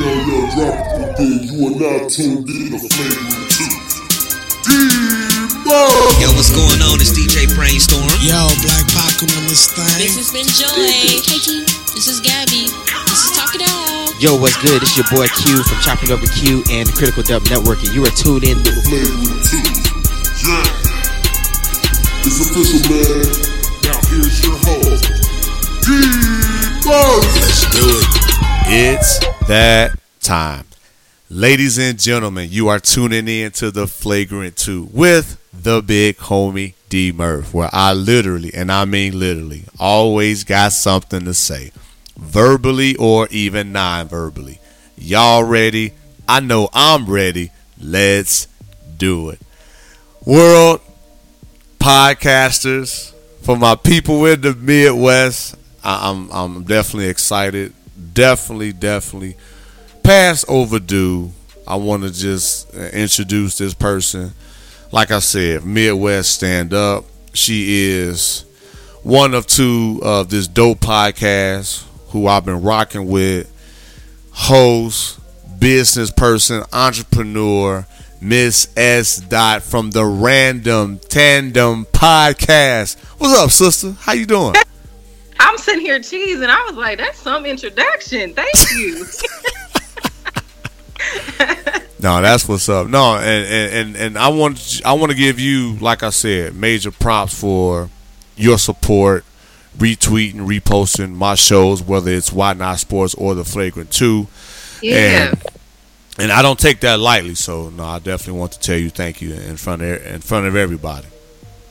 yo, 0.00 0.10
yo, 0.26 0.38
drop 0.54 0.74
it 0.94 1.14
again. 1.14 1.46
You 1.46 1.54
are 1.66 1.74
now 1.78 2.08
tuned 2.08 2.48
in 2.50 2.74
to 2.74 2.78
Flagrant 2.82 3.50
2. 3.54 4.66
D-Mo! 4.66 5.80
Yo, 6.18 6.28
what's 6.34 6.50
going 6.50 6.82
on? 6.82 6.98
It's 6.98 7.14
DJ 7.14 7.46
Brainstorm. 7.54 8.08
Yo, 8.18 8.50
Black 8.66 8.86
Pac 8.90 9.22
on 9.22 9.44
this 9.46 9.70
thing. 9.70 9.86
This 10.00 10.18
has 10.18 10.30
been 10.34 10.48
Joy. 10.50 10.74
Hey 10.74 11.22
this 11.94 12.10
is 12.10 12.18
Gabby. 12.20 12.66
This 13.06 13.20
is 13.30 13.38
Talk 13.38 13.54
It 13.54 13.62
Out. 13.62 14.10
Yo, 14.18 14.34
what's 14.34 14.58
good? 14.58 14.82
It's 14.82 14.96
your 14.98 15.06
boy 15.12 15.28
Q 15.42 15.62
from 15.62 15.78
Chopping 15.78 16.10
Over 16.10 16.26
Q 16.26 16.64
and 16.70 16.88
the 16.88 16.94
Critical 16.96 17.22
Dub 17.22 17.46
Network, 17.46 17.78
and 17.86 17.94
you 17.94 18.02
are 18.02 18.14
tuned 18.18 18.42
in 18.42 18.58
to 18.64 18.72
Flagrant 18.82 19.46
2. 19.46 19.62
Yeah. 20.42 20.64
It's 22.26 22.40
official, 22.40 22.82
man. 22.88 23.30
Now 23.84 24.00
here's 24.10 24.42
your 24.42 24.56
host, 24.64 25.06
D-Mo! 25.86 27.20
Let's 27.38 27.68
do 27.70 27.84
it. 27.84 28.33
It's 28.66 29.18
that 29.46 29.98
time. 30.20 30.64
Ladies 31.30 31.78
and 31.78 31.98
gentlemen, 31.98 32.48
you 32.50 32.68
are 32.68 32.78
tuning 32.78 33.28
in 33.28 33.50
to 33.52 33.70
the 33.70 33.86
Flagrant 33.86 34.56
2 34.56 34.88
with 34.92 35.40
the 35.52 35.82
big 35.82 36.16
homie 36.16 36.74
D 36.88 37.12
Murph, 37.12 37.52
where 37.54 37.70
I 37.72 37.92
literally, 37.92 38.52
and 38.54 38.70
I 38.70 38.84
mean 38.84 39.18
literally, 39.18 39.64
always 39.78 40.44
got 40.44 40.72
something 40.72 41.24
to 41.24 41.34
say, 41.34 41.72
verbally 42.16 42.96
or 42.96 43.28
even 43.30 43.72
non 43.72 44.08
verbally. 44.08 44.60
Y'all 44.96 45.44
ready? 45.44 45.92
I 46.28 46.40
know 46.40 46.68
I'm 46.72 47.06
ready. 47.06 47.50
Let's 47.80 48.48
do 48.96 49.30
it. 49.30 49.40
World 50.24 50.80
podcasters, 51.78 53.12
for 53.42 53.56
my 53.56 53.74
people 53.74 54.24
in 54.26 54.40
the 54.40 54.54
Midwest, 54.54 55.56
I- 55.82 56.10
I'm 56.10 56.30
I'm 56.30 56.62
definitely 56.64 57.08
excited. 57.08 57.74
Definitely, 58.12 58.72
definitely 58.72 59.36
past 60.04 60.44
overdue. 60.48 61.32
I 61.66 61.76
want 61.76 62.02
to 62.02 62.12
just 62.12 62.72
introduce 62.74 63.58
this 63.58 63.74
person. 63.74 64.32
Like 64.92 65.10
I 65.10 65.18
said, 65.18 65.64
Midwest 65.64 66.32
Stand 66.32 66.72
Up. 66.72 67.04
She 67.32 67.88
is 67.90 68.44
one 69.02 69.34
of 69.34 69.46
two 69.46 70.00
of 70.04 70.28
this 70.28 70.46
dope 70.46 70.78
podcast 70.80 71.84
who 72.08 72.28
I've 72.28 72.44
been 72.44 72.62
rocking 72.62 73.08
with. 73.08 73.50
Host, 74.30 75.18
business 75.58 76.10
person, 76.10 76.62
entrepreneur, 76.72 77.86
Miss 78.20 78.68
S. 78.76 79.16
Dot 79.16 79.62
from 79.62 79.90
the 79.90 80.04
Random 80.04 80.98
Tandem 80.98 81.86
Podcast. 81.86 82.98
What's 83.18 83.38
up, 83.38 83.50
sister? 83.50 83.92
How 84.00 84.12
you 84.12 84.26
doing? 84.26 84.54
I'm 85.40 85.58
sitting 85.58 85.80
here 85.82 85.98
cheesing. 85.98 86.48
I 86.48 86.64
was 86.66 86.76
like, 86.76 86.98
that's 86.98 87.18
some 87.18 87.44
introduction. 87.46 88.34
Thank 88.34 88.54
you. 88.76 89.04
No, 92.00 92.20
that's 92.20 92.46
what's 92.46 92.68
up. 92.68 92.86
No, 92.88 93.16
and 93.16 93.24
and 93.46 93.72
and, 93.72 93.96
and 93.96 94.18
I 94.18 94.28
want 94.28 94.82
I 94.84 94.92
want 94.92 95.10
to 95.12 95.16
give 95.16 95.40
you, 95.40 95.72
like 95.80 96.02
I 96.02 96.10
said, 96.10 96.54
major 96.54 96.90
props 96.90 97.38
for 97.40 97.88
your 98.36 98.58
support, 98.58 99.24
retweeting, 99.78 100.34
reposting 100.46 101.14
my 101.14 101.34
shows, 101.34 101.82
whether 101.82 102.10
it's 102.10 102.30
Why 102.30 102.52
Not 102.52 102.78
Sports 102.78 103.14
or 103.14 103.34
the 103.34 103.42
Flagrant 103.44 103.90
Two. 103.90 104.26
yeah. 104.82 105.30
And, 105.30 105.42
and 106.18 106.32
I 106.32 106.42
don't 106.42 106.58
take 106.58 106.80
that 106.80 107.00
lightly. 107.00 107.34
So 107.36 107.70
no, 107.70 107.84
I 107.84 108.00
definitely 108.00 108.38
want 108.38 108.52
to 108.52 108.60
tell 108.60 108.76
you 108.76 108.90
thank 108.90 109.22
you 109.22 109.32
in 109.32 109.56
front 109.56 109.80
of 109.80 110.04
in 110.04 110.20
front 110.20 110.46
of 110.46 110.56
everybody. 110.56 111.06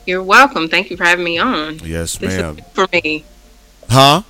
You're 0.04 0.22
welcome. 0.24 0.68
Thank 0.68 0.90
you 0.90 0.96
for 0.96 1.04
having 1.04 1.24
me 1.24 1.38
on. 1.38 1.78
Yes, 1.78 2.18
This 2.18 2.36
ma'am. 2.36 2.56
for 2.72 2.88
me. 2.92 3.24
Huh? 3.88 4.22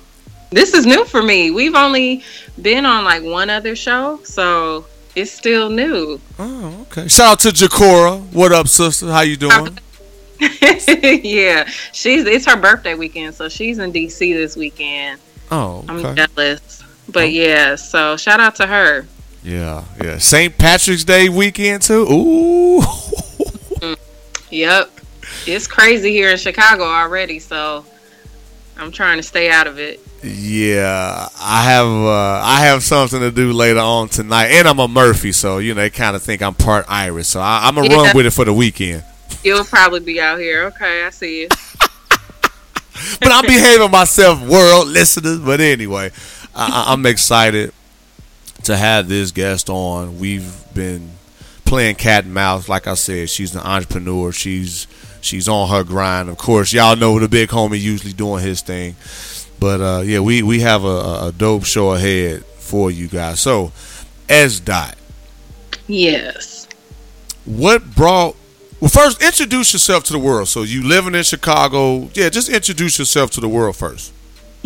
This 0.51 0.73
is 0.73 0.85
new 0.85 1.05
for 1.05 1.21
me. 1.23 1.51
We've 1.51 1.75
only 1.75 2.23
been 2.61 2.85
on 2.85 3.03
like 3.03 3.23
one 3.23 3.49
other 3.49 3.75
show, 3.75 4.19
so 4.23 4.85
it's 5.15 5.31
still 5.31 5.69
new. 5.69 6.19
Oh, 6.39 6.81
okay. 6.91 7.07
Shout 7.07 7.27
out 7.33 7.39
to 7.41 7.49
Jakora. 7.49 8.21
What 8.33 8.51
up, 8.51 8.67
sister? 8.67 9.07
How 9.11 9.21
you 9.21 9.35
doing? 9.37 9.77
yeah. 10.39 11.67
She's 11.91 12.25
it's 12.25 12.45
her 12.45 12.55
birthday 12.57 12.93
weekend, 12.95 13.35
so 13.35 13.49
she's 13.49 13.79
in 13.79 13.91
DC 13.91 14.33
this 14.33 14.55
weekend. 14.55 15.19
Oh, 15.51 15.83
I'm 15.87 16.15
jealous. 16.15 16.83
But 17.07 17.23
Oh. 17.23 17.27
yeah, 17.27 17.75
so 17.75 18.17
shout 18.17 18.39
out 18.39 18.55
to 18.55 18.65
her. 18.67 19.05
Yeah, 19.43 19.83
yeah. 20.03 20.17
St. 20.17 20.57
Patrick's 20.57 21.03
Day 21.03 21.29
weekend 21.29 21.81
too. 21.83 22.05
Ooh. 22.09 22.81
Mm. 23.81 23.97
Yep. 24.51 24.89
It's 25.45 25.67
crazy 25.67 26.09
here 26.11 26.29
in 26.31 26.37
Chicago 26.37 26.85
already, 26.85 27.39
so 27.39 27.85
I'm 28.77 28.91
trying 28.91 29.17
to 29.17 29.23
stay 29.23 29.49
out 29.49 29.67
of 29.67 29.79
it. 29.79 29.99
Yeah, 30.23 31.27
I 31.39 31.63
have 31.63 31.87
uh, 31.87 32.41
I 32.43 32.61
have 32.65 32.83
something 32.83 33.19
to 33.19 33.31
do 33.31 33.53
later 33.53 33.79
on 33.79 34.09
tonight, 34.09 34.47
and 34.47 34.67
I'm 34.67 34.79
a 34.79 34.87
Murphy, 34.87 35.31
so 35.31 35.59
you 35.59 35.73
know 35.73 35.81
they 35.81 35.89
kind 35.89 36.15
of 36.15 36.21
think 36.23 36.41
I'm 36.41 36.55
part 36.55 36.85
Irish, 36.89 37.27
so 37.27 37.39
I, 37.39 37.67
I'm 37.67 37.75
gonna 37.75 37.89
Yeah. 37.89 37.95
run 38.07 38.15
with 38.15 38.25
it 38.25 38.31
for 38.31 38.43
the 38.45 38.53
weekend. 38.53 39.03
You'll 39.43 39.63
probably 39.63 39.99
be 40.01 40.19
out 40.19 40.39
here. 40.39 40.63
Okay, 40.65 41.03
I 41.05 41.09
see 41.11 41.41
you. 41.41 41.47
But 43.19 43.31
I'm 43.31 43.45
behaving 43.45 43.91
myself, 43.91 44.41
world 44.47 44.87
listeners. 44.87 45.39
But 45.39 45.59
anyway, 45.59 46.11
I, 46.55 46.85
I- 46.87 46.93
I'm 46.93 47.05
excited 47.05 47.73
to 48.63 48.75
have 48.77 49.09
this 49.09 49.31
guest 49.31 49.69
on. 49.69 50.17
We've 50.17 50.53
been 50.73 51.11
playing 51.65 51.95
cat 51.95 52.23
and 52.23 52.33
mouse, 52.33 52.69
like 52.69 52.87
I 52.87 52.93
said. 52.93 53.29
She's 53.29 53.53
an 53.53 53.61
entrepreneur. 53.61 54.31
She's 54.31 54.87
she's 55.25 55.47
on 55.49 55.69
her 55.69 55.83
grind. 55.83 56.29
Of 56.29 56.37
course, 56.37 56.71
y'all 56.73 56.95
know 56.95 57.19
the 57.19 57.27
big 57.27 57.49
homie 57.49 57.79
usually 57.81 58.13
doing 58.13 58.43
his 58.43 58.61
thing. 58.61 58.95
But 59.59 59.81
uh, 59.81 60.01
yeah, 60.05 60.19
we 60.19 60.43
we 60.43 60.59
have 60.61 60.83
a, 60.83 60.87
a- 61.27 61.33
dope 61.35 61.65
show 61.65 61.93
ahead 61.93 62.45
for 62.45 62.91
you 62.91 63.07
guys. 63.07 63.39
So, 63.39 63.71
S 64.29 64.59
dot. 64.59 64.95
Yes. 65.87 66.67
what 67.45 67.95
brought 67.95 68.35
well 68.81 68.89
first 68.89 69.21
introduce 69.21 69.71
yourself 69.73 70.03
to 70.05 70.13
the 70.13 70.19
world 70.19 70.47
so 70.47 70.63
you 70.63 70.81
living 70.83 71.13
in 71.13 71.21
chicago 71.23 72.09
yeah 72.15 72.27
just 72.29 72.49
introduce 72.49 72.97
yourself 72.97 73.29
to 73.29 73.39
the 73.39 73.47
world 73.47 73.75
first 73.75 74.11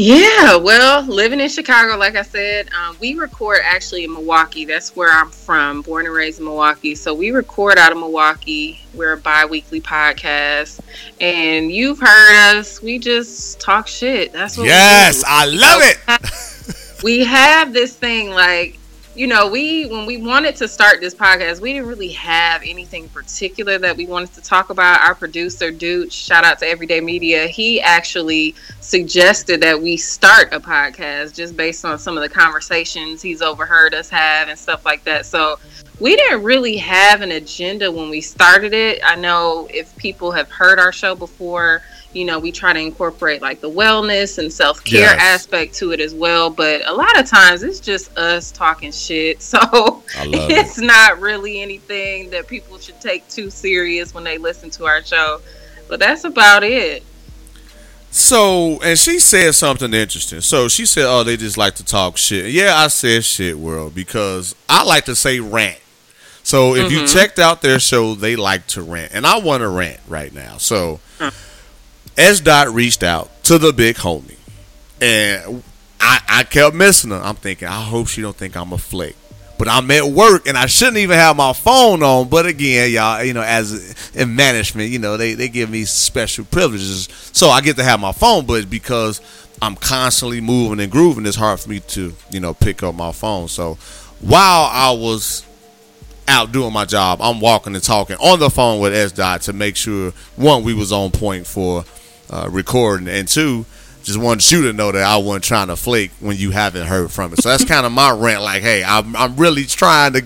Yeah, 0.01 0.55
well, 0.55 1.03
living 1.03 1.41
in 1.41 1.49
Chicago, 1.49 1.97
like 1.97 2.15
I 2.15 2.21
said, 2.21 2.69
um, 2.71 2.95
we 3.01 3.15
record 3.15 3.59
actually 3.65 4.05
in 4.05 4.13
Milwaukee. 4.13 4.63
That's 4.63 4.95
where 4.95 5.11
I'm 5.11 5.29
from, 5.29 5.81
born 5.81 6.05
and 6.05 6.15
raised 6.15 6.39
in 6.39 6.45
Milwaukee. 6.45 6.95
So 6.95 7.13
we 7.13 7.31
record 7.31 7.77
out 7.77 7.91
of 7.91 7.97
Milwaukee. 7.97 8.79
We're 8.93 9.11
a 9.11 9.17
bi 9.17 9.45
weekly 9.45 9.81
podcast. 9.81 10.79
And 11.19 11.69
you've 11.69 11.99
heard 11.99 12.57
us. 12.57 12.81
We 12.81 12.97
just 12.97 13.59
talk 13.59 13.89
shit. 13.89 14.31
That's 14.31 14.57
what 14.57 14.67
yes 14.67 15.17
we 15.17 15.21
do. 15.21 15.25
Yes, 15.25 15.25
I 15.27 15.45
love 15.47 15.81
it 15.83 16.59
we 17.03 17.23
have 17.23 17.73
this 17.73 17.95
thing 17.95 18.31
like 18.31 18.78
you 19.19 19.27
know 19.27 19.49
we 19.49 19.85
when 19.87 20.05
we 20.05 20.15
wanted 20.15 20.55
to 20.55 20.65
start 20.65 21.01
this 21.01 21.13
podcast 21.13 21.59
we 21.59 21.73
didn't 21.73 21.89
really 21.89 22.07
have 22.07 22.61
anything 22.63 23.09
particular 23.09 23.77
that 23.77 23.97
we 23.97 24.05
wanted 24.05 24.31
to 24.33 24.41
talk 24.41 24.69
about. 24.69 25.01
Our 25.01 25.13
producer 25.13 25.71
dude 25.71 26.13
shout 26.13 26.45
out 26.45 26.59
to 26.59 26.65
everyday 26.65 27.01
media. 27.01 27.47
He 27.47 27.81
actually 27.81 28.55
suggested 28.79 29.59
that 29.59 29.81
we 29.81 29.97
start 29.97 30.53
a 30.53 30.59
podcast 30.61 31.35
just 31.35 31.57
based 31.57 31.83
on 31.83 31.99
some 31.99 32.15
of 32.15 32.23
the 32.23 32.29
conversations 32.29 33.21
he's 33.21 33.41
overheard 33.41 33.93
us 33.93 34.09
have 34.09 34.47
and 34.47 34.57
stuff 34.57 34.85
like 34.85 35.03
that. 35.03 35.25
So 35.25 35.59
we 35.99 36.15
didn't 36.15 36.43
really 36.43 36.77
have 36.77 37.19
an 37.19 37.33
agenda 37.33 37.91
when 37.91 38.09
we 38.09 38.21
started 38.21 38.73
it. 38.73 39.01
I 39.03 39.17
know 39.17 39.67
if 39.69 39.93
people 39.97 40.31
have 40.31 40.49
heard 40.49 40.79
our 40.79 40.93
show 40.93 41.13
before 41.13 41.81
you 42.13 42.25
know 42.25 42.39
we 42.39 42.51
try 42.51 42.73
to 42.73 42.79
incorporate 42.79 43.41
like 43.41 43.61
the 43.61 43.69
wellness 43.69 44.37
and 44.39 44.51
self-care 44.51 45.01
Yes. 45.01 45.21
aspect 45.21 45.75
to 45.75 45.91
it 45.91 45.99
as 45.99 46.13
well 46.13 46.49
but 46.49 46.85
a 46.87 46.93
lot 46.93 47.19
of 47.19 47.27
times 47.27 47.61
it's 47.61 47.79
just 47.79 48.15
us 48.17 48.51
talking 48.51 48.91
shit. 48.91 49.39
So 49.49 50.03
it's 50.15 50.77
not 50.79 51.19
really 51.19 51.61
anything 51.61 52.29
that 52.31 52.47
people 52.47 52.77
should 52.77 52.99
take 53.01 53.27
too 53.29 53.49
serious 53.49 54.13
when 54.13 54.23
they 54.23 54.37
listen 54.37 54.69
to 54.71 54.85
our 54.85 55.03
show 55.03 55.41
but 55.87 55.99
that's 55.99 56.23
about 56.23 56.63
it. 56.63 57.03
So 58.11 58.79
and 58.83 58.97
she 58.97 59.19
said 59.19 59.53
something 59.55 59.93
interesting. 59.93 60.41
So 60.41 60.67
she 60.67 60.85
said 60.85 61.05
oh 61.05 61.23
they 61.23 61.37
just 61.37 61.57
like 61.57 61.75
to 61.75 61.85
talk 61.85 62.17
shit. 62.17 62.51
Yeah 62.51 62.75
i 62.75 62.87
said 62.87 63.23
shit 63.23 63.57
world 63.57 63.93
because 63.93 64.55
i 64.67 64.83
like 64.83 65.05
to 65.05 65.15
say 65.15 65.39
rant. 65.39 65.79
So 66.43 66.75
if 66.75 66.91
you 66.91 66.99
mm-hmm. 66.99 67.17
checked 67.17 67.37
out 67.37 67.61
their 67.61 67.79
show 67.79 68.15
they 68.15 68.35
like 68.35 68.65
to 68.67 68.81
rant 68.81 69.11
and 69.13 69.27
i 69.27 69.37
want 69.39 69.61
to 69.61 69.67
rant 69.67 69.99
right 70.07 70.33
now. 70.33 70.57
So 70.57 70.99
S 72.19 72.39
dot 72.41 72.69
reached 72.69 73.01
out 73.01 73.31
to 73.45 73.57
the 73.57 73.73
big 73.73 73.95
homie, 73.95 74.37
and 75.01 75.63
I, 75.99 76.19
I 76.27 76.43
kept 76.43 76.75
missing 76.75 77.11
her. 77.11 77.17
I'm 77.17 77.35
thinking, 77.35 77.67
I 77.67 77.81
hope 77.81 78.07
she 78.07 78.21
don't 78.21 78.35
think 78.35 78.55
I'm 78.55 78.73
a 78.73 78.77
flake. 78.77 79.15
But 79.57 79.67
I'm 79.67 79.91
at 79.91 80.05
work 80.05 80.47
and 80.47 80.57
I 80.57 80.67
shouldn't 80.67 80.99
even 80.99 81.17
have 81.17 81.35
my 81.35 81.51
phone 81.51 82.01
on. 82.01 82.29
But 82.29 82.45
again, 82.45 82.91
y'all, 82.91 83.21
you 83.21 83.33
know, 83.33 83.41
as 83.41 84.13
in 84.15 84.33
management, 84.33 84.89
you 84.89 84.99
know, 84.99 85.17
they, 85.17 85.33
they 85.33 85.49
give 85.49 85.69
me 85.69 85.83
special 85.83 86.45
privileges. 86.45 87.09
So 87.33 87.49
I 87.49 87.59
get 87.59 87.75
to 87.75 87.83
have 87.83 87.99
my 87.99 88.13
phone, 88.13 88.45
but 88.45 88.69
because 88.69 89.19
I'm 89.61 89.75
constantly 89.75 90.39
moving 90.39 90.79
and 90.79 90.89
grooving, 90.89 91.25
it's 91.25 91.35
hard 91.35 91.59
for 91.59 91.69
me 91.69 91.81
to, 91.81 92.13
you 92.31 92.39
know, 92.39 92.53
pick 92.53 92.83
up 92.83 92.95
my 92.95 93.11
phone. 93.11 93.49
So 93.49 93.77
while 94.21 94.69
I 94.71 94.91
was 94.91 95.45
out 96.29 96.53
doing 96.53 96.71
my 96.71 96.85
job, 96.85 97.19
I'm 97.21 97.41
walking 97.41 97.75
and 97.75 97.83
talking 97.83 98.15
on 98.15 98.39
the 98.39 98.49
phone 98.49 98.79
with 98.79 98.93
S 98.93 99.11
Dot 99.11 99.41
to 99.41 99.51
make 99.51 99.75
sure 99.75 100.11
one, 100.37 100.63
we 100.63 100.73
was 100.73 100.93
on 100.93 101.11
point 101.11 101.45
for 101.45 101.83
uh, 102.29 102.47
recording, 102.49 103.07
and 103.07 103.27
two, 103.27 103.65
Just 104.03 104.19
wanted 104.19 104.49
you 104.51 104.63
to 104.63 104.73
know 104.73 104.91
that 104.91 105.03
I 105.03 105.17
wasn't 105.17 105.43
trying 105.43 105.67
to 105.67 105.75
flake 105.75 106.11
when 106.19 106.37
you 106.37 106.51
haven't 106.51 106.87
heard 106.87 107.11
from 107.11 107.33
it. 107.33 107.41
So 107.41 107.49
that's 107.49 107.65
kind 107.65 107.85
of 107.85 107.91
my 107.91 108.11
rant. 108.11 108.43
Like, 108.43 108.61
hey, 108.61 108.83
I'm 108.83 109.15
I'm 109.15 109.35
really 109.35 109.65
trying 109.65 110.13
to 110.13 110.23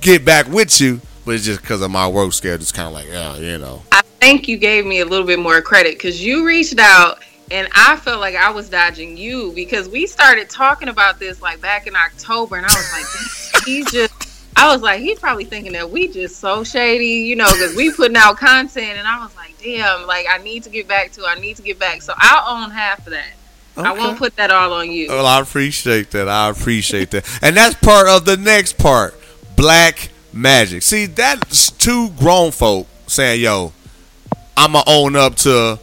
get 0.00 0.24
back 0.24 0.48
with 0.48 0.80
you, 0.80 1.00
but 1.24 1.34
it's 1.34 1.44
just 1.44 1.60
because 1.60 1.82
of 1.82 1.90
my 1.90 2.08
work 2.08 2.32
schedule. 2.32 2.60
It's 2.60 2.72
kind 2.72 2.88
of 2.88 2.94
like, 2.94 3.08
yeah, 3.08 3.36
you 3.36 3.58
know. 3.58 3.82
I 3.92 4.02
think 4.20 4.48
you 4.48 4.58
gave 4.58 4.86
me 4.86 5.00
a 5.00 5.06
little 5.06 5.26
bit 5.26 5.38
more 5.38 5.62
credit 5.62 5.94
because 5.94 6.24
you 6.24 6.46
reached 6.46 6.78
out 6.78 7.22
and 7.50 7.68
I 7.74 7.96
felt 7.96 8.20
like 8.20 8.36
I 8.36 8.50
was 8.50 8.68
dodging 8.68 9.16
you 9.16 9.52
because 9.54 9.88
we 9.88 10.06
started 10.06 10.48
talking 10.48 10.88
about 10.88 11.18
this 11.18 11.42
like 11.42 11.60
back 11.60 11.86
in 11.86 11.96
October 11.96 12.56
and 12.56 12.66
I 12.66 12.68
was 12.68 12.92
like, 12.92 13.64
he's 13.66 13.90
just. 13.90 14.29
I 14.60 14.70
was 14.70 14.82
like, 14.82 15.00
he's 15.00 15.18
probably 15.18 15.44
thinking 15.44 15.72
that 15.72 15.90
we 15.90 16.08
just 16.08 16.38
so 16.38 16.62
shady, 16.62 17.06
you 17.06 17.34
know, 17.34 17.50
because 17.50 17.74
we 17.74 17.90
putting 17.92 18.16
out 18.16 18.36
content, 18.36 18.98
and 18.98 19.08
I 19.08 19.18
was 19.18 19.34
like, 19.34 19.54
damn, 19.58 20.06
like 20.06 20.26
I 20.28 20.36
need 20.36 20.64
to 20.64 20.70
get 20.70 20.86
back 20.86 21.12
to, 21.12 21.24
I 21.24 21.36
need 21.36 21.56
to 21.56 21.62
get 21.62 21.78
back, 21.78 22.02
so 22.02 22.12
I'll 22.14 22.62
own 22.62 22.70
half 22.70 22.98
of 23.06 23.12
that. 23.12 23.32
I 23.78 23.92
won't 23.92 24.18
put 24.18 24.36
that 24.36 24.50
all 24.50 24.74
on 24.74 24.90
you. 24.90 25.08
Well, 25.08 25.24
I 25.24 25.40
appreciate 25.40 26.10
that. 26.10 26.28
I 26.28 26.50
appreciate 26.50 27.10
that. 27.12 27.26
And 27.40 27.56
that's 27.56 27.74
part 27.76 28.06
of 28.08 28.26
the 28.26 28.36
next 28.36 28.76
part 28.76 29.14
black 29.56 30.10
magic. 30.34 30.82
See, 30.82 31.06
that's 31.06 31.70
two 31.70 32.10
grown 32.10 32.50
folk 32.50 32.86
saying, 33.06 33.40
yo, 33.40 33.72
I'm 34.58 34.72
going 34.72 34.84
to 34.84 34.90
own 34.90 35.16
up 35.16 35.36
to 35.36 35.78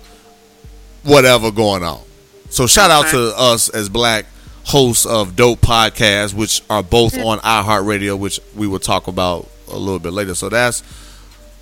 whatever 1.03 1.50
going 1.50 1.83
on. 1.83 2.01
So 2.50 2.68
shout 2.68 2.91
out 2.91 3.07
to 3.07 3.33
us 3.35 3.69
as 3.69 3.89
black 3.89 4.27
hosts 4.68 5.06
of 5.06 5.36
Dope 5.36 5.62
Podcasts, 5.62 6.34
which 6.34 6.62
are 6.69 6.84
both 6.84 7.18
on 7.18 7.40
iHeartRadio, 7.40 8.19
which 8.19 8.40
we 8.56 8.68
will 8.68 8.80
talk 8.80 9.08
about 9.08 9.50
a 9.69 9.78
little 9.78 10.00
bit 10.00 10.12
later. 10.12 10.36
So 10.36 10.50
that's 10.50 10.84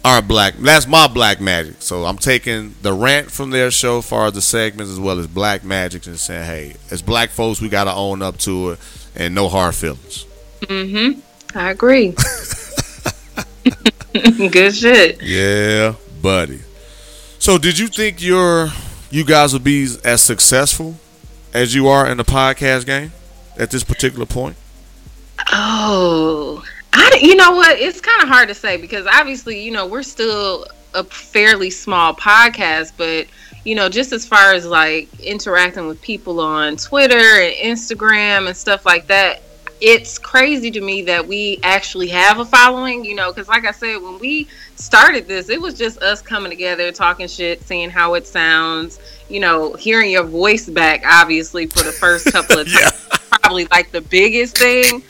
our 0.03 0.21
black 0.21 0.55
that's 0.55 0.87
my 0.87 1.07
black 1.07 1.39
magic. 1.39 1.75
So 1.79 2.05
I'm 2.05 2.17
taking 2.17 2.75
the 2.81 2.93
rant 2.93 3.31
from 3.31 3.51
their 3.51 3.71
show 3.71 4.01
far 4.01 4.27
as 4.27 4.33
the 4.33 4.41
segments 4.41 4.91
as 4.91 4.99
well 4.99 5.19
as 5.19 5.27
black 5.27 5.63
magic 5.63 6.07
and 6.07 6.19
saying, 6.19 6.45
hey, 6.45 6.75
as 6.91 7.01
black 7.01 7.29
folks 7.29 7.61
we 7.61 7.69
gotta 7.69 7.93
own 7.93 8.21
up 8.21 8.37
to 8.39 8.71
it 8.71 8.79
and 9.15 9.35
no 9.35 9.49
hard 9.49 9.75
feelings. 9.75 10.25
Mm-hmm. 10.61 11.57
I 11.57 11.71
agree. 11.71 12.15
Good 14.51 14.75
shit. 14.75 15.21
Yeah, 15.21 15.93
buddy. 16.21 16.61
So 17.37 17.57
did 17.57 17.77
you 17.77 17.87
think 17.87 18.21
your 18.21 18.69
you 19.11 19.23
guys 19.23 19.53
would 19.53 19.63
be 19.63 19.87
as 20.03 20.23
successful 20.23 20.95
as 21.55 21.73
you 21.73 21.87
are 21.87 22.05
in 22.05 22.17
the 22.17 22.25
podcast 22.25 22.85
game 22.85 23.13
at 23.57 23.71
this 23.71 23.81
particular 23.81 24.25
point? 24.25 24.57
Oh, 25.53 26.61
I, 26.91 27.17
you 27.21 27.35
know 27.35 27.51
what? 27.55 27.79
It's 27.79 28.01
kind 28.01 28.21
of 28.21 28.27
hard 28.27 28.49
to 28.49 28.53
say 28.53 28.75
because 28.75 29.07
obviously, 29.07 29.61
you 29.61 29.71
know, 29.71 29.87
we're 29.87 30.03
still 30.03 30.67
a 30.93 31.05
fairly 31.05 31.69
small 31.69 32.13
podcast, 32.13 32.91
but 32.97 33.27
you 33.63 33.73
know, 33.73 33.87
just 33.87 34.11
as 34.11 34.25
far 34.25 34.53
as 34.53 34.65
like 34.65 35.07
interacting 35.21 35.87
with 35.87 36.01
people 36.01 36.41
on 36.41 36.75
Twitter 36.75 37.15
and 37.15 37.55
Instagram 37.55 38.47
and 38.47 38.55
stuff 38.55 38.85
like 38.85 39.07
that, 39.07 39.41
it's 39.81 40.17
crazy 40.17 40.71
to 40.71 40.81
me 40.81 41.01
that 41.03 41.27
we 41.27 41.59
actually 41.63 42.07
have 42.07 42.39
a 42.39 42.45
following, 42.45 43.03
you 43.03 43.15
know, 43.15 43.31
because 43.31 43.47
like 43.47 43.65
I 43.65 43.71
said, 43.71 43.97
when 43.97 44.19
we 44.19 44.47
started 44.75 45.27
this, 45.27 45.49
it 45.49 45.59
was 45.59 45.73
just 45.73 46.01
us 46.01 46.21
coming 46.21 46.49
together, 46.49 46.91
talking 46.91 47.27
shit, 47.27 47.61
seeing 47.63 47.89
how 47.89 48.13
it 48.13 48.25
sounds, 48.25 48.99
you 49.29 49.39
know, 49.39 49.73
hearing 49.73 50.11
your 50.11 50.23
voice 50.23 50.69
back, 50.69 51.03
obviously, 51.05 51.67
for 51.67 51.83
the 51.83 51.91
first 51.91 52.31
couple 52.31 52.59
of 52.59 52.67
times, 52.71 53.07
probably 53.41 53.67
like 53.67 53.91
the 53.91 54.01
biggest 54.01 54.57
thing. 54.57 55.03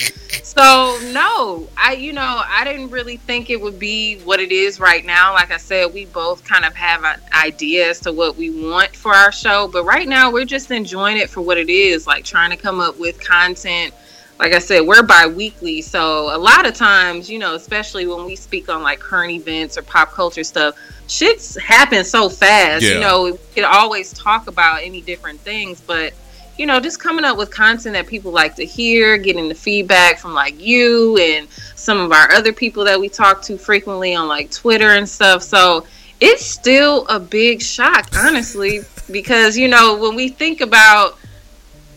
So, 0.44 1.00
no, 1.12 1.68
I, 1.78 1.94
you 1.94 2.12
know, 2.12 2.42
I 2.46 2.64
didn't 2.64 2.90
really 2.90 3.18
think 3.18 3.50
it 3.50 3.62
would 3.62 3.78
be 3.78 4.18
what 4.20 4.40
it 4.40 4.52
is 4.52 4.80
right 4.80 5.06
now. 5.06 5.34
Like 5.34 5.52
I 5.52 5.58
said, 5.58 5.94
we 5.94 6.06
both 6.06 6.44
kind 6.44 6.66
of 6.66 6.76
have 6.76 7.04
an 7.04 7.20
idea 7.34 7.90
as 7.90 8.00
to 8.02 8.12
what 8.12 8.36
we 8.36 8.50
want 8.50 8.96
for 8.96 9.14
our 9.14 9.32
show, 9.32 9.68
but 9.68 9.84
right 9.86 10.08
now 10.08 10.32
we're 10.32 10.46
just 10.46 10.72
enjoying 10.72 11.18
it 11.18 11.30
for 11.30 11.42
what 11.42 11.58
it 11.58 11.70
is, 11.70 12.08
like 12.08 12.24
trying 12.24 12.50
to 12.50 12.58
come 12.58 12.80
up 12.80 13.00
with 13.00 13.24
content 13.24 13.94
like 14.40 14.54
I 14.54 14.60
said, 14.60 14.82
we're 14.82 15.04
bi-weekly, 15.04 15.82
so 15.82 16.36
a 16.36 16.38
lot 16.38 16.68
of 16.68 16.74
times, 16.74 17.30
you 17.30 17.40
know, 17.40 17.56
especially 17.56 18.06
when 18.06 18.26
we 18.26 18.36
speak 18.36 18.68
on 18.70 18.84
like 18.84 19.00
current 19.00 19.32
events 19.32 19.78
or 19.78 19.82
pop 19.82 20.12
culture 20.12 20.44
stuff, 20.44 20.76
shit's 21.08 21.56
happen 21.56 22.04
so 22.04 22.28
fast. 22.28 22.84
Yeah. 22.84 22.96
You 22.96 23.00
know, 23.00 23.24
we 23.24 23.38
could 23.54 23.64
always 23.64 24.12
talk 24.14 24.48
about 24.48 24.82
any 24.84 25.02
different 25.02 25.40
things, 25.40 25.80
but 25.80 26.14
you 26.58 26.66
know, 26.66 26.80
just 26.80 27.00
coming 27.00 27.26
up 27.26 27.38
with 27.38 27.52
content 27.52 27.94
that 27.94 28.08
people 28.08 28.32
like 28.32 28.56
to 28.56 28.66
hear, 28.66 29.18
getting 29.18 29.50
the 29.50 29.56
feedback 29.56 30.18
from 30.18 30.34
like 30.34 30.60
you 30.60 31.18
and 31.18 31.50
some 31.76 32.00
of 32.00 32.12
our 32.12 32.32
other 32.32 32.54
people 32.54 32.84
that 32.86 33.00
we 33.00 33.10
talk 33.10 33.42
to 33.44 33.58
frequently 33.58 34.16
on 34.16 34.28
like 34.28 34.52
Twitter 34.52 34.92
and 34.92 35.08
stuff. 35.08 35.44
So 35.44 35.86
it's 36.22 36.46
still 36.46 37.06
a 37.08 37.20
big 37.20 37.62
shock, 37.62 38.08
honestly, 38.18 38.82
because 39.12 39.58
you 39.58 39.68
know, 39.68 39.98
when 39.98 40.16
we 40.16 40.30
think 40.30 40.62
about 40.62 41.18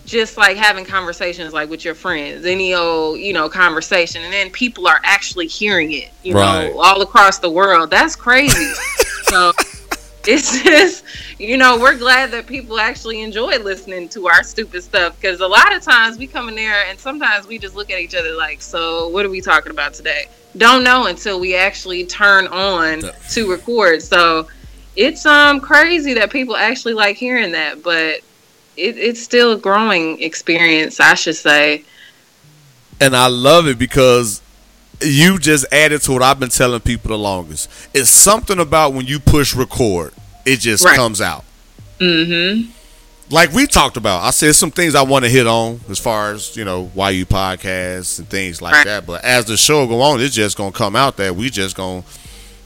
just 0.08 0.38
like 0.38 0.56
having 0.56 0.84
conversations 0.87 1.52
like 1.52 1.69
with 1.69 1.84
your 1.84 1.94
friends, 1.94 2.46
any 2.46 2.75
old, 2.75 3.19
you 3.20 3.32
know, 3.34 3.49
conversation, 3.49 4.22
and 4.25 4.32
then 4.32 4.50
people 4.50 4.88
are 4.88 5.00
actually 5.05 5.46
hearing 5.46 5.93
it, 5.93 6.10
you 6.22 6.34
Right. 6.34 6.72
know, 6.72 6.81
all 6.81 7.02
across 7.02 7.38
the 7.38 7.50
world. 7.50 7.90
That's 7.90 8.16
crazy. 8.16 8.72
so 9.25 9.52
it's 10.26 10.62
just, 10.62 11.05
you 11.38 11.58
know, 11.58 11.78
we're 11.78 11.96
glad 11.99 12.31
that 12.32 12.46
people 12.46 12.81
actually 12.81 13.20
enjoy 13.22 13.58
listening 13.58 14.08
to 14.10 14.26
our 14.28 14.43
stupid 14.43 14.82
stuff 14.82 15.14
because 15.20 15.40
a 15.40 15.46
lot 15.46 15.75
of 15.76 15.82
times 15.82 16.19
we 16.19 16.26
come 16.26 16.49
in 16.49 16.55
there 16.55 16.87
and 16.88 16.99
sometimes 16.99 17.46
we 17.46 17.58
just 17.58 17.75
look 17.76 17.90
at 17.90 18.00
each 18.00 18.14
other 18.14 18.34
like, 18.34 18.62
so 18.62 19.08
what 19.08 19.26
are 19.26 19.31
we 19.31 19.43
talking 19.43 19.70
about 19.70 19.93
today? 19.93 20.26
Don't 20.56 20.82
know 20.84 21.06
until 21.06 21.38
we 21.38 21.55
actually 21.55 22.06
turn 22.06 22.46
on 22.49 23.02
to 23.31 23.50
record. 23.50 24.02
So 24.02 24.49
it's 24.96 25.26
um 25.26 25.60
crazy 25.60 26.14
that 26.14 26.31
people 26.32 26.56
actually 26.56 26.94
like 26.94 27.16
hearing 27.16 27.52
that, 27.52 27.82
but 27.82 28.20
it, 28.79 28.97
it's 28.99 29.21
still 29.23 29.53
a 29.53 29.57
growing 29.59 30.23
experience, 30.23 31.01
I 31.01 31.15
should 31.15 31.37
say. 31.37 31.85
And 33.01 33.15
I 33.17 33.27
love 33.29 33.67
it 33.67 33.79
because 33.79 34.43
you 35.01 35.39
just 35.39 35.67
added 35.73 36.03
to 36.03 36.13
what 36.13 36.23
I've 36.23 36.41
been 36.41 36.49
telling 36.49 36.81
people 36.81 37.11
the 37.11 37.19
longest. 37.19 37.71
It's 37.95 38.11
something 38.11 38.59
about 38.59 38.93
when 38.95 39.07
you 39.07 39.21
push 39.21 39.55
record, 39.55 40.13
it 40.45 40.61
just 40.61 40.85
Right. 40.85 40.97
comes 40.97 41.21
out. 41.21 41.45
Mm-hmm. 42.01 42.71
Like 43.31 43.53
we 43.53 43.67
talked 43.67 43.97
about, 43.99 44.23
I 44.23 44.31
said 44.31 44.55
some 44.55 44.71
things 44.71 44.95
I 44.95 45.03
want 45.03 45.25
to 45.25 45.31
hit 45.31 45.47
on 45.47 45.81
as 45.91 45.99
far 45.99 46.33
as 46.33 46.57
you 46.57 46.65
know 46.65 46.91
why 46.95 47.11
you 47.11 47.27
podcasts 47.27 48.19
and 48.19 48.29
things 48.29 48.63
like 48.63 48.73
Right. 48.73 48.87
that. 48.87 49.07
But 49.07 49.23
as 49.25 49.45
the 49.45 49.57
show 49.57 49.87
go 49.87 50.01
on, 50.01 50.21
it's 50.21 50.35
just 50.35 50.57
gonna 50.57 50.73
come 50.73 50.97
out 50.97 51.17
that 51.19 51.37
we 51.37 51.51
just 51.51 51.77
gonna, 51.77 52.03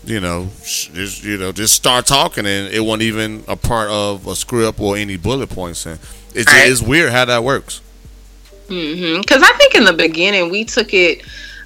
you 0.05 0.21
know, 0.21 0.49
just 0.63 1.23
you 1.25 1.37
know, 1.39 1.53
just 1.53 1.75
start 1.75 2.07
talking, 2.07 2.47
and 2.47 2.73
it 2.73 2.81
wasn't 2.81 3.03
even 3.03 3.45
a 3.49 3.57
part 3.57 3.91
of 3.91 4.27
a 4.27 4.35
script 4.37 4.81
or 4.81 4.97
any 4.97 5.17
bullet 5.17 5.49
points. 5.51 5.87
And 5.87 5.99
it's 6.35 6.47
Right. 6.53 6.71
it's 6.71 6.83
weird 6.83 7.13
how 7.13 7.25
that 7.25 7.45
works. 7.45 7.81
Mm-hmm. 8.69 9.21
Because 9.21 9.43
I 9.43 9.53
think 9.53 9.75
in 9.75 9.85
the 9.85 9.93
beginning 9.93 10.51
we 10.51 10.65
took 10.65 10.93
it 10.95 11.23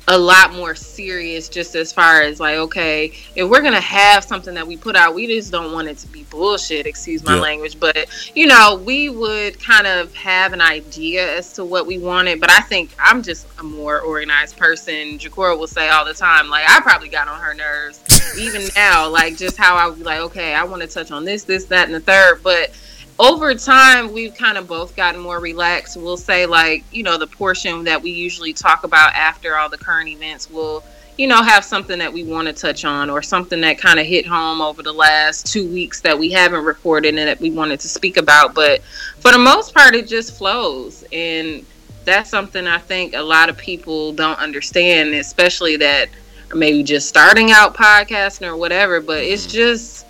a 0.08 0.16
lot 0.16 0.52
more 0.52 0.74
serious, 0.76 1.48
just 1.48 1.74
as 1.74 1.92
far 1.92 2.22
as 2.22 2.38
like, 2.38 2.56
okay, 2.56 3.12
if 3.34 3.48
we're 3.48 3.60
gonna 3.60 3.80
have 3.80 4.22
something 4.22 4.54
that 4.54 4.66
we 4.66 4.76
put 4.76 4.94
out, 4.94 5.14
we 5.14 5.26
just 5.26 5.50
don't 5.50 5.72
want 5.72 5.88
it 5.88 5.98
to 5.98 6.06
be 6.08 6.22
bullshit. 6.24 6.86
Excuse 6.86 7.24
my 7.24 7.34
Yeah. 7.34 7.40
language, 7.40 7.78
but 7.80 8.06
you 8.34 8.46
know, 8.46 8.76
we 8.84 9.08
would 9.08 9.58
kind 9.60 9.86
of 9.86 10.14
have 10.14 10.52
an 10.52 10.60
idea 10.60 11.36
as 11.36 11.52
to 11.54 11.64
what 11.64 11.86
we 11.86 11.98
wanted. 11.98 12.40
But 12.40 12.50
I 12.50 12.60
think 12.60 12.90
I'm 13.00 13.20
just 13.22 13.46
a 13.58 13.64
more 13.64 14.00
organized 14.00 14.56
person. 14.56 15.18
Jakora 15.18 15.58
will 15.58 15.66
say 15.66 15.88
all 15.88 16.04
the 16.04 16.14
time, 16.14 16.48
like 16.48 16.68
I 16.68 16.80
probably 16.80 17.08
got 17.08 17.26
on 17.26 17.40
her 17.40 17.54
nerves, 17.54 18.00
even 18.38 18.62
now, 18.76 19.08
like 19.08 19.36
just 19.36 19.56
how 19.56 19.74
I 19.74 19.88
would 19.88 19.98
be 19.98 20.04
like, 20.04 20.20
okay, 20.20 20.54
I 20.54 20.62
want 20.64 20.82
to 20.82 20.88
touch 20.88 21.10
on 21.10 21.24
this, 21.24 21.42
this, 21.42 21.64
that, 21.66 21.86
and 21.86 21.94
the 21.94 22.00
third, 22.00 22.42
but 22.44 22.70
over 23.18 23.54
time 23.54 24.12
we've 24.12 24.34
kind 24.34 24.58
of 24.58 24.66
both 24.66 24.94
gotten 24.96 25.20
more 25.20 25.40
relaxed. 25.40 25.96
We'll 25.96 26.16
say 26.16 26.46
like 26.46 26.84
you 26.92 27.02
know 27.02 27.18
the 27.18 27.26
portion 27.26 27.84
that 27.84 28.00
we 28.02 28.10
usually 28.10 28.52
talk 28.52 28.84
about 28.84 29.14
after 29.14 29.56
all 29.56 29.68
the 29.68 29.78
current 29.78 30.08
events 30.08 30.50
will 30.50 30.84
you 31.16 31.26
know 31.26 31.42
have 31.42 31.64
something 31.64 31.98
that 31.98 32.12
we 32.12 32.24
want 32.24 32.46
to 32.48 32.52
touch 32.52 32.84
on 32.84 33.08
or 33.08 33.22
something 33.22 33.60
that 33.62 33.78
kind 33.78 33.98
of 33.98 34.06
hit 34.06 34.26
home 34.26 34.60
over 34.60 34.82
the 34.82 34.92
last 34.92 35.46
two 35.46 35.66
weeks 35.72 36.00
that 36.02 36.18
we 36.18 36.30
haven't 36.30 36.64
recorded 36.64 37.16
and 37.16 37.28
that 37.28 37.40
we 37.40 37.50
wanted 37.50 37.80
to 37.80 37.88
speak 37.88 38.16
about. 38.16 38.54
But 38.54 38.82
for 39.20 39.32
the 39.32 39.38
most 39.38 39.74
part 39.74 39.94
it 39.94 40.06
just 40.06 40.36
flows. 40.36 41.04
And 41.12 41.64
that's 42.06 42.30
something 42.30 42.66
i 42.66 42.78
think 42.78 43.14
a 43.14 43.20
lot 43.20 43.50
of 43.50 43.58
people 43.58 44.12
don't 44.12 44.38
understand 44.38 45.12
especially 45.12 45.76
that 45.76 46.08
maybe 46.54 46.82
just 46.82 47.08
starting 47.08 47.50
out 47.50 47.74
podcasting 47.74 48.46
or 48.46 48.56
whatever 48.56 49.00
but 49.00 49.18
it's 49.18 49.42
mm-hmm. 49.42 49.56
just 49.56 50.05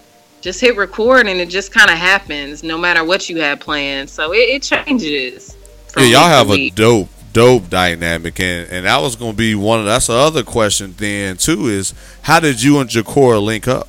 just 0.47 0.61
hit 0.61 0.77
record 0.77 1.27
and 1.27 1.41
it 1.41 1.49
just 1.49 1.73
kind 1.73 1.91
of 1.91 1.99
happens 1.99 2.63
no 2.63 2.79
matter 2.79 3.03
what 3.03 3.29
you 3.29 3.41
have 3.41 3.59
planned 3.59 4.09
so 4.09 4.33
it, 4.33 4.49
it 4.49 4.63
changes 4.63 5.57
Yeah, 5.97 6.05
y'all 6.05 6.23
week 6.23 6.29
have 6.29 6.51
a 6.51 6.71
dope, 6.71 7.09
dope 7.33 7.69
dynamic, 7.69 8.39
and 8.39 8.71
and 8.71 8.87
that 8.87 9.03
was 9.03 9.17
gonna 9.17 9.33
be 9.33 9.57
one 9.57 9.81
of 9.81 9.87
that's 9.87 10.07
the 10.07 10.13
other 10.13 10.45
question. 10.45 10.95
Then 10.99 11.37
too 11.37 11.67
is 11.67 11.95
how 12.23 12.39
did 12.39 12.63
you 12.63 12.79
and 12.79 12.89
Jakora 12.89 13.43
link 13.43 13.67
up? 13.67 13.89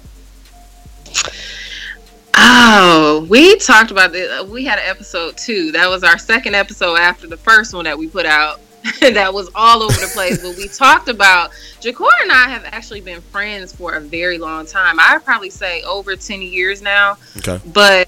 oh 2.33 3.27
we 3.29 3.55
talked 3.57 3.91
about 3.91 4.11
this 4.11 4.43
we 4.47 4.65
had 4.65 4.79
an 4.79 4.85
episode 4.87 5.37
two 5.37 5.71
that 5.73 5.87
was 5.87 6.03
our 6.03 6.17
second 6.17 6.55
episode 6.55 6.95
after 6.95 7.27
the 7.27 7.37
first 7.37 7.71
one 7.75 7.85
that 7.85 7.97
we 7.97 8.07
put 8.07 8.25
out 8.25 8.59
that 9.01 9.33
was 9.33 9.49
all 9.55 9.83
over 9.83 9.93
the 9.93 10.09
place. 10.13 10.41
But 10.41 10.55
we 10.55 10.67
talked 10.67 11.07
about 11.09 11.51
Jakor 11.81 12.09
and 12.21 12.31
I 12.31 12.49
have 12.49 12.65
actually 12.65 13.01
been 13.01 13.21
friends 13.21 13.73
for 13.73 13.93
a 13.93 13.99
very 13.99 14.37
long 14.37 14.65
time. 14.65 14.97
I'd 14.99 15.23
probably 15.23 15.49
say 15.49 15.81
over 15.83 16.15
10 16.15 16.41
years 16.41 16.81
now. 16.81 17.17
Okay, 17.37 17.59
but 17.73 18.07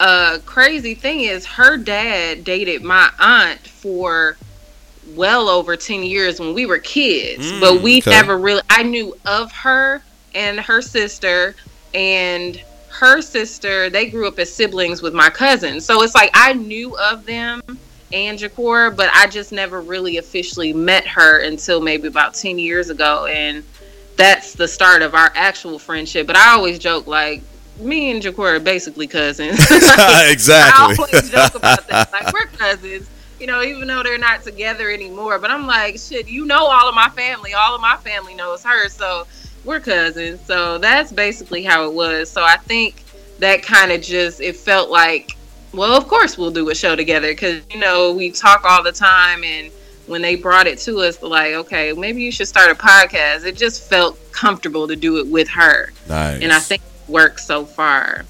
uh 0.00 0.38
crazy 0.46 0.94
thing 0.94 1.20
is 1.20 1.44
her 1.44 1.76
dad 1.76 2.44
dated 2.44 2.82
my 2.82 3.10
aunt 3.18 3.60
for 3.60 4.36
well 5.14 5.48
over 5.48 5.76
10 5.76 6.02
years 6.04 6.38
when 6.38 6.54
we 6.54 6.66
were 6.66 6.78
kids. 6.78 7.50
Mm, 7.50 7.60
but 7.60 7.82
we 7.82 7.98
okay. 7.98 8.10
never 8.10 8.38
really 8.38 8.62
i 8.70 8.82
knew 8.82 9.16
of 9.24 9.50
her 9.52 10.02
and 10.34 10.60
her 10.60 10.80
sister 10.82 11.56
and 11.94 12.62
her 12.90 13.20
sister 13.20 13.90
they 13.90 14.08
grew 14.08 14.28
up 14.28 14.38
as 14.38 14.52
siblings 14.52 15.02
with 15.02 15.14
my 15.14 15.30
cousin. 15.30 15.80
So 15.80 16.02
it's 16.02 16.14
like 16.14 16.30
i 16.34 16.52
knew 16.52 16.96
of 16.98 17.26
them 17.26 17.60
and 18.12 18.38
Jakor, 18.38 18.94
but 18.94 19.10
I 19.12 19.26
just 19.26 19.52
never 19.52 19.80
really 19.80 20.16
officially 20.16 20.72
met 20.72 21.06
her 21.06 21.42
until 21.42 21.80
maybe 21.80 22.08
about 22.08 22.34
10 22.34 22.58
years 22.58 22.90
ago. 22.90 23.26
And 23.26 23.62
that's 24.16 24.54
the 24.54 24.66
start 24.66 25.02
of 25.02 25.14
our 25.14 25.30
actual 25.34 25.78
friendship. 25.78 26.26
But 26.26 26.36
I 26.36 26.50
always 26.50 26.78
joke, 26.78 27.06
like, 27.06 27.42
me 27.78 28.10
and 28.10 28.22
Jakor 28.22 28.56
are 28.56 28.60
basically 28.60 29.06
cousins. 29.06 29.58
I 29.70 30.28
exactly. 30.32 30.82
I 30.84 30.96
always 30.98 31.30
joke 31.30 31.54
about 31.54 31.86
that. 31.88 32.12
Like, 32.12 32.32
we're 32.32 32.46
cousins, 32.58 33.08
you 33.38 33.46
know, 33.46 33.62
even 33.62 33.86
though 33.86 34.02
they're 34.02 34.18
not 34.18 34.42
together 34.42 34.90
anymore. 34.90 35.38
But 35.38 35.50
I'm 35.50 35.66
like, 35.66 35.98
shit, 35.98 36.28
you 36.28 36.44
know 36.46 36.66
all 36.66 36.88
of 36.88 36.94
my 36.94 37.08
family. 37.10 37.54
All 37.54 37.74
of 37.74 37.80
my 37.80 37.96
family 37.96 38.34
knows 38.34 38.64
her. 38.64 38.88
So 38.88 39.26
we're 39.64 39.80
cousins. 39.80 40.40
So 40.46 40.78
that's 40.78 41.12
basically 41.12 41.62
how 41.62 41.86
it 41.86 41.92
was. 41.92 42.30
So 42.30 42.42
I 42.42 42.56
think 42.56 43.04
that 43.38 43.62
kind 43.62 43.92
of 43.92 44.02
just, 44.02 44.40
it 44.40 44.56
felt 44.56 44.90
like, 44.90 45.37
well, 45.78 45.94
of 45.96 46.08
course 46.08 46.36
we'll 46.36 46.50
do 46.50 46.68
a 46.70 46.74
show 46.74 46.96
together 46.96 47.28
because, 47.28 47.62
you 47.70 47.78
know, 47.78 48.12
we 48.12 48.30
talk 48.30 48.64
all 48.64 48.82
the 48.82 48.92
time. 48.92 49.44
And 49.44 49.70
when 50.06 50.20
they 50.22 50.34
brought 50.34 50.66
it 50.66 50.78
to 50.80 50.98
us, 51.00 51.22
like, 51.22 51.54
okay, 51.54 51.92
maybe 51.92 52.22
you 52.22 52.32
should 52.32 52.48
start 52.48 52.70
a 52.70 52.74
podcast, 52.74 53.44
it 53.44 53.56
just 53.56 53.88
felt 53.88 54.18
comfortable 54.32 54.88
to 54.88 54.96
do 54.96 55.18
it 55.18 55.26
with 55.26 55.48
her. 55.48 55.92
nice. 56.08 56.42
And 56.42 56.52
I 56.52 56.58
think 56.58 56.82
it 56.82 57.10
worked 57.10 57.40
so 57.40 57.64
far. 57.64 58.24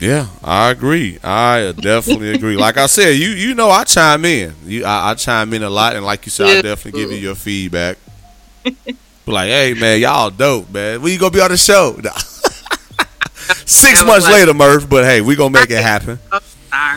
Yeah, 0.00 0.26
I 0.42 0.70
agree. 0.70 1.18
I 1.22 1.72
definitely 1.78 2.30
agree. 2.34 2.56
Like 2.56 2.76
I 2.76 2.86
said, 2.86 3.10
you 3.10 3.28
you 3.28 3.54
know 3.54 3.70
I 3.70 3.84
chime 3.84 4.24
in. 4.24 4.52
You 4.66 4.84
I, 4.84 5.10
I 5.10 5.14
chime 5.14 5.52
in 5.54 5.62
a 5.62 5.70
lot, 5.70 5.94
and 5.94 6.04
like 6.04 6.26
you 6.26 6.30
said, 6.30 6.58
I 6.58 6.62
definitely 6.62 7.00
give 7.00 7.12
you 7.12 7.18
your 7.18 7.34
feedback. 7.36 7.98
Like, 9.24 9.50
hey 9.50 9.74
man, 9.74 10.00
y'all 10.00 10.30
dope, 10.30 10.68
man. 10.70 11.00
When 11.00 11.12
you 11.12 11.18
gonna 11.18 11.30
be 11.30 11.40
on 11.40 11.50
the 11.50 11.56
show? 11.56 11.92
Six 13.64 14.04
months 14.04 14.24
like- 14.24 14.34
later, 14.34 14.52
Murph. 14.52 14.88
But 14.88 15.04
hey, 15.04 15.20
we 15.20 15.36
gonna 15.36 15.50
make 15.50 15.70
it 15.70 15.80
happen. 15.80 16.18
Uh, 16.30 16.40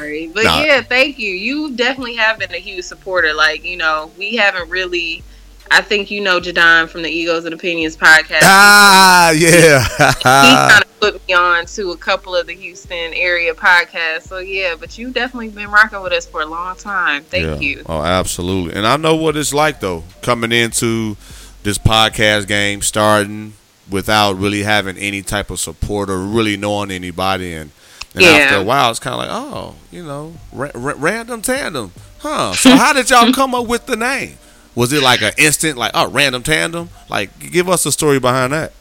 Sorry, 0.05 0.27
but 0.27 0.43
Nah. 0.43 0.61
yeah, 0.61 0.81
thank 0.81 1.17
you. 1.19 1.31
You 1.33 1.71
definitely 1.75 2.15
have 2.15 2.37
been 2.39 2.53
a 2.53 2.57
huge 2.59 2.85
supporter. 2.85 3.33
Like 3.33 3.63
you 3.65 3.77
know, 3.77 4.11
we 4.17 4.35
haven't 4.35 4.69
really. 4.69 5.23
I 5.71 5.81
think 5.81 6.11
you 6.11 6.21
know 6.21 6.39
Jadon 6.39 6.87
from 6.87 7.01
the 7.01 7.09
Egos 7.09 7.45
and 7.45 7.53
Opinions 7.53 7.97
podcast. 7.97 8.41
Ah, 8.43 9.31
yeah. 9.31 9.83
he 9.83 10.23
kind 10.71 10.83
of 10.83 10.99
put 10.99 11.27
me 11.27 11.33
on 11.33 11.65
to 11.65 11.89
a 11.91 11.97
couple 11.97 12.35
of 12.35 12.45
the 12.45 12.53
Houston 12.53 13.13
area 13.15 13.53
podcasts. 13.55 14.27
So 14.27 14.37
yeah, 14.37 14.75
but 14.79 14.95
you 14.97 15.09
definitely 15.11 15.49
been 15.49 15.71
rocking 15.71 16.01
with 16.01 16.13
us 16.13 16.27
for 16.27 16.41
a 16.41 16.45
long 16.45 16.75
time. 16.75 17.23
Thank 17.23 17.45
Yeah. 17.45 17.59
you. 17.59 17.83
Oh, 17.87 18.03
absolutely. 18.03 18.75
And 18.75 18.85
I 18.85 18.95
know 18.97 19.15
what 19.15 19.35
it's 19.35 19.55
like 19.55 19.79
though, 19.79 20.03
coming 20.21 20.51
into 20.51 21.17
this 21.63 21.79
podcast 21.79 22.47
game, 22.47 22.83
starting 22.83 23.53
without 23.89 24.33
really 24.37 24.61
having 24.63 24.97
any 24.99 25.23
type 25.23 25.49
of 25.49 25.59
support 25.59 26.11
or 26.11 26.19
really 26.19 26.57
knowing 26.57 26.91
anybody, 26.91 27.53
and, 27.53 27.71
and 28.15 28.23
Yeah. 28.23 28.29
after 28.31 28.57
a 28.57 28.63
while, 28.63 28.89
it's 28.89 28.99
kind 28.99 29.13
of 29.13 29.19
like, 29.19 29.29
oh, 29.31 29.75
you 29.91 30.03
know, 30.03 30.33
ra- 30.51 30.71
ra- 30.73 30.95
random 30.97 31.41
tandem, 31.41 31.91
huh? 32.19 32.53
So 32.53 32.75
how 32.75 32.93
did 32.93 33.09
y'all 33.09 33.31
come 33.33 33.53
up 33.53 33.67
with 33.67 33.85
the 33.85 33.95
name? 33.95 34.37
Was 34.73 34.91
it 34.91 35.01
like 35.03 35.21
an 35.21 35.33
instant, 35.37 35.77
like, 35.77 35.91
oh, 35.93 36.09
random 36.09 36.43
tandem? 36.43 36.89
Like, 37.09 37.37
give 37.51 37.69
us 37.69 37.85
a 37.85 37.91
story 37.91 38.19
behind 38.19 38.51
that. 38.53 38.71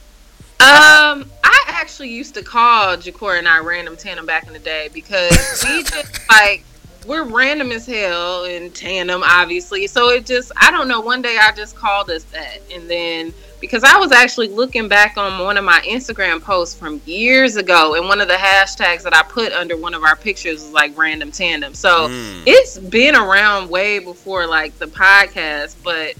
Um, 0.60 1.30
I 1.44 1.64
actually 1.68 2.08
used 2.10 2.34
to 2.34 2.42
call 2.42 2.96
Jakor 2.96 3.38
and 3.38 3.46
I 3.46 3.58
random 3.58 3.96
tandem 3.96 4.24
back 4.24 4.46
in 4.46 4.52
the 4.52 4.58
day 4.58 4.88
because 4.94 5.64
we 5.68 5.82
just 5.84 6.28
like 6.30 6.64
we're 7.06 7.24
random 7.24 7.70
as 7.70 7.86
hell 7.86 8.44
in 8.44 8.70
tandem, 8.70 9.22
obviously. 9.24 9.86
So 9.86 10.08
it 10.10 10.24
just 10.24 10.52
I 10.56 10.70
don't 10.70 10.88
know. 10.88 11.00
One 11.00 11.20
day 11.22 11.36
I 11.40 11.52
just 11.52 11.76
called 11.76 12.08
us 12.10 12.24
that, 12.24 12.60
and 12.72 12.88
then 12.88 13.34
because 13.64 13.82
I 13.82 13.96
was 13.96 14.12
actually 14.12 14.48
looking 14.48 14.88
back 14.88 15.16
on 15.16 15.42
one 15.42 15.56
of 15.56 15.64
my 15.64 15.80
Instagram 15.86 16.42
posts 16.42 16.78
from 16.78 17.00
years 17.06 17.56
ago, 17.56 17.94
and 17.94 18.06
one 18.06 18.20
of 18.20 18.28
the 18.28 18.34
hashtags 18.34 19.02
that 19.04 19.14
I 19.16 19.22
put 19.22 19.54
under 19.54 19.74
one 19.74 19.94
of 19.94 20.02
our 20.02 20.16
pictures 20.16 20.62
was 20.62 20.70
like 20.70 20.96
random 20.98 21.32
tandem. 21.32 21.72
So 21.72 22.08
it's 22.46 22.78
been 22.78 23.16
around 23.16 23.70
way 23.70 24.00
before 24.00 24.46
like 24.46 24.78
the 24.78 24.84
podcast, 24.86 25.76
but 25.82 26.14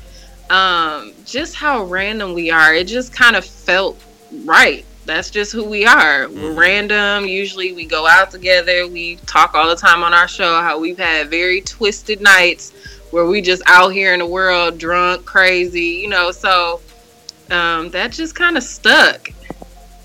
um 0.51 1.13
just 1.27 1.55
how 1.55 1.85
random 1.85 2.33
we 2.33 2.51
are, 2.51 2.75
it 2.75 2.87
just 2.87 3.13
kind 3.13 3.37
of 3.37 3.45
felt 3.45 4.03
right. 4.45 4.87
That's 5.05 5.31
just 5.31 5.53
who 5.53 5.65
we 5.65 5.85
are. 5.85 6.31
We're 6.31 6.55
random. 6.55 7.27
Usually 7.27 7.75
we 7.75 7.85
go 7.85 8.07
out 8.07 8.31
together. 8.31 8.89
We 8.89 9.17
talk 9.27 9.55
all 9.55 9.69
the 9.69 9.77
time 9.77 10.03
on 10.03 10.15
our 10.15 10.29
show 10.29 10.63
how 10.63 10.81
we've 10.81 10.97
had 10.97 11.29
very 11.29 11.61
twisted 11.61 12.23
nights 12.23 12.73
where 13.11 13.27
we 13.27 13.43
just 13.43 13.63
out 13.67 13.91
here 13.91 14.15
in 14.15 14.21
the 14.21 14.27
world 14.27 14.79
drunk, 14.79 15.27
crazy, 15.27 16.01
you 16.03 16.09
know, 16.09 16.31
so 16.31 16.81
um 17.51 17.91
that 17.91 18.13
just 18.13 18.35
kind 18.35 18.57
of 18.57 18.63
stuck. 18.63 19.31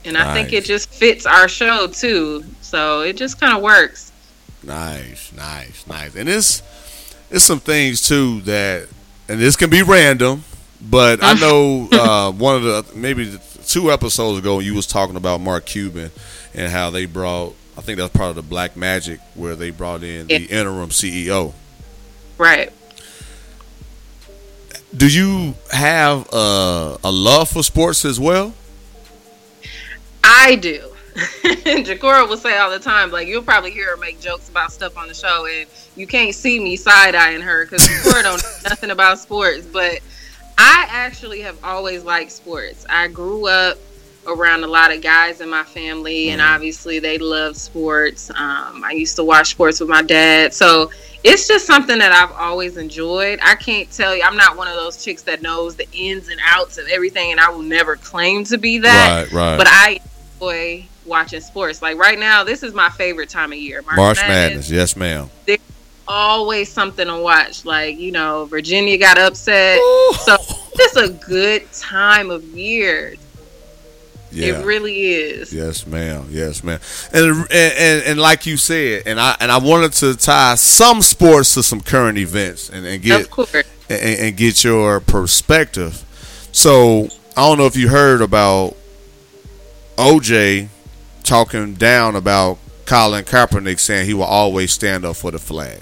And 0.06 0.18
I 0.18 0.34
think 0.34 0.54
it 0.54 0.64
just 0.64 0.90
fits 0.90 1.26
our 1.26 1.48
show 1.48 1.88
too. 1.88 2.44
So 2.62 3.02
it 3.02 3.18
just 3.18 3.40
kind 3.40 3.56
of 3.56 3.62
works. 3.62 4.12
Nice, 4.64 5.32
nice, 5.34 5.86
nice. 5.88 6.16
And 6.16 6.30
it's 6.30 6.62
it's 7.30 7.44
some 7.44 7.60
things 7.60 8.08
too 8.08 8.42
that, 8.42 8.88
and 9.28 9.40
this 9.40 9.56
can 9.56 9.70
be 9.70 9.84
random, 9.84 10.44
but 10.82 11.20
I 11.22 11.34
know 11.40 11.88
uh, 11.92 12.32
one 12.32 12.56
of 12.56 12.64
the 12.64 12.86
maybe 12.96 13.38
two 13.66 13.92
episodes 13.92 14.40
ago 14.40 14.60
you 14.60 14.74
was 14.74 14.88
talking 14.88 15.16
about 15.16 15.42
Mark 15.42 15.66
Cuban 15.66 16.12
and 16.54 16.72
how 16.72 16.90
they 16.90 17.06
brought. 17.06 17.56
I 17.78 17.82
think 17.82 17.98
that's 17.98 18.16
part 18.16 18.30
of 18.30 18.36
the 18.36 18.42
Black 18.42 18.76
Magic 18.76 19.20
where 19.36 19.56
they 19.56 19.70
brought 19.70 20.04
in 20.04 20.28
the 20.28 20.46
interim 20.46 20.90
CEO. 20.90 21.54
Right. 22.38 22.74
Do 24.96 25.08
you 25.08 25.54
have 25.72 26.28
a, 26.34 26.98
a 27.04 27.12
love 27.12 27.50
for 27.50 27.64
sports 27.64 28.06
as 28.06 28.20
well? 28.20 28.54
I 30.24 30.56
do. 30.56 30.90
Jakora 31.16 32.28
will 32.28 32.38
say 32.38 32.58
all 32.58 32.72
the 32.72 32.80
time, 32.80 33.12
like 33.12 33.28
you'll 33.28 33.44
probably 33.44 33.72
hear 33.72 33.92
her 33.92 33.98
make 33.98 34.20
jokes 34.20 34.50
about 34.50 34.72
stuff 34.72 34.98
on 34.98 35.08
the 35.08 35.14
show, 35.14 35.46
and 35.46 35.68
you 35.96 36.08
can't 36.08 36.34
see 36.34 36.60
me 36.60 36.76
side 36.76 37.14
eyeing 37.14 37.42
her 37.42 37.66
because 37.66 37.86
Jakora 37.88 38.24
don't 38.24 38.44
know 38.44 38.50
nothing 38.70 38.92
about 38.92 39.20
sports. 39.20 39.66
But 39.66 40.00
I 40.58 40.88
actually 40.90 41.42
have 41.42 41.58
always 41.64 42.04
liked 42.04 42.32
sports. 42.32 42.86
I 42.90 43.08
grew 43.10 43.48
up 43.48 43.78
around 44.28 44.64
a 44.64 44.68
lot 44.68 44.94
of 44.94 45.02
guys 45.02 45.42
in 45.42 45.50
my 45.50 45.64
family, 45.64 46.30
and 46.30 46.42
obviously 46.42 47.00
they 47.00 47.18
love 47.18 47.58
sports. 47.58 48.30
Um, 48.32 48.84
I 48.84 48.92
used 48.96 49.16
to 49.18 49.24
watch 49.24 49.52
sports 49.52 49.80
with 49.80 49.90
my 49.90 50.02
dad, 50.02 50.54
so 50.54 50.92
it's 51.24 51.48
just 51.48 51.66
something 51.66 52.00
that 52.00 52.12
I've 52.12 52.32
always 52.32 52.78
enjoyed. 52.78 53.40
I 53.42 53.56
can't 53.56 53.92
tell 53.92 54.16
you, 54.16 54.24
I'm 54.24 54.38
not 54.38 54.56
one 54.56 54.68
of 54.68 54.76
those 54.76 55.04
chicks 55.04 55.22
that 55.24 55.42
knows 55.42 55.76
the 55.76 55.88
ins 55.92 56.30
and 56.30 56.40
outs 56.46 56.78
of 56.78 56.88
everything, 56.88 57.32
and 57.32 57.40
I 57.40 57.50
will 57.50 57.62
never 57.62 57.96
claim 57.96 58.44
to 58.46 58.58
be 58.58 58.78
that 58.80 59.32
right, 59.32 59.34
right. 59.34 59.58
but 59.58 59.68
I 59.70 60.00
enjoy 60.36 60.86
watching 61.06 61.42
sports. 61.42 61.82
Like 61.82 61.98
right 61.98 62.18
now, 62.18 62.44
this 62.44 62.64
is 62.64 62.74
my 62.74 62.90
favorite 62.90 63.30
time 63.30 63.52
of 63.52 63.58
year. 63.58 63.82
March, 63.82 63.98
March 63.98 64.18
Madness. 64.18 64.30
Madness, 64.30 64.72
yes, 64.72 64.96
ma'am. 64.96 65.30
There's 65.46 65.60
always 66.08 66.72
something 66.72 67.08
to 67.08 67.22
watch. 67.22 67.66
Like 67.66 67.98
you 68.00 68.12
know, 68.12 68.46
Virginia 68.46 68.98
got 68.98 69.18
upset, 69.18 69.80
so 70.24 70.38
it's 70.76 70.96
a 70.96 71.10
good 71.10 71.70
time 71.74 72.30
of 72.32 72.44
year. 72.46 73.16
Yeah. 74.32 74.60
It 74.60 74.66
really 74.66 75.02
is. 75.14 75.52
Yes, 75.52 75.88
ma'am. 75.88 76.28
Yes, 76.30 76.64
ma'am. 76.64 76.80
And, 77.14 77.26
and 77.26 77.50
and 77.52 78.04
and 78.06 78.20
like 78.20 78.46
you 78.46 78.58
said, 78.58 79.04
and 79.06 79.20
I 79.20 79.36
and 79.40 79.52
I 79.52 79.58
wanted 79.58 79.94
to 79.94 80.16
tie 80.16 80.56
some 80.56 81.02
sports 81.02 81.54
to 81.56 81.64
some 81.64 81.82
current 81.82 82.18
events 82.18 82.70
and, 82.70 82.86
and 82.86 83.02
get 83.02 83.22
Of 83.22 83.30
course. 83.32 83.56
and, 83.90 84.20
and 84.20 84.38
get 84.38 84.64
your 84.64 85.00
perspective. 85.00 86.06
So 86.52 87.08
I 87.36 87.48
don't 87.48 87.58
know 87.58 87.66
if 87.66 87.76
you 87.76 87.90
heard 87.90 88.22
about 88.22 88.76
OJ 89.98 90.68
talking 91.24 91.74
down 91.74 92.16
about 92.16 92.58
Colin 92.86 93.24
Kaepernick, 93.24 93.80
saying 93.80 94.06
he 94.06 94.14
will 94.14 94.24
always 94.24 94.72
stand 94.72 95.06
up 95.06 95.16
for 95.16 95.32
the 95.32 95.40
flag. 95.40 95.82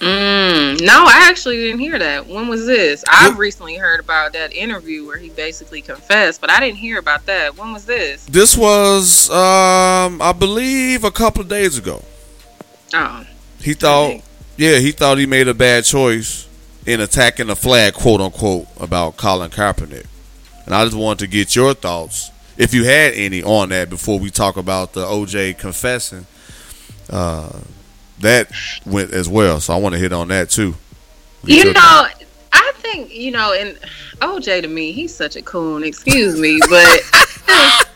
Mm, 0.00 0.80
no, 0.80 1.04
I 1.06 1.28
actually 1.28 1.58
didn't 1.58 1.80
hear 1.80 1.98
that. 1.98 2.26
When 2.26 2.48
was 2.48 2.64
this? 2.66 3.04
I 3.06 3.30
recently 3.36 3.76
heard 3.76 4.00
about 4.00 4.32
that 4.32 4.50
interview 4.54 5.06
where 5.06 5.18
he 5.18 5.28
basically 5.28 5.82
confessed, 5.82 6.40
but 6.40 6.50
I 6.50 6.58
didn't 6.58 6.78
hear 6.78 6.98
about 6.98 7.26
that. 7.26 7.58
When 7.58 7.72
was 7.72 7.84
this? 7.84 8.24
This 8.24 8.56
was, 8.56 9.28
um, 9.28 10.22
I 10.22 10.32
believe, 10.36 11.04
a 11.04 11.10
couple 11.10 11.42
of 11.42 11.48
days 11.48 11.76
ago. 11.76 12.02
Oh, 12.94 13.24
He 13.60 13.74
thought, 13.74 14.22
yeah, 14.56 14.78
he 14.78 14.92
thought 14.92 15.18
he 15.18 15.26
made 15.26 15.48
a 15.48 15.54
bad 15.54 15.84
choice 15.84 16.48
in 16.86 17.00
attacking 17.00 17.48
the 17.48 17.56
flag, 17.56 17.92
quote 17.92 18.22
unquote, 18.22 18.68
about 18.80 19.18
Colin 19.18 19.50
Kaepernick. 19.50 20.06
And 20.64 20.74
I 20.74 20.84
just 20.84 20.96
wanted 20.96 21.18
to 21.20 21.26
get 21.26 21.54
your 21.54 21.74
thoughts, 21.74 22.30
if 22.56 22.72
you 22.72 22.84
had 22.84 23.12
any, 23.12 23.42
on 23.42 23.68
that 23.68 23.90
before 23.90 24.18
we 24.18 24.30
talk 24.30 24.56
about 24.56 24.94
the 24.94 25.04
OJ 25.04 25.58
confessing. 25.58 26.26
Uh, 27.10 27.60
that 28.20 28.50
went 28.86 29.12
as 29.12 29.28
well, 29.28 29.60
so 29.60 29.74
I 29.74 29.76
want 29.76 29.94
to 29.94 29.98
hit 29.98 30.12
on 30.12 30.28
that 30.28 30.50
too. 30.50 30.74
You 31.44 31.72
know, 31.72 32.06
I 32.52 32.72
think 32.76 33.14
you 33.14 33.30
know, 33.30 33.52
and 33.52 33.78
OJ 34.20 34.62
to 34.62 34.68
me, 34.68 34.92
he's 34.92 35.14
such 35.14 35.36
a 35.36 35.42
coon. 35.42 35.84
Excuse 35.84 36.38
me, 36.38 36.60
but 36.68 37.00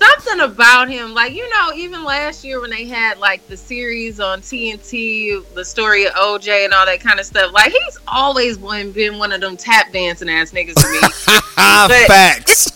something 0.00 0.40
about 0.40 0.88
him. 0.88 1.14
Like, 1.14 1.34
you 1.34 1.48
know, 1.50 1.72
even 1.74 2.04
last 2.04 2.44
year 2.44 2.60
when 2.60 2.70
they 2.70 2.86
had 2.86 3.18
like 3.18 3.46
the 3.48 3.56
series 3.56 4.20
on 4.20 4.40
TNT, 4.40 5.42
the 5.54 5.64
story 5.64 6.06
of 6.06 6.12
OJ 6.14 6.64
and 6.64 6.72
all 6.72 6.86
that 6.86 7.00
kind 7.00 7.20
of 7.20 7.26
stuff, 7.26 7.52
like 7.52 7.72
he's 7.72 7.98
always 8.08 8.58
one, 8.58 8.92
been 8.92 9.18
one 9.18 9.32
of 9.32 9.40
them 9.40 9.56
tap 9.56 9.92
dancing 9.92 10.28
ass 10.28 10.52
niggas 10.52 10.74
to 10.74 10.90
me. 10.90 10.98
Facts. 12.06 12.70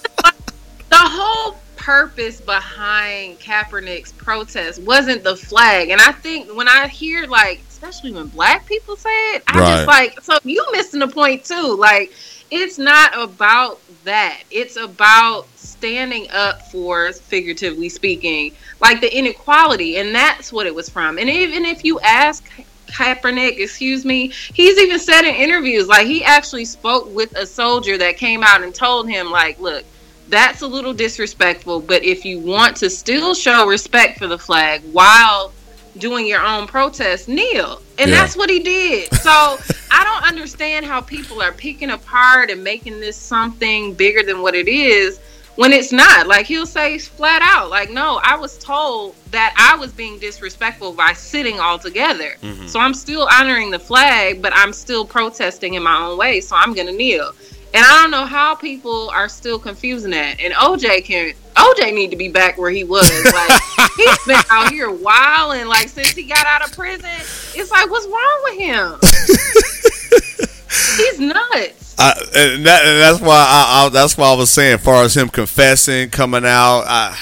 the 0.90 0.96
whole 0.96 1.56
purpose 1.84 2.40
behind 2.40 3.38
Kaepernick's 3.40 4.12
protest 4.12 4.80
wasn't 4.82 5.22
the 5.22 5.36
flag. 5.36 5.90
And 5.90 6.00
I 6.00 6.12
think 6.12 6.48
when 6.56 6.66
I 6.66 6.88
hear 6.88 7.26
like, 7.26 7.60
especially 7.68 8.10
when 8.10 8.28
black 8.28 8.64
people 8.64 8.96
say 8.96 9.10
it, 9.34 9.42
I 9.48 9.60
Right. 9.60 9.68
just 9.76 9.86
like, 9.86 10.20
so 10.22 10.38
you 10.44 10.64
missing 10.72 11.00
the 11.00 11.08
point 11.08 11.44
too. 11.44 11.76
Like, 11.78 12.10
it's 12.50 12.78
not 12.78 13.12
about 13.14 13.80
that. 14.04 14.40
It's 14.50 14.76
about 14.76 15.46
standing 15.56 16.26
up 16.30 16.70
for, 16.70 17.12
figuratively 17.12 17.90
speaking, 17.90 18.52
like 18.80 19.02
the 19.02 19.14
inequality. 19.14 19.98
And 19.98 20.14
that's 20.14 20.54
what 20.54 20.66
it 20.66 20.74
was 20.74 20.88
from. 20.88 21.18
And 21.18 21.28
even 21.28 21.66
if 21.66 21.84
you 21.84 22.00
ask 22.00 22.48
Kaepernick, 22.86 23.58
excuse 23.58 24.06
me, 24.06 24.28
he's 24.54 24.78
even 24.78 24.98
said 24.98 25.26
in 25.26 25.34
interviews, 25.34 25.86
like 25.88 26.06
he 26.06 26.24
actually 26.24 26.64
spoke 26.64 27.14
with 27.14 27.36
a 27.36 27.44
soldier 27.44 27.98
that 27.98 28.16
came 28.16 28.42
out 28.42 28.62
and 28.62 28.74
told 28.74 29.06
him, 29.06 29.30
like, 29.30 29.60
look, 29.60 29.84
that's 30.28 30.62
a 30.62 30.66
little 30.66 30.94
disrespectful, 30.94 31.80
but 31.80 32.02
if 32.02 32.24
you 32.24 32.38
want 32.40 32.76
to 32.78 32.90
still 32.90 33.34
show 33.34 33.66
respect 33.66 34.18
for 34.18 34.26
the 34.26 34.38
flag 34.38 34.82
while 34.92 35.52
doing 35.98 36.26
your 36.26 36.44
own 36.44 36.66
protest, 36.66 37.28
kneel. 37.28 37.80
And 37.98 38.10
Yeah. 38.10 38.20
that's 38.20 38.36
what 38.36 38.50
he 38.50 38.58
did. 38.58 39.12
So 39.14 39.58
I 39.90 40.02
don't 40.02 40.24
understand 40.26 40.84
how 40.86 41.00
people 41.00 41.40
are 41.40 41.52
picking 41.52 41.90
apart 41.90 42.50
and 42.50 42.64
making 42.64 42.98
this 43.00 43.16
something 43.16 43.94
bigger 43.94 44.22
than 44.22 44.42
what 44.42 44.54
it 44.56 44.66
is 44.66 45.20
when 45.54 45.72
it's 45.72 45.92
not. 45.92 46.26
Like 46.26 46.46
he'll 46.46 46.66
say 46.66 46.98
flat 46.98 47.42
out, 47.42 47.70
like, 47.70 47.90
no, 47.90 48.18
I 48.24 48.34
was 48.36 48.58
told 48.58 49.14
that 49.30 49.54
I 49.56 49.78
was 49.78 49.92
being 49.92 50.18
disrespectful 50.18 50.92
by 50.94 51.12
sitting 51.12 51.60
all 51.60 51.78
together. 51.78 52.34
Mm-hmm. 52.42 52.66
So 52.66 52.80
I'm 52.80 52.94
still 52.94 53.28
honoring 53.30 53.70
the 53.70 53.78
flag, 53.78 54.42
but 54.42 54.52
I'm 54.56 54.72
still 54.72 55.04
protesting 55.04 55.74
in 55.74 55.84
my 55.84 55.96
own 55.96 56.18
way. 56.18 56.40
So 56.40 56.56
I'm 56.56 56.74
gonna 56.74 56.90
kneel. 56.92 57.32
And 57.74 57.84
I 57.84 58.02
don't 58.02 58.12
know 58.12 58.24
how 58.24 58.54
people 58.54 59.10
are 59.10 59.28
still 59.28 59.58
confusing 59.58 60.12
that. 60.12 60.38
And 60.38 60.54
OJ 60.54 61.04
can 61.04 61.34
OJ 61.56 61.92
need 61.92 62.10
to 62.12 62.16
be 62.16 62.28
back 62.28 62.56
where 62.56 62.70
he 62.70 62.84
was. 62.84 63.04
Like 63.34 63.60
he's 63.96 64.24
been 64.26 64.40
out 64.50 64.72
here 64.72 64.90
wilding. 64.90 65.66
Like 65.66 65.88
since 65.88 66.10
he 66.10 66.22
got 66.22 66.46
out 66.46 66.64
of 66.64 66.72
prison, 66.76 67.10
it's 67.10 67.70
like 67.70 67.90
what's 67.90 68.06
wrong 68.06 68.40
with 68.44 68.58
him? 68.58 68.98
he's 70.96 71.18
nuts. 71.18 71.96
I, 71.98 72.12
and, 72.36 72.66
that, 72.66 72.84
and 72.84 73.00
that's 73.00 73.20
why 73.20 73.36
I, 73.36 73.86
I 73.86 73.88
that's 73.88 74.16
why 74.16 74.32
I 74.32 74.34
was 74.34 74.50
saying, 74.50 74.74
as 74.74 74.84
far 74.84 75.02
as 75.02 75.16
him 75.16 75.28
confessing, 75.28 76.10
coming 76.10 76.44
out, 76.44 76.84
I, 76.86 77.18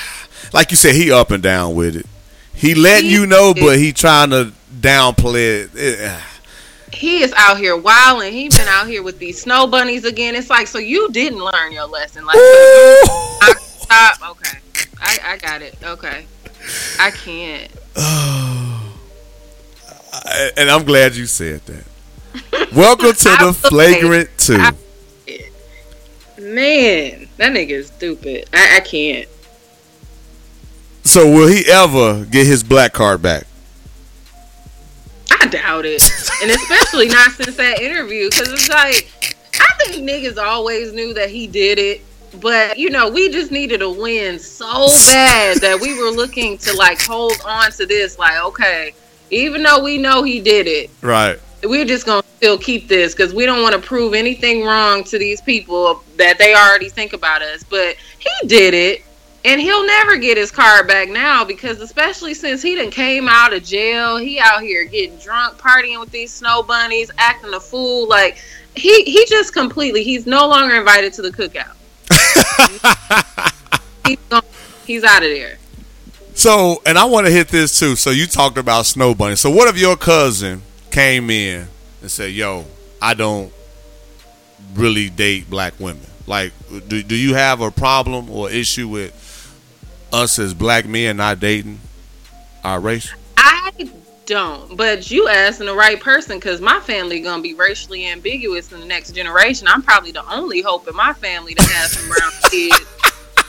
like 0.53 0.71
you 0.71 0.77
said, 0.77 0.95
he 0.95 1.11
up 1.11 1.31
and 1.31 1.43
down 1.43 1.75
with 1.75 1.97
it. 1.97 2.07
He 2.55 2.75
letting 2.75 3.09
He 3.09 3.15
you 3.15 3.27
know, 3.27 3.55
but 3.55 3.79
he 3.79 3.93
trying 3.93 4.31
to 4.31 4.53
downplay 4.81 5.65
it. 5.65 5.71
Eh, 5.77 6.21
He 6.93 7.23
is 7.23 7.33
out 7.37 7.59
here 7.59 7.77
wilding. 7.77 8.33
He 8.33 8.49
been 8.49 8.69
out 8.69 8.87
here 8.87 9.03
with 9.03 9.19
these 9.19 9.41
snow 9.41 9.67
bunnies 9.67 10.05
again. 10.05 10.35
It's 10.35 10.51
like 10.51 10.67
so 10.67 10.79
you 10.79 11.11
didn't 11.11 11.39
learn 11.39 11.73
your 11.73 11.87
lesson. 11.87 12.25
Like 12.25 12.37
I, 12.37 13.55
stop. 13.59 14.31
Okay, 14.31 14.59
I, 15.01 15.19
I 15.25 15.37
got 15.39 15.63
it. 15.63 15.77
Okay, 15.83 16.27
I 16.99 17.11
can't. 17.11 17.71
and 20.59 20.71
I'm 20.71 20.85
glad 20.85 21.15
you 21.17 21.27
said 21.27 21.63
that. 21.67 21.85
Welcome 22.75 23.13
to 23.13 23.37
the 23.45 23.53
flagrant 23.69 24.31
two. 24.39 24.57
I- 24.59 24.73
Man, 26.39 27.29
that 27.37 27.53
nigga 27.53 27.71
is 27.71 27.87
stupid. 27.87 28.49
I, 28.53 28.79
I 28.79 28.81
can't. 28.81 29.29
So 31.05 31.31
will 31.31 31.47
he 31.49 31.65
ever 31.71 32.25
get 32.25 32.47
his 32.47 32.65
black 32.65 32.93
card 32.93 33.23
back? 33.23 33.45
I 35.43 35.47
doubt 35.49 35.85
it. 35.87 36.03
and 36.43 36.51
especially 36.51 37.09
not 37.09 37.33
since 37.33 37.57
that 37.57 37.81
interview. 37.81 38.31
Because 38.31 38.53
it's 38.53 38.69
like, 38.69 39.37
I 39.61 39.85
think 39.85 40.09
niggas 40.09 40.39
always 40.43 40.93
knew 40.93 41.13
that 41.15 41.31
he 41.31 41.47
did 41.47 41.79
it. 41.79 42.01
But, 42.41 42.79
you 42.79 42.89
know, 42.91 43.11
we 43.11 43.29
just 43.31 43.51
needed 43.51 43.83
a 43.83 43.91
win 43.91 44.39
so 44.39 44.87
bad 45.11 45.59
that 45.59 45.79
we 45.81 46.01
were 46.01 46.11
looking 46.11 46.57
to, 46.59 46.73
like, 46.77 47.03
hold 47.03 47.35
on 47.45 47.71
to 47.73 47.85
this. 47.85 48.19
Like, 48.19 48.43
okay, 48.45 48.95
even 49.31 49.63
though 49.63 49.83
we 49.83 49.99
know 49.99 50.23
he 50.23 50.41
did 50.41 50.67
it, 50.67 50.91
Right. 51.03 51.39
we're 51.63 51.85
just 51.85 52.07
going 52.07 52.23
to 52.23 52.29
still 52.39 52.57
keep 52.59 52.89
this 52.89 53.15
because 53.15 53.35
we 53.35 53.45
don't 53.45 53.63
want 53.63 53.75
to 53.75 53.81
prove 53.81 54.15
anything 54.15 54.65
wrong 54.65 55.05
to 55.05 55.19
these 55.19 55.43
people 55.43 56.03
that 56.17 56.39
they 56.39 56.55
already 56.55 56.89
think 56.89 57.13
about 57.13 57.43
us. 57.43 57.63
But 57.65 57.97
he 58.19 58.49
did 58.49 58.73
it. 58.73 59.05
And 59.45 59.61
he'll 59.61 59.85
never 59.85 60.17
get 60.17 60.37
his 60.37 60.53
card 60.53 60.87
back 60.87 61.09
now 61.09 61.45
because, 61.45 61.81
especially 61.81 62.33
since 62.33 62.63
he 62.63 62.77
done 62.77 62.91
came 62.91 63.29
out 63.29 63.53
of 63.53 63.65
jail, 63.65 64.17
he 64.17 64.39
out 64.39 64.63
here 64.63 64.85
getting 64.85 65.17
drunk, 65.19 65.59
partying 65.59 65.99
with 65.99 66.11
these 66.11 66.33
snow 66.33 66.63
bunnies, 66.63 67.11
acting 67.19 67.53
a 67.53 67.61
fool. 67.61 68.09
Like 68.09 68.39
he 68.77 69.03
he 69.03 69.27
just 69.27 69.53
completely 69.53 70.05
he's 70.05 70.27
no 70.27 70.47
longer 70.47 70.77
invited 70.77 71.13
to 71.15 71.23
the 71.23 71.31
cookout. 71.31 71.75
he's 74.07 74.19
gone, 74.29 74.43
he's 74.87 75.03
out 75.03 75.25
of 75.25 75.31
there. 75.31 75.59
So, 76.35 76.81
and 76.87 76.97
I 76.97 77.05
want 77.05 77.27
to 77.27 77.33
hit 77.33 77.49
this 77.49 77.79
too. 77.79 77.97
So 77.97 78.11
you 78.11 78.27
talked 78.27 78.59
about 78.59 78.87
snow 78.87 79.15
bunny. 79.15 79.37
So 79.37 79.51
what 79.51 79.69
if 79.69 79.77
your 79.77 79.97
cousin 79.97 80.63
came 80.93 81.31
in 81.31 81.67
and 82.01 82.11
said, 82.11 82.31
"Yo, 82.33 82.65
I 83.01 83.15
don't 83.15 83.53
really 84.75 85.11
date 85.11 85.51
black 85.51 85.79
women. 85.79 86.07
Like, 86.27 86.53
do 86.89 87.03
do 87.03 87.17
you 87.17 87.35
have 87.35 87.61
a 87.61 87.71
problem 87.71 88.31
or 88.31 88.51
issue 88.51 88.89
with 88.89 89.13
us 90.13 90.39
as 90.39 90.55
black 90.55 90.87
men 90.87 91.17
not 91.17 91.41
dating 91.41 91.81
our 92.65 92.81
race?" 92.81 93.13
I 93.37 93.71
don't, 94.27 94.77
but 94.77 95.11
you 95.11 95.29
asking 95.29 95.67
the 95.67 95.75
right 95.75 96.01
person 96.01 96.37
because 96.39 96.61
my 96.61 96.81
family 96.81 97.21
gonna 97.21 97.43
be 97.43 97.55
racially 97.55 98.07
ambiguous 98.07 98.73
in 98.73 98.81
the 98.81 98.87
next 98.87 99.13
generation. 99.13 99.67
I'm 99.69 99.83
probably 99.83 100.13
the 100.13 100.25
only 100.33 100.63
hope 100.63 100.87
in 100.89 100.95
my 100.95 101.13
family 101.15 101.55
to 101.55 101.63
have 101.63 101.91
some 101.91 102.07
brown 102.09 102.33
kids. 102.51 102.87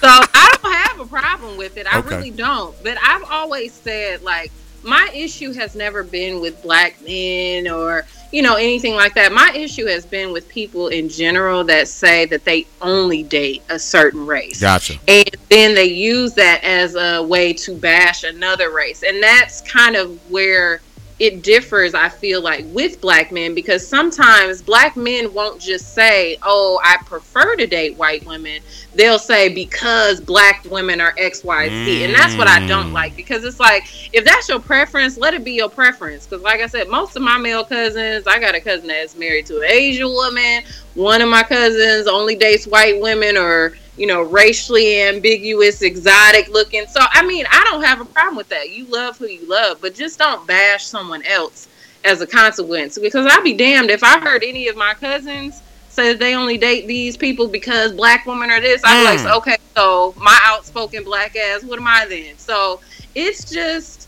So 0.02 0.08
I 0.10 0.56
don't 0.62 0.74
have 0.74 1.00
a 1.00 1.06
problem 1.06 1.58
with 1.58 1.78
it. 1.78 1.88
I 1.88 2.00
Okay. 2.00 2.18
really 2.18 2.32
don't. 2.32 2.76
But 2.84 2.98
I've 3.02 3.24
always 3.30 3.74
said 3.74 4.22
like 4.22 4.52
my 4.84 5.10
issue 5.14 5.54
has 5.54 5.76
never 5.76 6.04
been 6.04 6.42
with 6.42 6.62
black 6.62 7.00
men 7.02 7.68
or 7.68 8.06
you 8.34 8.42
know 8.42 8.56
anything 8.56 8.96
like 8.96 9.14
that. 9.14 9.32
My 9.32 9.52
issue 9.54 9.86
has 9.86 10.06
been 10.06 10.34
with 10.34 10.50
people 10.50 10.88
in 10.88 11.08
general 11.08 11.64
that 11.66 11.88
say 11.88 12.26
that 12.26 12.44
they 12.44 12.66
only 12.82 13.24
date 13.24 13.62
a 13.70 13.78
certain 13.78 14.26
race 14.26 14.60
Gotcha. 14.60 14.96
and 15.08 15.30
then 15.50 15.76
they 15.76 15.86
use 15.86 16.34
that 16.34 16.64
as 16.64 16.96
a 16.96 17.22
way 17.22 17.54
to 17.54 17.76
bash 17.76 18.24
another 18.24 18.72
race 18.72 19.04
and 19.04 19.22
that's 19.22 19.62
kind 19.62 19.96
of 19.96 20.20
where 20.32 20.82
it 21.20 21.44
differs 21.44 21.94
i 21.94 22.10
feel 22.10 22.42
like 22.42 22.66
with 22.70 23.00
black 23.00 23.32
men 23.32 23.54
because 23.54 23.86
sometimes 23.88 24.62
black 24.62 24.96
men 24.98 25.32
won't 25.34 25.62
just 25.62 25.94
say 25.94 26.38
oh 26.44 26.80
i 26.84 26.98
prefer 27.06 27.56
to 27.56 27.68
date 27.68 27.96
white 27.98 28.26
women. 28.26 28.62
They'll 28.96 29.18
say 29.20 29.52
because 29.54 30.20
black 30.22 30.66
women 30.70 31.02
are 31.02 31.14
xyz 31.14 32.06
and 32.06 32.14
that's 32.14 32.36
what 32.36 32.48
i 32.48 32.66
don't 32.68 32.90
Mm. 32.90 32.94
like 32.94 33.16
because 33.16 33.44
it's 33.44 33.60
like 33.60 33.84
if 34.14 34.24
that's 34.26 34.50
your 34.50 34.60
preference 34.60 35.18
let 35.18 35.34
it 35.34 35.44
be 35.44 35.54
your 35.54 35.70
preference. 35.70 36.26
Because 36.26 36.44
like 36.44 36.62
i 36.62 36.68
said 36.68 36.90
most 36.90 37.16
of 37.16 37.22
my 37.24 37.38
male 37.38 37.64
cousins 37.64 38.28
i 38.28 38.40
got 38.40 38.56
a 38.56 38.62
cousin 38.62 38.88
that's 38.88 39.16
married 39.16 39.46
to 39.48 39.58
an 39.58 39.66
asian 39.66 40.08
woman. 40.10 40.64
One 40.96 41.22
of 41.22 41.30
my 41.30 41.44
cousins 41.44 42.08
only 42.08 42.36
dates 42.36 42.68
white 42.68 43.00
women 43.02 43.38
or 43.38 43.76
you 43.98 44.08
know 44.08 44.22
racially 44.24 45.02
ambiguous 45.02 45.82
exotic 45.82 46.48
looking. 46.50 46.86
So 46.88 47.02
i 47.12 47.26
mean 47.26 47.46
i 47.52 47.64
don't 47.70 47.84
have 47.84 48.02
a 48.02 48.06
problem 48.06 48.36
with 48.36 48.50
that. 48.50 48.70
You 48.72 48.86
love 48.86 49.18
who 49.18 49.28
you 49.28 49.48
love 49.48 49.80
but 49.82 49.94
just 49.96 50.20
don't 50.20 50.46
bash 50.48 50.86
someone 50.86 51.24
else 51.26 51.68
as 52.04 52.22
a 52.22 52.28
consequence. 52.28 52.98
Because 52.98 53.26
i'd 53.30 53.44
be 53.44 53.54
damned 53.54 53.90
if 53.92 54.04
i 54.04 54.20
heard 54.20 54.44
any 54.44 54.68
of 54.68 54.76
my 54.76 54.94
cousins 54.96 55.62
say 55.90 56.10
that 56.12 56.20
they 56.20 56.34
only 56.36 56.58
date 56.58 56.88
these 56.88 57.16
people 57.18 57.48
because 57.48 57.92
black 57.94 58.26
women 58.26 58.50
are 58.50 58.60
this. 58.60 58.82
I'd 58.84 59.00
be 59.00 59.06
like 59.06 59.20
Mm. 59.20 59.38
okay 59.38 59.58
so 59.76 60.14
my 60.18 60.38
outspoken 60.44 61.04
black 61.04 61.36
ass 61.36 61.64
what 61.64 61.80
am 61.80 61.88
i 61.88 62.06
then? 62.08 62.38
So 62.38 62.82
it's 63.16 63.50
just 63.50 64.08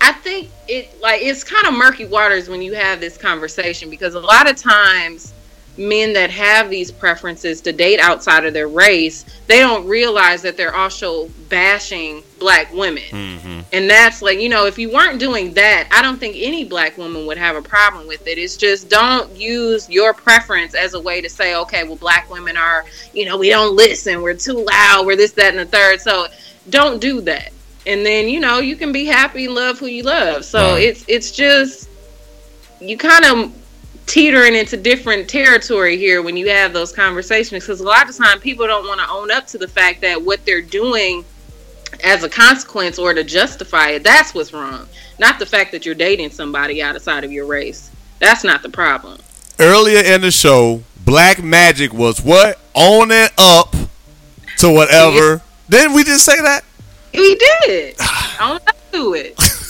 I 0.00 0.12
think 0.12 0.50
it 0.68 1.00
like 1.02 1.22
it's 1.22 1.42
kind 1.44 1.66
of 1.66 1.74
murky 1.74 2.04
waters 2.06 2.48
when 2.48 2.62
you 2.62 2.74
have 2.74 3.00
this 3.00 3.16
conversation 3.16 3.90
because 3.90 4.14
a 4.14 4.20
lot 4.20 4.48
of 4.48 4.56
times 4.56 5.33
men 5.76 6.12
that 6.12 6.30
have 6.30 6.70
these 6.70 6.92
preferences 6.92 7.60
to 7.62 7.72
date 7.72 7.98
outside 8.00 8.44
of 8.44 8.52
their 8.52 8.68
race, 8.68 9.24
they 9.46 9.58
don't 9.58 9.86
realize 9.86 10.42
that 10.42 10.56
they're 10.56 10.74
also 10.74 11.28
bashing 11.48 12.22
black 12.38 12.72
women. 12.72 13.02
Mm-hmm. 13.04 13.60
And 13.72 13.90
that's 13.90 14.22
like, 14.22 14.38
you 14.38 14.48
know, 14.48 14.66
if 14.66 14.78
you 14.78 14.92
weren't 14.92 15.18
doing 15.18 15.52
that, 15.54 15.88
I 15.90 16.02
don't 16.02 16.18
think 16.18 16.36
any 16.38 16.64
black 16.64 16.96
woman 16.96 17.26
would 17.26 17.38
have 17.38 17.56
a 17.56 17.62
problem 17.62 18.06
with 18.06 18.26
it. 18.26 18.38
It's 18.38 18.56
just 18.56 18.88
don't 18.88 19.34
use 19.36 19.88
your 19.90 20.14
preference 20.14 20.74
as 20.74 20.94
a 20.94 21.00
way 21.00 21.20
to 21.20 21.28
say, 21.28 21.56
okay, 21.56 21.84
well, 21.84 21.96
black 21.96 22.30
women 22.30 22.56
are, 22.56 22.84
you 23.12 23.24
know, 23.24 23.36
we 23.36 23.48
don't 23.48 23.74
listen, 23.74 24.22
we're 24.22 24.34
too 24.34 24.64
loud, 24.64 25.06
we're 25.06 25.16
this, 25.16 25.32
that, 25.32 25.54
and 25.54 25.58
the 25.58 25.66
third. 25.66 26.00
So 26.00 26.28
don't 26.70 27.00
do 27.00 27.20
that. 27.22 27.52
And 27.86 28.06
then, 28.06 28.28
you 28.28 28.40
know, 28.40 28.60
you 28.60 28.76
can 28.76 28.92
be 28.92 29.04
happy 29.04 29.48
love 29.48 29.78
who 29.78 29.86
you 29.86 30.04
love. 30.04 30.44
So 30.44 30.74
Right. 30.74 30.84
it's 30.84 31.04
it's 31.08 31.30
just 31.30 31.88
you 32.80 32.96
kind 32.96 33.24
of 33.24 33.52
teetering 34.06 34.54
into 34.54 34.76
different 34.76 35.28
territory 35.28 35.96
here 35.96 36.22
when 36.22 36.36
you 36.36 36.48
have 36.48 36.72
those 36.72 36.92
conversations 36.92 37.64
because 37.64 37.80
a 37.80 37.84
lot 37.84 38.08
of 38.08 38.16
time 38.16 38.40
people 38.40 38.66
don't 38.66 38.86
want 38.86 39.00
to 39.00 39.08
own 39.10 39.30
up 39.30 39.46
to 39.48 39.58
the 39.58 39.68
fact 39.68 40.00
that 40.02 40.20
what 40.20 40.44
they're 40.44 40.62
doing 40.62 41.24
as 42.02 42.24
a 42.24 42.28
consequence 42.28 42.98
or 42.98 43.14
to 43.14 43.24
justify 43.24 43.90
it. 43.90 44.02
That's 44.02 44.34
what's 44.34 44.52
wrong. 44.52 44.88
Not 45.18 45.38
the 45.38 45.46
fact 45.46 45.72
that 45.72 45.86
you're 45.86 45.94
dating 45.94 46.30
somebody 46.30 46.82
outside 46.82 47.24
of 47.24 47.32
your 47.32 47.46
race. 47.46 47.90
That's 48.18 48.44
not 48.44 48.62
the 48.62 48.68
problem. 48.68 49.20
Earlier 49.58 50.00
in 50.00 50.20
the 50.20 50.30
show, 50.30 50.82
Black 51.04 51.42
Magic 51.42 51.92
was 51.92 52.22
what 52.22 52.58
on 52.74 53.12
and 53.12 53.30
up 53.38 53.74
to 54.58 54.72
whatever. 54.72 55.42
Didn't 55.68 55.94
we 55.94 56.04
just 56.04 56.24
say 56.24 56.40
that? 56.40 56.64
We 57.12 57.36
did. 57.36 57.94
I 58.00 58.58
don't 58.58 58.92
do 58.92 59.14
it. 59.14 59.38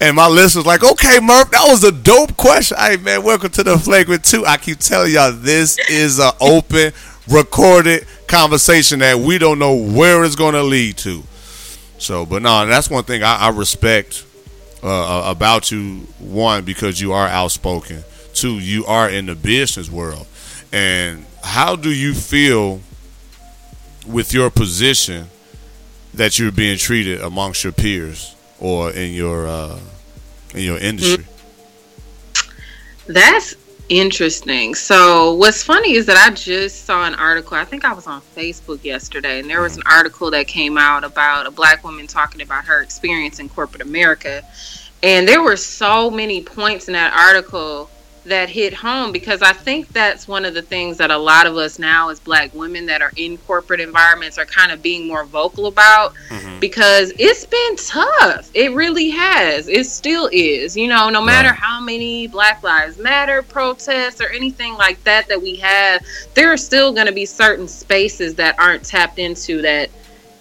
And 0.00 0.14
my 0.14 0.28
list 0.28 0.54
was 0.54 0.64
like, 0.64 0.84
okay, 0.84 1.18
Murph, 1.20 1.50
that 1.50 1.66
was 1.66 1.82
a 1.82 1.90
dope 1.90 2.36
question. 2.36 2.76
Hey, 2.78 2.98
man, 2.98 3.24
welcome 3.24 3.50
to 3.50 3.64
the 3.64 3.76
Flagrant 3.76 4.24
2. 4.24 4.46
I 4.46 4.56
keep 4.56 4.78
telling 4.78 5.12
y'all, 5.12 5.32
this 5.32 5.76
is 5.90 6.20
an 6.20 6.30
open, 6.40 6.92
recorded 7.28 8.06
conversation 8.28 9.00
that 9.00 9.18
we 9.18 9.38
don't 9.38 9.58
know 9.58 9.74
where 9.74 10.24
it's 10.24 10.36
going 10.36 10.54
to 10.54 10.62
lead 10.62 10.98
to. 10.98 11.24
So, 11.98 12.24
but 12.24 12.42
no, 12.42 12.64
that's 12.64 12.88
one 12.88 13.02
thing 13.02 13.24
I, 13.24 13.36
I 13.36 13.48
respect 13.48 14.24
uh, 14.84 15.24
about 15.26 15.72
you. 15.72 16.06
One, 16.20 16.64
because 16.64 17.00
you 17.00 17.12
are 17.12 17.26
outspoken. 17.26 18.04
Two, 18.34 18.60
you 18.60 18.86
are 18.86 19.10
in 19.10 19.26
the 19.26 19.34
business 19.34 19.90
world. 19.90 20.28
And 20.72 21.26
how 21.42 21.74
do 21.74 21.90
you 21.90 22.14
feel 22.14 22.80
with 24.06 24.32
your 24.32 24.48
position 24.48 25.26
that 26.14 26.38
you're 26.38 26.52
being 26.52 26.78
treated 26.78 27.20
amongst 27.20 27.64
your 27.64 27.72
peers 27.72 28.36
or 28.60 28.92
in 28.92 29.12
your 29.12 29.46
uh, 29.46 29.78
in 30.54 30.62
your 30.62 30.78
industry? 30.78 31.24
That's 33.06 33.54
interesting. 33.88 34.74
So, 34.74 35.34
what's 35.34 35.62
funny 35.62 35.94
is 35.94 36.06
that 36.06 36.16
I 36.16 36.32
just 36.34 36.84
saw 36.84 37.06
an 37.06 37.14
article. 37.14 37.56
I 37.56 37.64
think 37.64 37.84
I 37.84 37.92
was 37.92 38.06
on 38.06 38.20
Facebook 38.36 38.84
yesterday, 38.84 39.40
and 39.40 39.48
there 39.48 39.62
was 39.62 39.76
an 39.76 39.82
article 39.86 40.30
that 40.30 40.46
came 40.46 40.76
out 40.76 41.04
about 41.04 41.46
a 41.46 41.50
black 41.50 41.84
woman 41.84 42.06
talking 42.06 42.42
about 42.42 42.64
her 42.64 42.82
experience 42.82 43.38
in 43.38 43.48
corporate 43.48 43.82
America. 43.82 44.42
And 45.02 45.28
there 45.28 45.42
were 45.42 45.56
so 45.56 46.10
many 46.10 46.42
points 46.42 46.88
in 46.88 46.94
that 46.94 47.14
article 47.14 47.88
that 48.28 48.48
hit 48.48 48.72
home 48.74 49.12
because 49.12 49.42
I 49.42 49.52
think 49.52 49.88
that's 49.88 50.28
one 50.28 50.44
of 50.44 50.54
the 50.54 50.62
things 50.62 50.96
that 50.98 51.10
a 51.10 51.18
lot 51.18 51.46
of 51.46 51.56
us 51.56 51.78
now 51.78 52.08
as 52.10 52.20
black 52.20 52.54
women 52.54 52.86
that 52.86 53.02
are 53.02 53.12
in 53.16 53.38
corporate 53.38 53.80
environments 53.80 54.38
are 54.38 54.44
kind 54.44 54.72
of 54.72 54.82
being 54.82 55.06
more 55.06 55.24
vocal 55.24 55.66
about 55.66 56.14
mm-hmm. 56.28 56.60
because 56.60 57.12
it's 57.18 57.44
been 57.46 57.76
tough. 57.76 58.50
It 58.54 58.72
really 58.74 59.10
has. 59.10 59.68
It 59.68 59.84
still 59.86 60.28
is. 60.32 60.76
You 60.76 60.88
know, 60.88 61.10
no 61.10 61.22
matter 61.22 61.48
Right. 61.48 61.58
how 61.58 61.80
many 61.80 62.26
Black 62.26 62.62
Lives 62.62 62.98
Matter 62.98 63.42
protests 63.42 64.20
or 64.20 64.28
anything 64.28 64.74
like 64.74 65.02
that 65.04 65.28
that 65.28 65.40
we 65.40 65.56
have, 65.56 66.02
there 66.34 66.52
are 66.52 66.56
still 66.56 66.92
going 66.92 67.06
to 67.06 67.12
be 67.12 67.26
certain 67.26 67.68
spaces 67.68 68.34
that 68.36 68.58
aren't 68.58 68.84
tapped 68.84 69.18
into 69.18 69.62
that 69.62 69.90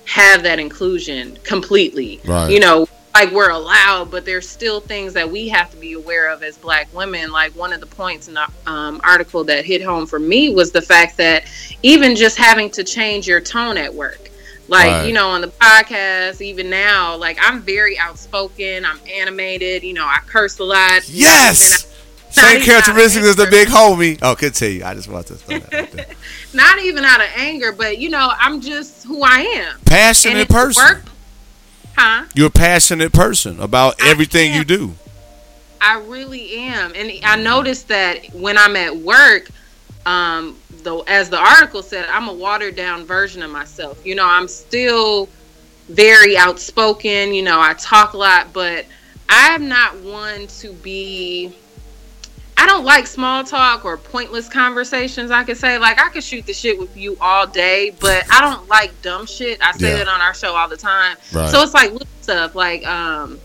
have 0.05 0.43
that 0.43 0.59
inclusion 0.59 1.37
completely. 1.43 2.19
Right. 2.25 2.49
You 2.49 2.59
know, 2.59 2.87
like 3.17 3.31
we're 3.31 3.49
allowed, 3.49 4.11
but 4.11 4.25
there's 4.25 4.47
still 4.47 4.79
things 4.79 5.13
that 5.13 5.29
we 5.29 5.47
have 5.47 5.71
to 5.71 5.77
be 5.77 5.93
aware 5.93 6.31
of 6.31 6.43
as 6.43 6.57
black 6.57 6.87
women. 6.93 7.31
Like 7.31 7.55
one 7.55 7.73
of 7.73 7.79
the 7.79 7.87
points 7.87 8.27
in 8.27 8.35
the 8.35 8.47
um, 8.67 9.01
article 9.03 9.43
that 9.45 9.65
hit 9.65 9.81
home 9.81 10.05
for 10.05 10.19
me 10.19 10.53
was 10.53 10.71
the 10.71 10.81
fact 10.81 11.17
that 11.17 11.45
even 11.81 12.15
just 12.15 12.37
having 12.37 12.69
to 12.71 12.83
change 12.83 13.27
your 13.27 13.41
tone 13.41 13.77
at 13.77 13.93
work. 13.93 14.29
Like, 14.69 14.87
Right. 14.91 15.07
you 15.07 15.13
know, 15.13 15.29
on 15.29 15.41
the 15.41 15.47
podcast, 15.47 16.41
even 16.41 16.69
now, 16.69 17.15
like 17.15 17.37
I'm 17.41 17.61
very 17.61 17.97
outspoken, 17.97 18.85
I'm 18.85 18.99
animated, 19.11 19.83
you 19.83 19.93
know, 19.93 20.05
I 20.05 20.19
curse 20.27 20.59
a 20.59 20.63
lot. 20.65 21.07
Yes! 21.09 21.85
Same 22.29 22.61
characteristics 22.61 23.25
as 23.25 23.35
the 23.37 23.47
big 23.47 23.69
homie. 23.69 24.19
Oh, 24.21 24.35
continue. 24.35 24.83
I 24.83 24.93
just 24.93 25.07
want 25.07 25.25
to 25.27 25.35
throw 25.35 25.57
that 25.59 26.09
not 26.53 26.77
even 26.79 27.03
out 27.05 27.21
of 27.21 27.27
anger, 27.35 27.71
but 27.71 27.97
you 27.97 28.09
know, 28.09 28.31
I'm 28.37 28.59
just 28.61 29.05
who 29.05 29.23
I 29.23 29.39
am. 29.39 29.79
Passionate 29.85 30.49
person. 30.49 30.83
work, 30.83 31.03
huh? 31.97 32.25
You're 32.33 32.47
a 32.47 32.51
passionate 32.51 33.11
person 33.11 33.59
about 33.59 33.95
I 34.01 34.09
everything 34.09 34.53
you 34.53 34.63
do. 34.63 34.93
I 35.81 35.99
really 35.99 36.53
am, 36.53 36.93
and 36.95 37.11
I 37.23 37.35
noticed 37.35 37.87
that 37.89 38.33
when 38.33 38.57
I'm 38.57 38.75
at 38.75 38.95
work, 38.95 39.49
um, 40.05 40.57
though, 40.83 41.01
as 41.01 41.29
the 41.29 41.37
article 41.37 41.83
said, 41.83 42.07
I'm 42.09 42.27
a 42.27 42.33
watered 42.33 42.75
down 42.75 43.05
version 43.05 43.43
of 43.43 43.51
myself. 43.51 44.03
You 44.05 44.15
know, 44.15 44.25
I'm 44.25 44.47
still 44.47 45.29
very 45.89 46.37
outspoken. 46.37 47.33
You 47.33 47.43
know, 47.43 47.59
I 47.59 47.73
talk 47.73 48.13
a 48.13 48.17
lot, 48.17 48.53
but 48.53 48.85
I'm 49.29 49.67
not 49.67 49.95
one 50.01 50.47
to 50.47 50.73
be. 50.73 51.53
I 52.59 52.65
don't 52.65 52.83
like 52.83 53.05
small 53.07 53.43
talk 53.43 53.85
or 53.85 53.97
pointless 53.97 54.49
conversations. 54.49 55.29
I 55.31 55.43
could 55.43 55.57
say 55.57 55.77
like 55.77 55.99
I 56.03 56.09
could 56.09 56.23
shoot 56.23 56.45
the 56.45 56.53
shit 56.53 56.77
with 56.79 56.95
you 56.97 57.15
all 57.21 57.45
day, 57.47 57.91
but 57.99 58.23
I 58.31 58.41
don't 58.41 58.67
like 58.67 58.99
dumb 59.01 59.25
shit. 59.27 59.61
I 59.61 59.71
say 59.73 59.91
Yeah. 59.91 59.97
that 59.97 60.07
on 60.07 60.21
our 60.21 60.33
show 60.33 60.53
all 60.55 60.67
the 60.67 60.77
time. 60.77 61.17
Right. 61.33 61.49
So 61.49 61.61
it's 61.61 61.73
like 61.73 61.91
little 61.91 62.07
stuff. 62.21 62.55
Like 62.55 62.85
um, 62.87 63.39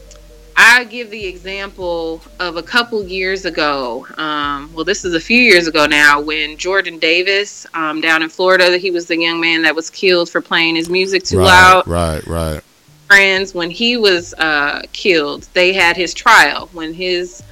I 0.57 0.85
give 0.85 1.11
the 1.11 1.25
example 1.27 2.22
of 2.40 2.57
a 2.57 2.62
couple 2.62 3.03
years 3.05 3.44
ago. 3.44 4.07
Um, 4.16 4.70
well, 4.75 4.85
this 4.85 5.05
is 5.05 5.14
a 5.14 5.20
few 5.20 5.38
years 5.38 5.66
ago 5.66 5.87
now 5.87 6.20
when 6.20 6.57
Jordan 6.57 6.98
Davis 6.98 7.66
um, 7.75 8.01
down 8.01 8.22
in 8.22 8.29
Florida, 8.31 8.77
he 8.79 8.90
was 8.90 9.07
the 9.07 9.16
young 9.18 9.40
man 9.40 9.62
that 9.62 9.75
was 9.75 9.90
killed 9.90 10.31
for 10.31 10.40
playing 10.40 10.77
his 10.77 10.88
music 10.88 11.22
too 11.25 11.38
right, 11.38 11.44
loud. 11.46 11.87
right, 11.87 12.27
right. 12.27 12.61
Friends, 13.09 13.53
when 13.55 13.70
he 13.70 13.98
was 13.98 14.33
uh, 14.35 14.81
killed, 14.92 15.46
they 15.53 15.75
had 15.75 15.96
his 15.98 16.14
trial. 16.14 16.70
When 16.72 16.94
his 16.94 17.42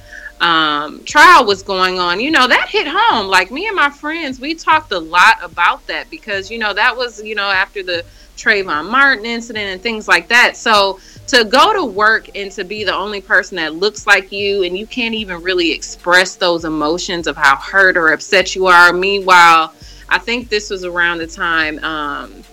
um, 0.41 1.03
trial 1.03 1.45
was 1.45 1.61
going 1.61 1.99
on, 1.99 2.19
you 2.19 2.31
know, 2.31 2.47
that 2.47 2.67
hit 2.67 2.87
home. 2.89 3.27
Like 3.27 3.51
me 3.51 3.67
and 3.67 3.75
my 3.75 3.91
friends, 3.91 4.39
we 4.39 4.55
talked 4.55 4.91
a 4.91 4.99
lot 4.99 5.37
about 5.41 5.85
that 5.87 6.09
because, 6.09 6.49
you 6.49 6.57
know, 6.57 6.73
that 6.73 6.97
was, 6.97 7.21
you 7.23 7.35
know, 7.35 7.49
after 7.49 7.83
the 7.83 8.03
Trayvon 8.35 8.89
Martin 8.89 9.23
incident 9.23 9.67
and 9.67 9.81
things 9.81 10.07
like 10.07 10.27
that. 10.29 10.57
So 10.57 10.99
to 11.27 11.45
go 11.45 11.73
to 11.73 11.85
work 11.85 12.27
and 12.35 12.51
to 12.53 12.63
be 12.63 12.83
the 12.83 12.93
only 12.93 13.21
person 13.21 13.55
that 13.57 13.75
looks 13.75 14.07
like 14.07 14.31
you 14.31 14.63
and 14.63 14.75
you 14.75 14.87
can't 14.87 15.13
even 15.13 15.43
really 15.43 15.71
express 15.71 16.35
those 16.35 16.65
emotions 16.65 17.27
of 17.27 17.37
how 17.37 17.55
hurt 17.57 17.95
or 17.95 18.11
upset 18.11 18.55
you 18.55 18.65
are. 18.65 18.91
Meanwhile, 18.93 19.75
I 20.09 20.17
think 20.17 20.49
this 20.49 20.71
was 20.71 20.83
around 20.83 21.19
the 21.19 21.27
time, 21.27 21.77
um, 21.83 22.43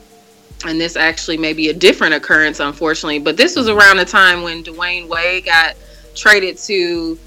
and 0.66 0.78
this 0.78 0.94
actually 0.94 1.38
may 1.38 1.54
be 1.54 1.70
a 1.70 1.74
different 1.74 2.12
occurrence, 2.12 2.60
unfortunately, 2.60 3.18
but 3.18 3.38
this 3.38 3.56
was 3.56 3.68
around 3.68 3.96
the 3.96 4.04
time 4.04 4.42
when 4.42 4.62
Dwyane 4.62 5.08
Wade 5.08 5.46
got 5.46 5.74
traded 6.14 6.58
to 6.58 7.18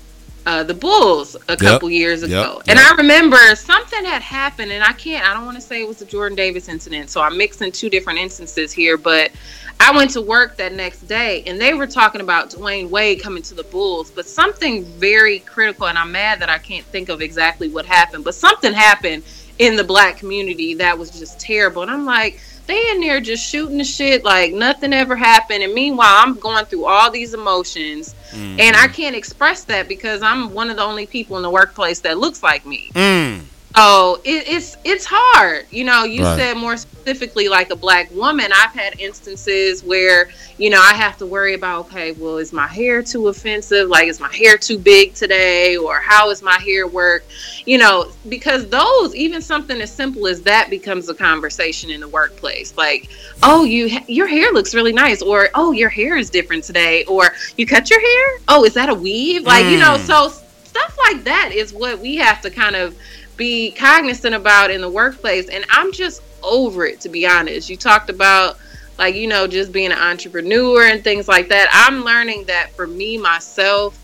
uh, 0.46 0.64
the 0.64 0.74
Bulls 0.74 1.36
a 1.48 1.56
couple 1.56 1.90
years 1.90 2.24
ago. 2.24 2.56
yep, 2.56 2.64
And 2.68 2.80
yep. 2.80 2.92
I 2.92 2.96
remember 2.96 3.38
something 3.56 4.04
had 4.04 4.22
happened, 4.22 4.72
and 4.72 4.84
I 4.84 4.94
can't, 4.94 5.26
I 5.26 5.34
don't 5.34 5.46
want 5.46 5.58
to 5.58 5.62
say 5.62 5.82
it 5.82 5.88
was 5.88 5.98
the 5.98 6.06
Jordan 6.06 6.36
Davis 6.36 6.68
incident, 6.68 7.10
so 7.10 7.22
I'm 7.22 7.38
mixing 7.38 7.72
two 7.72 7.90
different 7.90 8.20
instances 8.20 8.72
here, 8.72 8.98
but 8.98 9.32
I 9.80 9.96
went 9.96 10.12
to 10.12 10.22
work 10.22 10.58
that 10.58 10.74
next 10.74 11.02
day, 11.08 11.44
and 11.48 11.60
they 11.60 11.74
were 11.74 11.88
talking 11.88 12.22
about 12.22 12.50
Dwyane 12.50 12.90
Wade 12.90 13.22
coming 13.22 13.44
to 13.44 13.54
the 13.54 13.64
Bulls, 13.64 14.12
but 14.12 14.26
something 14.28 14.84
very 14.84 15.40
critical, 15.40 15.88
and 15.88 15.98
I'm 15.98 16.12
mad 16.12 16.40
that 16.42 16.50
I 16.50 16.58
can't 16.58 16.86
think 16.86 17.10
of 17.10 17.22
exactly 17.22 17.70
what 17.70 17.86
happened, 17.86 18.24
but 18.24 18.36
something 18.36 18.74
happened 18.74 19.24
in 19.60 19.76
the 19.76 19.84
black 19.84 20.18
community 20.18 20.74
that 20.76 20.98
was 20.98 21.12
just 21.12 21.40
terrible. 21.40 21.84
And 21.84 21.92
I'm 21.92 22.06
like, 22.06 22.40
in 22.70 23.02
there 23.02 23.20
just 23.20 23.46
shooting 23.46 23.78
the 23.78 23.84
shit 23.84 24.24
like 24.24 24.54
nothing 24.54 24.94
ever 24.94 25.16
happened. 25.16 25.64
And 25.64 25.74
meanwhile, 25.74 26.16
I'm 26.18 26.36
going 26.36 26.66
through 26.66 26.86
all 26.86 27.12
these 27.12 27.34
emotions, 27.34 28.16
and 28.34 28.76
I 28.76 28.88
can't 28.88 29.16
express 29.16 29.64
that 29.66 29.88
because 29.88 30.22
I'm 30.22 30.54
one 30.54 30.70
of 30.70 30.78
the 30.78 30.84
only 30.84 31.06
people 31.06 31.38
in 31.38 31.44
the 31.44 31.50
workplace 31.50 32.00
that 32.02 32.18
looks 32.18 32.42
like 32.44 32.66
me. 32.66 32.90
Mm. 32.94 33.42
So 33.76 34.22
it, 34.26 34.44
it's 34.48 34.76
it's 34.84 35.06
hard. 35.10 35.66
You 35.72 35.86
know, 35.86 36.04
you 36.04 36.24
Right. 36.24 36.38
said 36.38 36.58
more 36.58 36.76
specifically 36.78 37.48
like 37.48 37.70
a 37.72 37.76
black 37.76 38.12
woman. 38.12 38.52
I've 38.54 38.74
had 38.74 39.00
instances 39.00 39.82
where 39.84 40.30
you 40.58 40.70
know 40.70 40.82
I 40.82 40.94
have 40.94 41.18
to 41.18 41.26
worry 41.26 41.54
about 41.54 41.86
okay, 41.86 42.12
well, 42.12 42.38
is 42.38 42.52
my 42.52 42.68
hair 42.68 43.02
too 43.02 43.28
offensive? 43.30 43.88
Like, 43.88 44.08
is 44.08 44.20
my 44.20 44.34
hair 44.36 44.58
too 44.58 44.78
big 44.78 45.14
today? 45.14 45.78
Or 45.78 46.00
how 46.02 46.30
is 46.32 46.42
my 46.42 46.60
hair 46.60 46.86
work? 46.86 47.24
You 47.66 47.78
know, 47.78 48.12
because 48.28 48.68
those 48.68 49.16
even 49.16 49.42
something 49.42 49.80
as 49.82 49.94
simple 49.96 50.28
as 50.28 50.42
that 50.44 50.70
becomes 50.70 51.08
a 51.10 51.16
conversation 51.16 51.90
in 51.92 52.02
the 52.02 52.10
workplace. 52.10 52.74
Like, 52.78 53.10
oh, 53.42 53.64
you 53.64 53.90
your 54.08 54.28
hair 54.28 54.52
looks 54.52 54.76
really 54.76 54.94
nice, 54.94 55.22
or 55.22 55.50
oh, 55.56 55.72
your 55.72 55.90
hair 55.90 56.18
is 56.18 56.30
different 56.30 56.66
today, 56.66 57.06
or 57.06 57.32
you 57.58 57.66
cut 57.66 57.90
your 57.90 58.02
hair? 58.02 58.40
Oh, 58.50 58.66
is 58.66 58.74
that 58.74 58.90
a 58.90 58.94
weave? 58.94 59.44
Like, 59.44 59.66
you 59.68 59.78
know, 59.78 59.96
Mm. 59.98 60.06
so 60.06 60.34
stuff 60.64 60.98
like 61.10 61.24
that 61.26 61.52
is 61.54 61.74
what 61.74 62.00
we 62.00 62.16
have 62.16 62.42
to 62.42 62.50
kind 62.50 62.76
of 62.76 62.96
be 63.38 63.72
cognizant 63.72 64.36
about 64.36 64.72
in 64.72 64.82
the 64.82 64.90
workplace 64.90 65.50
and 65.50 65.66
i'm 65.72 65.92
just 65.92 66.22
over 66.44 66.86
it 66.86 67.00
to 67.02 67.10
be 67.10 67.28
honest. 67.28 67.70
You 67.70 67.78
talked 67.78 68.10
about 68.10 68.58
like 68.98 69.16
you 69.16 69.28
know 69.28 69.48
just 69.48 69.72
being 69.72 69.92
an 69.92 69.98
entrepreneur 69.98 70.86
and 70.86 71.04
things 71.04 71.28
like 71.28 71.50
that. 71.50 71.70
I'm 71.72 72.04
learning 72.04 72.46
that 72.46 72.72
for 72.72 72.88
me 72.88 73.18
myself 73.18 73.98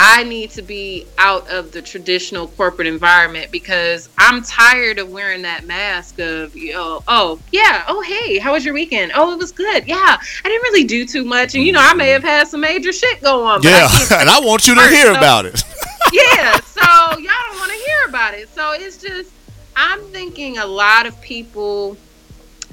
i 0.00 0.22
need 0.22 0.48
to 0.48 0.62
be 0.62 1.04
out 1.18 1.48
of 1.50 1.72
the 1.72 1.82
traditional 1.82 2.46
corporate 2.46 2.86
environment 2.86 3.50
because 3.50 4.08
i'm 4.16 4.42
tired 4.44 4.96
of 5.00 5.10
wearing 5.10 5.42
that 5.42 5.66
mask 5.66 6.20
of 6.20 6.54
you 6.54 6.72
know 6.72 7.02
oh 7.08 7.36
yeah 7.50 7.84
oh 7.88 8.00
hey 8.02 8.38
how 8.38 8.52
was 8.52 8.64
your 8.64 8.74
weekend? 8.74 9.10
Oh 9.16 9.32
it 9.32 9.38
was 9.38 9.50
good. 9.50 9.88
Yeah 9.88 9.96
i 9.98 10.48
didn't 10.48 10.62
really 10.62 10.84
do 10.84 11.04
too 11.04 11.24
much. 11.24 11.56
And 11.56 11.64
you 11.64 11.72
know 11.72 11.80
i 11.82 11.92
may 11.94 12.12
mm-hmm. 12.12 12.12
have 12.12 12.22
had 12.22 12.46
some 12.46 12.60
major 12.60 12.92
shit 12.92 13.20
go 13.20 13.44
on 13.44 13.60
but 13.60 13.72
I 13.72 13.80
Yeah, 13.80 14.20
and 14.20 14.30
I 14.30 14.38
want 14.38 14.68
you 14.68 14.76
to 14.76 14.88
hear 14.88 15.12
so- 15.12 15.18
about 15.18 15.46
it. 15.46 15.60
Yeah, 16.12 16.60
so 16.60 17.18
y'all 17.18 17.32
don't 17.48 17.58
want 17.58 17.70
to 17.70 17.78
hear 17.78 18.04
about 18.08 18.34
it. 18.34 18.48
So 18.48 18.72
it's 18.72 19.00
just, 19.00 19.32
I'm 19.76 20.00
thinking 20.06 20.58
a 20.58 20.66
lot 20.66 21.06
of 21.06 21.20
people 21.20 21.96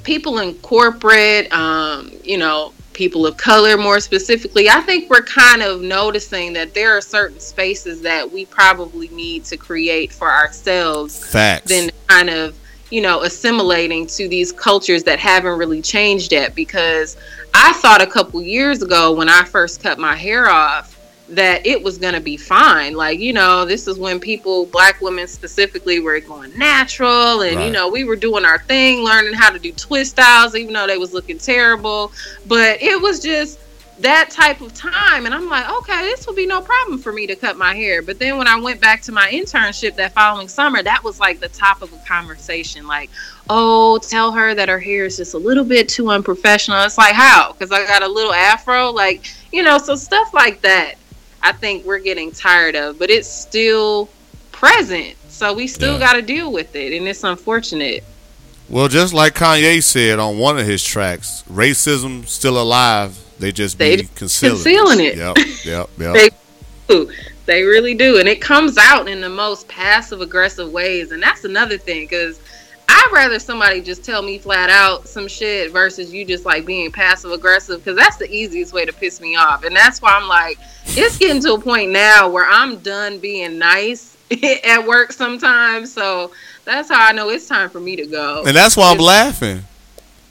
people 0.04 0.38
in 0.39 0.54
corporate, 0.56 1.52
um, 1.52 2.12
you 2.24 2.38
know, 2.38 2.71
people 2.95 3.28
of 3.28 3.36
color 3.38 3.78
more 3.78 4.00
specifically, 4.00 4.69
I 4.69 4.80
think 4.82 5.10
we're 5.10 5.21
kind 5.21 5.62
of 5.62 5.82
noticing 5.82 6.54
that 6.54 6.74
there 6.74 6.95
are 6.95 7.02
certain 7.02 7.39
spaces 7.39 8.02
that 8.02 8.32
we 8.32 8.45
probably 8.45 9.10
need 9.10 9.43
to 9.45 9.58
create 9.58 10.13
for 10.13 10.32
ourselves 10.32 11.30
Facts. 11.30 11.69
than 11.69 11.91
kind 12.08 12.30
of 12.30 12.58
you 12.91 13.02
know 13.02 13.24
assimilating 13.24 14.06
to 14.06 14.28
these 14.28 14.52
cultures 14.52 15.04
that 15.04 15.17
haven't 15.17 15.58
really 15.58 15.82
changed 15.82 16.32
yet 16.32 16.54
because 16.54 17.17
i 17.56 17.74
thought 17.74 18.00
a 18.00 18.06
couple 18.06 18.39
years 18.39 18.84
ago 18.84 19.12
when 19.12 19.28
i 19.28 19.43
first 19.43 19.82
cut 19.82 19.98
my 19.98 20.15
hair 20.15 20.48
off 20.48 20.94
that 21.30 21.66
it 21.66 21.82
was 21.82 21.98
going 21.98 22.14
to 22.14 22.22
be 22.22 22.38
fine. 22.38 22.94
Like 22.94 23.20
you 23.20 23.34
know 23.34 23.66
this 23.66 23.88
is 23.88 23.98
when 23.98 24.20
people 24.20 24.68
black 24.68 25.02
women 25.02 25.28
specifically 25.28 26.00
were 26.00 26.20
going 26.20 26.58
natural 26.58 27.42
and 27.42 27.62
you 27.62 27.72
know 27.72 27.90
we 27.90 28.04
were 28.04 28.16
doing 28.16 28.46
our 28.46 28.60
thing 28.60 29.04
learning 29.04 29.34
how 29.34 29.50
to 29.50 29.60
do 29.60 29.72
twist 29.72 30.12
styles 30.12 30.56
even 30.56 30.74
though 30.74 30.88
they 30.88 30.98
was 30.98 31.14
looking 31.14 31.38
terrible. 31.38 32.12
But 32.46 32.82
it 32.82 33.02
was 33.02 33.20
just 33.20 33.60
that 33.98 34.30
type 34.30 34.60
of 34.60 34.74
time 34.74 35.26
and 35.26 35.34
i'm 35.34 35.48
like 35.48 35.70
okay 35.70 36.02
this 36.02 36.28
will 36.28 36.34
be 36.34 36.46
no 36.46 36.60
problem 36.60 37.00
for 37.00 37.14
me 37.14 37.26
to 37.26 37.36
cut 37.36 37.58
my 37.58 37.74
hair. 37.74 38.02
But 38.02 38.20
then 38.20 38.38
when 38.38 38.48
i 38.48 38.60
went 38.60 38.82
back 38.82 39.02
to 39.04 39.12
my 39.12 39.30
internship 39.32 39.96
that 39.96 40.14
following 40.14 40.48
summer 40.48 40.84
that 40.84 41.04
was 41.04 41.20
like 41.20 41.40
the 41.40 41.48
top 41.48 41.82
of 41.82 41.92
a 41.94 41.98
conversation. 42.06 42.86
Like 42.86 43.10
oh 43.50 43.98
tell 44.00 44.32
her 44.32 44.54
that 44.54 44.70
her 44.70 44.80
hair 44.80 45.06
is 45.06 45.18
just 45.18 45.34
a 45.34 45.38
little 45.38 45.64
bit 45.64 45.90
too 45.90 46.10
unprofessional. 46.10 46.84
It's 46.84 46.98
like 46.98 47.16
how? 47.16 47.54
Because 47.54 47.72
i 47.72 47.86
got 47.88 48.04
a 48.04 48.08
little 48.08 48.34
afro? 48.34 48.92
Like 48.92 49.26
you 49.52 49.64
know 49.64 49.78
so 49.78 49.96
stuff 49.96 50.34
like 50.34 50.62
that 50.62 50.96
i 51.41 51.52
think 51.52 51.86
we're 51.86 52.00
getting 52.00 52.32
tired 52.32 52.76
of 52.76 52.98
but 53.00 53.10
it's 53.10 53.28
still 53.30 54.10
present 54.52 55.15
so 55.30 55.54
we 55.54 55.67
still 55.67 55.93
Yeah. 55.93 56.00
got 56.00 56.13
to 56.13 56.21
deal 56.21 56.52
with 56.52 56.76
it 56.76 56.93
and 56.95 57.08
it's 57.08 57.24
unfortunate 57.24 58.04
Well, 58.67 58.88
just 58.88 59.13
like 59.13 59.36
Kanye 59.36 59.84
said 59.84 60.17
on 60.17 60.39
one 60.39 60.58
of 60.58 60.65
his 60.65 60.84
tracks, 60.84 61.43
racism 61.48 62.26
still 62.28 62.60
alive. 62.60 63.15
They 63.38 63.52
just 63.52 63.78
They 63.78 63.98
be 63.98 64.10
concealing, 64.15 64.56
concealing 64.56 65.00
it. 65.02 65.17
Yep, 65.17 65.38
yep, 65.65 65.89
yep. 66.00 66.13
They 66.15 66.30
do. 66.88 67.12
They 67.45 67.62
really 67.62 67.93
do. 67.93 68.17
And 68.17 68.28
it 68.28 68.41
comes 68.41 68.76
out 68.80 69.08
in 69.08 69.21
the 69.21 69.30
most 69.30 69.67
passive 69.67 70.19
aggressive 70.21 70.71
ways. 70.71 71.12
And 71.12 71.21
that's 71.21 71.43
another 71.43 71.78
thing 71.78 72.06
because 72.06 72.39
I'd 72.97 73.10
rather 73.12 73.39
somebody 73.39 73.81
just 73.81 74.03
tell 74.05 74.21
me 74.21 74.38
flat 74.38 74.69
out 74.69 75.08
some 75.08 75.27
shit 75.27 75.71
versus 75.73 76.13
you 76.13 76.23
just 76.23 76.45
like 76.45 76.65
being 76.65 76.91
passive 76.91 77.31
aggressive 77.31 77.84
because 77.84 77.97
that's 77.97 78.15
the 78.17 78.31
easiest 78.34 78.71
way 78.73 78.86
to 78.86 78.93
piss 78.93 79.19
me 79.19 79.36
off. 79.36 79.63
And 79.65 79.75
that's 79.75 80.01
why 80.01 80.12
I'm 80.12 80.27
like, 80.29 80.58
it's 80.88 81.17
getting 81.17 81.41
to 81.41 81.53
a 81.55 81.60
point 81.60 81.91
now 81.91 82.29
where 82.29 82.45
I'm 82.45 82.77
done 82.77 83.19
being 83.19 83.58
nice 83.60 84.15
at 84.63 84.86
work 84.88 85.12
sometimes. 85.12 85.91
So 85.91 86.31
that's 86.63 86.88
how 86.89 87.05
I 87.05 87.12
know 87.12 87.29
it's 87.29 87.47
time 87.47 87.69
for 87.69 87.79
me 87.81 87.97
to 87.97 88.05
go. 88.05 88.43
and 88.47 88.55
that's 88.55 88.77
why 88.77 88.86
I'm 88.91 88.95
It's- 88.95 89.05
laughing. 89.08 89.63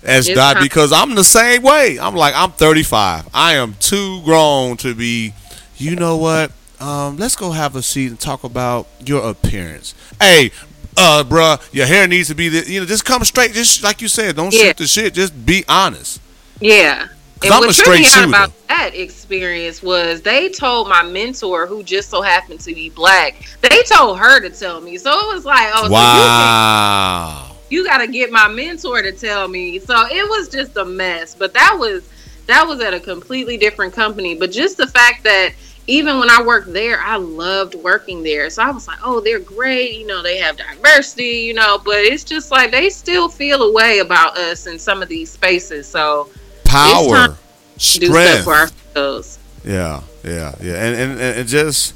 S 0.03 0.29
Dot 0.29 0.59
because 0.61 0.93
I'm 0.93 1.15
the 1.15 1.25
same 1.25 1.63
way. 1.63 1.99
I'm 1.99 2.15
like 2.15 2.35
I'm 2.37 2.51
35. 2.53 3.27
I 3.33 3.55
am 3.55 3.75
too 3.81 4.21
grown 4.23 4.77
to 4.79 4.95
be. 4.95 5.33
You 5.79 5.97
know 5.97 6.19
what? 6.19 6.53
Um, 6.79 7.17
let's 7.17 7.37
go 7.37 7.53
have 7.53 7.75
a 7.75 7.83
seat 7.83 8.09
and 8.09 8.21
talk 8.21 8.45
about 8.45 8.87
your 9.05 9.27
appearance. 9.29 9.95
Hey, 10.21 10.51
uh, 10.97 11.25
bruh, 11.27 11.61
your 11.73 11.87
hair 11.87 12.07
needs 12.07 12.29
to 12.29 12.35
be. 12.35 12.49
The, 12.49 12.71
you 12.71 12.81
know, 12.81 12.87
just 12.87 13.05
come 13.05 13.25
straight. 13.25 13.53
Just 13.53 13.83
like 13.83 14.01
you 14.01 14.09
said, 14.09 14.37
don't 14.37 14.53
Yeah. 14.53 14.65
shoot 14.65 14.77
the 14.77 14.87
shit. 14.87 15.15
Just 15.15 15.47
be 15.47 15.65
honest. 15.69 16.21
Yeah. 16.61 17.09
And 17.43 17.53
I'm 17.53 17.61
what 17.61 17.75
tripped 17.75 18.01
me 18.01 18.07
out 18.07 18.29
about 18.29 18.69
that 18.69 18.95
experience 18.95 19.83
was 19.83 20.23
they 20.23 20.49
told 20.49 20.89
my 20.89 21.03
mentor, 21.03 21.67
who 21.67 21.83
just 21.83 22.09
so 22.09 22.23
happened 22.23 22.61
to 22.61 22.75
be 22.75 22.89
black, 22.89 23.35
they 23.61 23.83
told 23.83 24.19
her 24.19 24.41
to 24.41 24.51
tell 24.51 24.81
me. 24.81 24.97
So 24.97 25.11
it 25.11 25.35
was 25.35 25.45
like, 25.45 25.69
oh, 25.75 25.83
so 25.83 25.87
you, 25.87 25.93
wow. 25.93 27.57
you 27.69 27.85
got 27.85 27.99
to 27.99 28.07
get 28.07 28.31
my 28.31 28.49
mentor 28.49 29.03
to 29.03 29.13
tell 29.13 29.49
me. 29.49 29.79
So 29.79 29.95
it 30.11 30.29
was 30.29 30.49
just 30.49 30.77
a 30.77 30.85
mess. 30.85 31.35
But 31.35 31.53
that 31.55 31.77
was 31.79 32.09
that 32.47 32.67
was 32.67 32.81
at 32.81 32.95
a 32.95 33.01
completely 33.01 33.57
different 33.57 33.93
company. 33.93 34.35
But 34.35 34.51
just 34.51 34.77
the 34.77 34.87
fact 34.87 35.25
that 35.25 35.53
even 35.87 36.19
when 36.19 36.31
I 36.31 36.43
worked 36.43 36.73
there, 36.73 37.01
I 37.01 37.17
loved 37.17 37.75
working 37.75 38.23
there. 38.23 38.49
So 38.51 38.63
I 38.63 38.71
was 38.71 38.87
like, 38.89 38.99
oh, 39.05 39.21
they're 39.21 39.39
great. 39.39 39.99
You 39.99 40.07
know, 40.07 40.23
they 40.23 40.39
have 40.39 40.57
diversity. 40.57 41.41
You 41.41 41.55
know, 41.55 41.79
but 41.85 41.99
it's 41.99 42.25
just 42.25 42.51
like 42.51 42.71
they 42.71 42.91
still 42.91 43.29
feel 43.29 43.63
a 43.63 43.73
way 43.73 43.99
about 43.99 44.39
us 44.39 44.67
in 44.67 44.79
some 44.79 45.03
of 45.03 45.09
these 45.09 45.31
spaces. 45.31 45.87
So 45.87 46.31
Power, 46.65 47.29
time 47.29 47.37
do 47.77 47.79
stuff 47.79 48.11
strength. 48.11 48.45
for 48.45 48.55
ourselves. 48.55 49.39
Yeah, 49.65 50.03
yeah, 50.23 50.55
yeah, 50.61 50.75
and 50.75 50.97
and, 50.97 51.13
and 51.21 51.39
it 51.39 51.45
just 51.45 51.95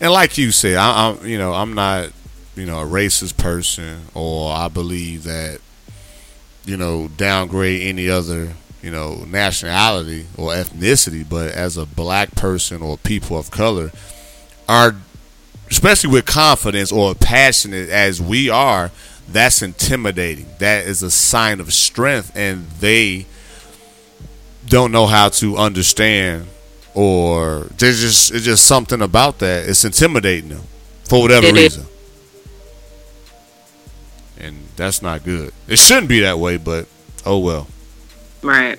and 0.00 0.12
like 0.12 0.38
you 0.38 0.50
said, 0.50 0.76
I, 0.76 1.08
I'm 1.08 1.26
you 1.26 1.38
know 1.38 1.52
I'm 1.52 1.74
not 1.74 2.10
you 2.56 2.66
know 2.66 2.80
a 2.80 2.86
racist 2.86 3.36
person, 3.36 4.02
or 4.14 4.52
I 4.52 4.68
believe 4.68 5.24
that 5.24 5.60
you 6.64 6.76
know 6.76 7.08
downgrade 7.08 7.82
any 7.82 8.08
other 8.08 8.54
you 8.82 8.90
know 8.90 9.24
nationality 9.26 10.26
or 10.36 10.52
ethnicity, 10.52 11.28
but 11.28 11.50
as 11.52 11.76
a 11.76 11.86
black 11.86 12.34
person 12.34 12.82
or 12.82 12.96
people 12.98 13.36
of 13.36 13.50
color, 13.50 13.90
are 14.68 14.94
especially 15.70 16.10
with 16.10 16.26
confidence 16.26 16.90
or 16.90 17.14
passionate 17.14 17.88
as 17.90 18.20
we 18.20 18.48
are, 18.48 18.90
that's 19.28 19.62
intimidating. 19.62 20.46
That 20.58 20.86
is 20.86 21.02
a 21.02 21.10
sign 21.10 21.60
of 21.60 21.72
strength, 21.72 22.32
and 22.34 22.66
they 22.80 23.26
don't 24.66 24.92
know 24.92 25.06
how 25.06 25.30
to 25.30 25.56
understand 25.56 26.46
or 26.94 27.68
there's 27.78 28.00
just 28.00 28.32
it's 28.32 28.44
just 28.44 28.64
something 28.64 29.00
about 29.00 29.38
that. 29.38 29.68
It's 29.68 29.84
intimidating 29.84 30.50
them 30.50 30.62
for 31.04 31.22
whatever 31.22 31.52
reason. 31.52 31.86
And 34.36 34.56
that's 34.76 35.00
not 35.00 35.22
good. 35.22 35.52
It 35.68 35.78
shouldn't 35.78 36.08
be 36.08 36.20
that 36.20 36.40
way, 36.40 36.56
but 36.56 36.86
oh 37.24 37.38
well. 37.38 37.68
Right. 38.42 38.78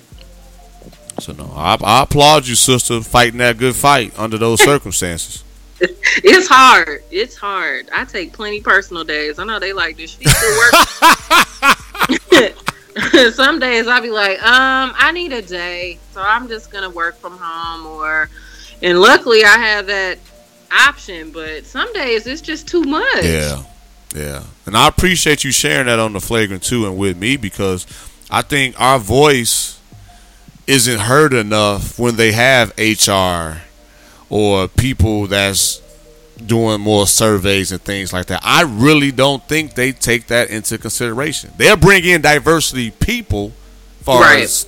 So 1.18 1.32
no, 1.32 1.52
I, 1.54 1.76
I 1.82 2.02
applaud 2.02 2.46
you, 2.46 2.54
sister, 2.54 3.00
fighting 3.02 3.38
that 3.38 3.58
good 3.58 3.76
fight 3.76 4.18
under 4.18 4.38
those 4.38 4.62
circumstances. 4.64 5.44
It's 5.80 6.48
hard. 6.48 7.02
It's 7.10 7.36
hard. 7.36 7.88
I 7.92 8.04
take 8.04 8.32
plenty 8.32 8.60
personal 8.60 9.04
days. 9.04 9.38
I 9.38 9.44
know 9.44 9.58
they 9.58 9.72
like 9.72 9.96
this. 9.96 10.10
She 10.10 10.24
still 10.24 10.58
work. 10.58 10.74
Some 13.34 13.58
days 13.58 13.86
I'll 13.86 14.02
be 14.02 14.10
like, 14.10 14.42
um, 14.42 14.92
I 14.96 15.12
need 15.12 15.32
a 15.32 15.42
day, 15.42 15.98
so 16.12 16.20
I'm 16.20 16.48
just 16.48 16.70
gonna 16.70 16.90
work 16.90 17.16
from 17.16 17.38
home. 17.38 17.86
Or, 17.86 18.28
and 18.82 19.00
luckily 19.00 19.44
I 19.44 19.56
have 19.56 19.86
that 19.86 20.18
option. 20.70 21.30
But 21.30 21.64
some 21.66 21.92
days 21.92 22.26
it's 22.26 22.40
just 22.40 22.66
too 22.68 22.82
much. 22.82 23.24
Yeah, 23.24 23.62
yeah, 24.14 24.42
and 24.66 24.76
I 24.76 24.88
appreciate 24.88 25.44
you 25.44 25.52
sharing 25.52 25.86
that 25.86 25.98
on 25.98 26.12
the 26.12 26.20
flagrant 26.20 26.62
too 26.62 26.86
and 26.86 26.98
with 26.98 27.16
me 27.16 27.36
because 27.36 27.86
I 28.30 28.42
think 28.42 28.80
our 28.80 28.98
voice 28.98 29.78
isn't 30.66 31.00
heard 31.00 31.34
enough 31.34 31.98
when 31.98 32.16
they 32.16 32.32
have 32.32 32.72
HR 32.78 33.62
or 34.28 34.68
people 34.68 35.26
that's 35.26 35.82
doing 36.46 36.80
more 36.80 37.06
surveys 37.06 37.72
and 37.72 37.82
things 37.82 38.12
like 38.12 38.26
that. 38.26 38.40
I 38.44 38.62
really 38.62 39.10
don't 39.10 39.42
think 39.48 39.74
they 39.74 39.92
take 39.92 40.28
that 40.28 40.48
into 40.50 40.78
consideration. 40.78 41.50
They'll 41.56 41.76
bring 41.76 42.04
in 42.04 42.22
diversity 42.22 42.92
people, 42.92 43.52
far 44.02 44.22
Right. 44.22 44.44
as 44.44 44.66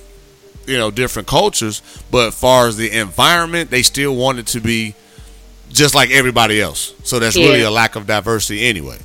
you 0.67 0.77
know, 0.77 0.91
different 0.91 1.27
cultures, 1.27 1.81
but 2.11 2.31
far 2.31 2.67
as 2.67 2.77
the 2.77 2.91
environment, 2.91 3.69
they 3.69 3.83
still 3.83 4.15
want 4.15 4.39
it 4.39 4.47
to 4.47 4.61
be 4.61 4.95
just 5.69 5.95
like 5.95 6.09
everybody 6.11 6.61
else. 6.61 6.93
So 7.03 7.19
that's 7.19 7.35
really 7.35 7.61
a 7.63 7.71
lack 7.71 7.95
of 7.95 8.07
diversity 8.07 8.65
anyway. 8.65 8.99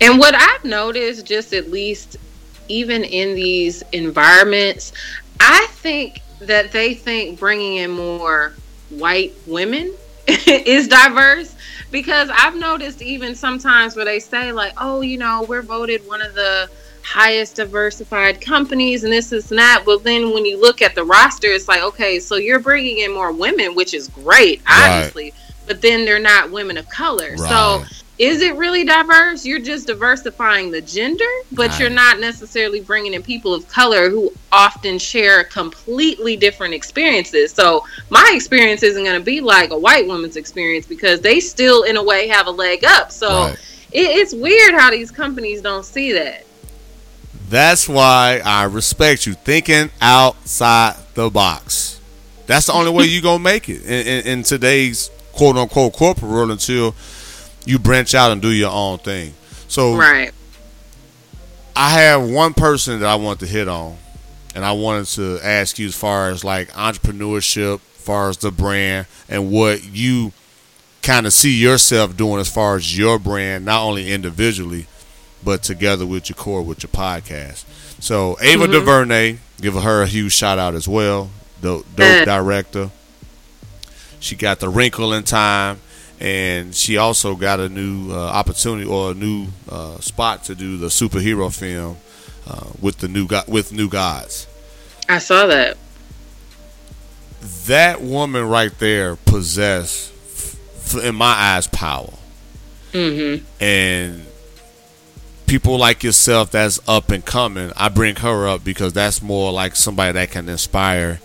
And 0.00 0.18
what 0.18 0.34
I've 0.34 0.64
noticed, 0.64 1.26
just 1.26 1.52
at 1.54 1.70
least 1.70 2.18
even 2.68 3.04
in 3.04 3.34
these 3.34 3.82
environments, 3.92 4.92
I 5.40 5.66
think 5.70 6.22
that 6.40 6.72
they 6.72 6.94
think 6.94 7.38
bringing 7.38 7.76
in 7.76 7.90
more 7.90 8.52
white 8.90 9.32
women 9.46 9.92
is 10.26 10.88
diverse 10.88 11.54
because 11.90 12.30
I've 12.36 12.56
noticed 12.56 13.02
even 13.02 13.34
sometimes 13.34 13.96
where 13.96 14.04
they 14.04 14.20
say, 14.20 14.52
like, 14.52 14.72
oh, 14.78 15.00
you 15.00 15.18
know, 15.18 15.44
we're 15.48 15.62
voted 15.62 16.06
one 16.06 16.22
of 16.22 16.34
the 16.34 16.68
highest 17.02 17.56
diversified 17.56 18.40
companies 18.40 19.04
and 19.04 19.12
this 19.12 19.32
is 19.32 19.50
not." 19.50 19.84
But 19.84 20.02
then 20.04 20.32
when 20.32 20.44
you 20.44 20.60
look 20.60 20.82
at 20.82 20.94
the 20.94 21.04
roster, 21.04 21.48
it's 21.48 21.68
like, 21.68 21.82
okay, 21.82 22.18
so 22.18 22.36
you're 22.36 22.58
bringing 22.58 22.98
in 22.98 23.12
more 23.12 23.32
women, 23.32 23.74
which 23.74 23.94
is 23.94 24.08
great, 24.08 24.62
Right. 24.68 24.88
obviously. 24.88 25.34
But 25.66 25.80
then 25.80 26.04
they're 26.04 26.18
not 26.18 26.50
women 26.50 26.76
of 26.76 26.88
color. 26.88 27.36
So 27.36 27.44
Right. 27.44 27.86
Is 28.18 28.42
it 28.42 28.56
really 28.56 28.84
diverse? 28.84 29.44
You're 29.44 29.58
just 29.60 29.88
diversifying 29.88 30.70
the 30.70 30.80
gender, 30.80 31.24
but 31.52 31.70
Right. 31.70 31.80
you're 31.80 31.90
not 31.90 32.20
necessarily 32.20 32.80
bringing 32.80 33.14
in 33.14 33.22
people 33.22 33.52
of 33.52 33.66
color 33.66 34.08
who 34.08 34.32
often 34.52 34.98
share 34.98 35.44
completely 35.44 36.36
different 36.36 36.74
experiences. 36.74 37.52
So 37.52 37.84
my 38.10 38.30
experience 38.34 38.84
isn't 38.84 39.02
going 39.02 39.18
to 39.18 39.24
be 39.24 39.40
like 39.40 39.72
a 39.72 39.78
white 39.78 40.06
woman's 40.06 40.36
experience 40.36 40.86
because 40.86 41.20
they 41.20 41.40
still, 41.40 41.82
in 41.82 41.96
a 41.96 42.02
way, 42.02 42.28
have 42.28 42.46
a 42.46 42.52
leg 42.52 42.84
up. 42.84 43.10
So 43.10 43.46
Right. 43.46 43.58
it, 43.90 44.06
it's 44.06 44.32
weird 44.32 44.74
how 44.74 44.90
these 44.90 45.10
companies 45.10 45.60
don't 45.60 45.84
see 45.84 46.12
that. 46.12 46.44
That's 47.48 47.88
why 47.88 48.40
I 48.44 48.64
respect 48.64 49.26
you 49.26 49.34
thinking 49.34 49.90
outside 50.00 50.96
the 51.14 51.30
box. 51.30 52.00
That's 52.46 52.66
the 52.66 52.72
only 52.72 52.90
way 52.90 53.06
you're 53.06 53.22
gonna 53.22 53.38
make 53.42 53.68
it 53.68 53.82
in, 53.84 54.06
in, 54.06 54.26
in 54.26 54.42
today's 54.44 55.10
quote 55.32 55.56
unquote 55.56 55.92
corporate 55.94 56.30
world 56.30 56.50
until 56.50 56.94
you 57.64 57.78
branch 57.78 58.14
out 58.14 58.32
and 58.32 58.42
do 58.42 58.50
your 58.50 58.70
own 58.70 58.98
thing. 58.98 59.34
So 59.68 59.96
Right. 59.96 60.32
I 61.76 61.90
have 61.90 62.28
one 62.28 62.54
person 62.54 63.00
that 63.00 63.08
I 63.08 63.16
want 63.16 63.40
to 63.40 63.46
hit 63.46 63.66
on, 63.66 63.96
and 64.54 64.64
I 64.64 64.72
wanted 64.72 65.06
to 65.14 65.40
ask 65.42 65.78
you 65.78 65.88
as 65.88 65.94
far 65.94 66.30
as 66.30 66.44
like 66.44 66.70
entrepreneurship, 66.72 67.80
as 67.96 68.02
far 68.02 68.28
as 68.28 68.36
the 68.36 68.52
brand, 68.52 69.06
and 69.28 69.50
what 69.50 69.84
you 69.84 70.32
kind 71.02 71.26
of 71.26 71.32
see 71.32 71.52
yourself 71.52 72.16
doing 72.16 72.40
as 72.40 72.48
far 72.48 72.76
as 72.76 72.96
your 72.96 73.18
brand, 73.18 73.64
not 73.64 73.82
only 73.82 74.12
individually, 74.12 74.86
but 75.44 75.62
together 75.62 76.06
with 76.06 76.28
your 76.28 76.36
core 76.36 76.62
with 76.62 76.82
your 76.82 76.90
podcast. 76.90 77.64
So 78.00 78.36
Ava 78.40 78.64
mm-hmm. 78.64 78.72
DuVernay, 78.72 79.38
give 79.60 79.74
her 79.74 80.02
a 80.02 80.06
huge 80.06 80.32
shout 80.32 80.58
out 80.58 80.74
as 80.74 80.88
well. 80.88 81.30
Dope, 81.60 81.86
dope 81.96 82.24
director. 82.24 82.90
She 84.20 84.36
got 84.36 84.60
the 84.60 84.68
Wrinkle 84.68 85.12
in 85.12 85.24
Time, 85.24 85.80
and 86.20 86.74
she 86.74 86.96
also 86.96 87.34
got 87.36 87.60
a 87.60 87.68
new 87.68 88.10
uh, 88.12 88.16
opportunity 88.16 88.88
or 88.88 89.10
a 89.10 89.14
new 89.14 89.48
uh, 89.68 89.98
spot 90.00 90.44
to 90.44 90.54
do 90.54 90.76
the 90.76 90.86
superhero 90.86 91.54
film 91.56 91.96
uh, 92.48 92.70
with 92.80 92.98
the 92.98 93.08
new 93.08 93.26
with 93.48 93.72
New 93.72 93.88
Gods. 93.88 94.46
I 95.08 95.18
saw 95.18 95.46
that. 95.46 95.76
That 97.66 98.00
woman 98.00 98.48
right 98.48 98.76
there 98.78 99.16
possess, 99.16 100.10
f- 100.74 101.04
in 101.04 101.14
my 101.14 101.32
eyes, 101.32 101.66
power. 101.66 102.12
Mm-hmm. 102.92 103.44
and 103.60 104.24
people 105.48 105.76
like 105.78 106.04
yourself 106.04 106.52
that's 106.52 106.78
up 106.86 107.10
and 107.10 107.24
coming 107.24 107.72
i 107.76 107.88
bring 107.88 108.14
her 108.14 108.46
up 108.46 108.62
because 108.62 108.92
that's 108.92 109.20
more 109.20 109.52
like 109.52 109.74
somebody 109.74 110.12
that 110.12 110.30
can 110.30 110.48
inspire 110.48 111.20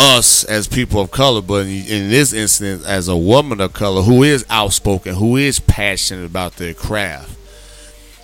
us 0.00 0.44
as 0.44 0.66
people 0.66 1.02
of 1.02 1.10
color 1.10 1.42
but 1.42 1.66
in, 1.66 1.86
in 1.86 2.10
this 2.10 2.32
instance 2.32 2.84
as 2.86 3.06
a 3.06 3.16
woman 3.16 3.60
of 3.60 3.72
color 3.74 4.00
who 4.00 4.22
is 4.22 4.46
outspoken 4.48 5.14
who 5.14 5.36
is 5.36 5.60
passionate 5.60 6.24
about 6.24 6.56
their 6.56 6.72
craft 6.72 7.36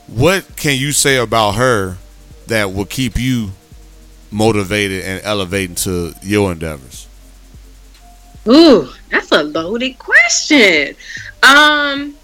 what 0.06 0.56
can 0.56 0.78
you 0.78 0.90
say 0.90 1.18
about 1.18 1.52
her 1.52 1.98
that 2.46 2.72
will 2.72 2.86
keep 2.86 3.18
you 3.18 3.50
motivated 4.30 5.04
and 5.04 5.22
elevating 5.22 5.76
to 5.76 6.14
your 6.22 6.50
endeavors 6.50 7.06
Ooh, 8.48 8.88
that's 9.10 9.32
a 9.32 9.42
loaded 9.42 9.98
question. 9.98 10.94
Um, 11.42 12.14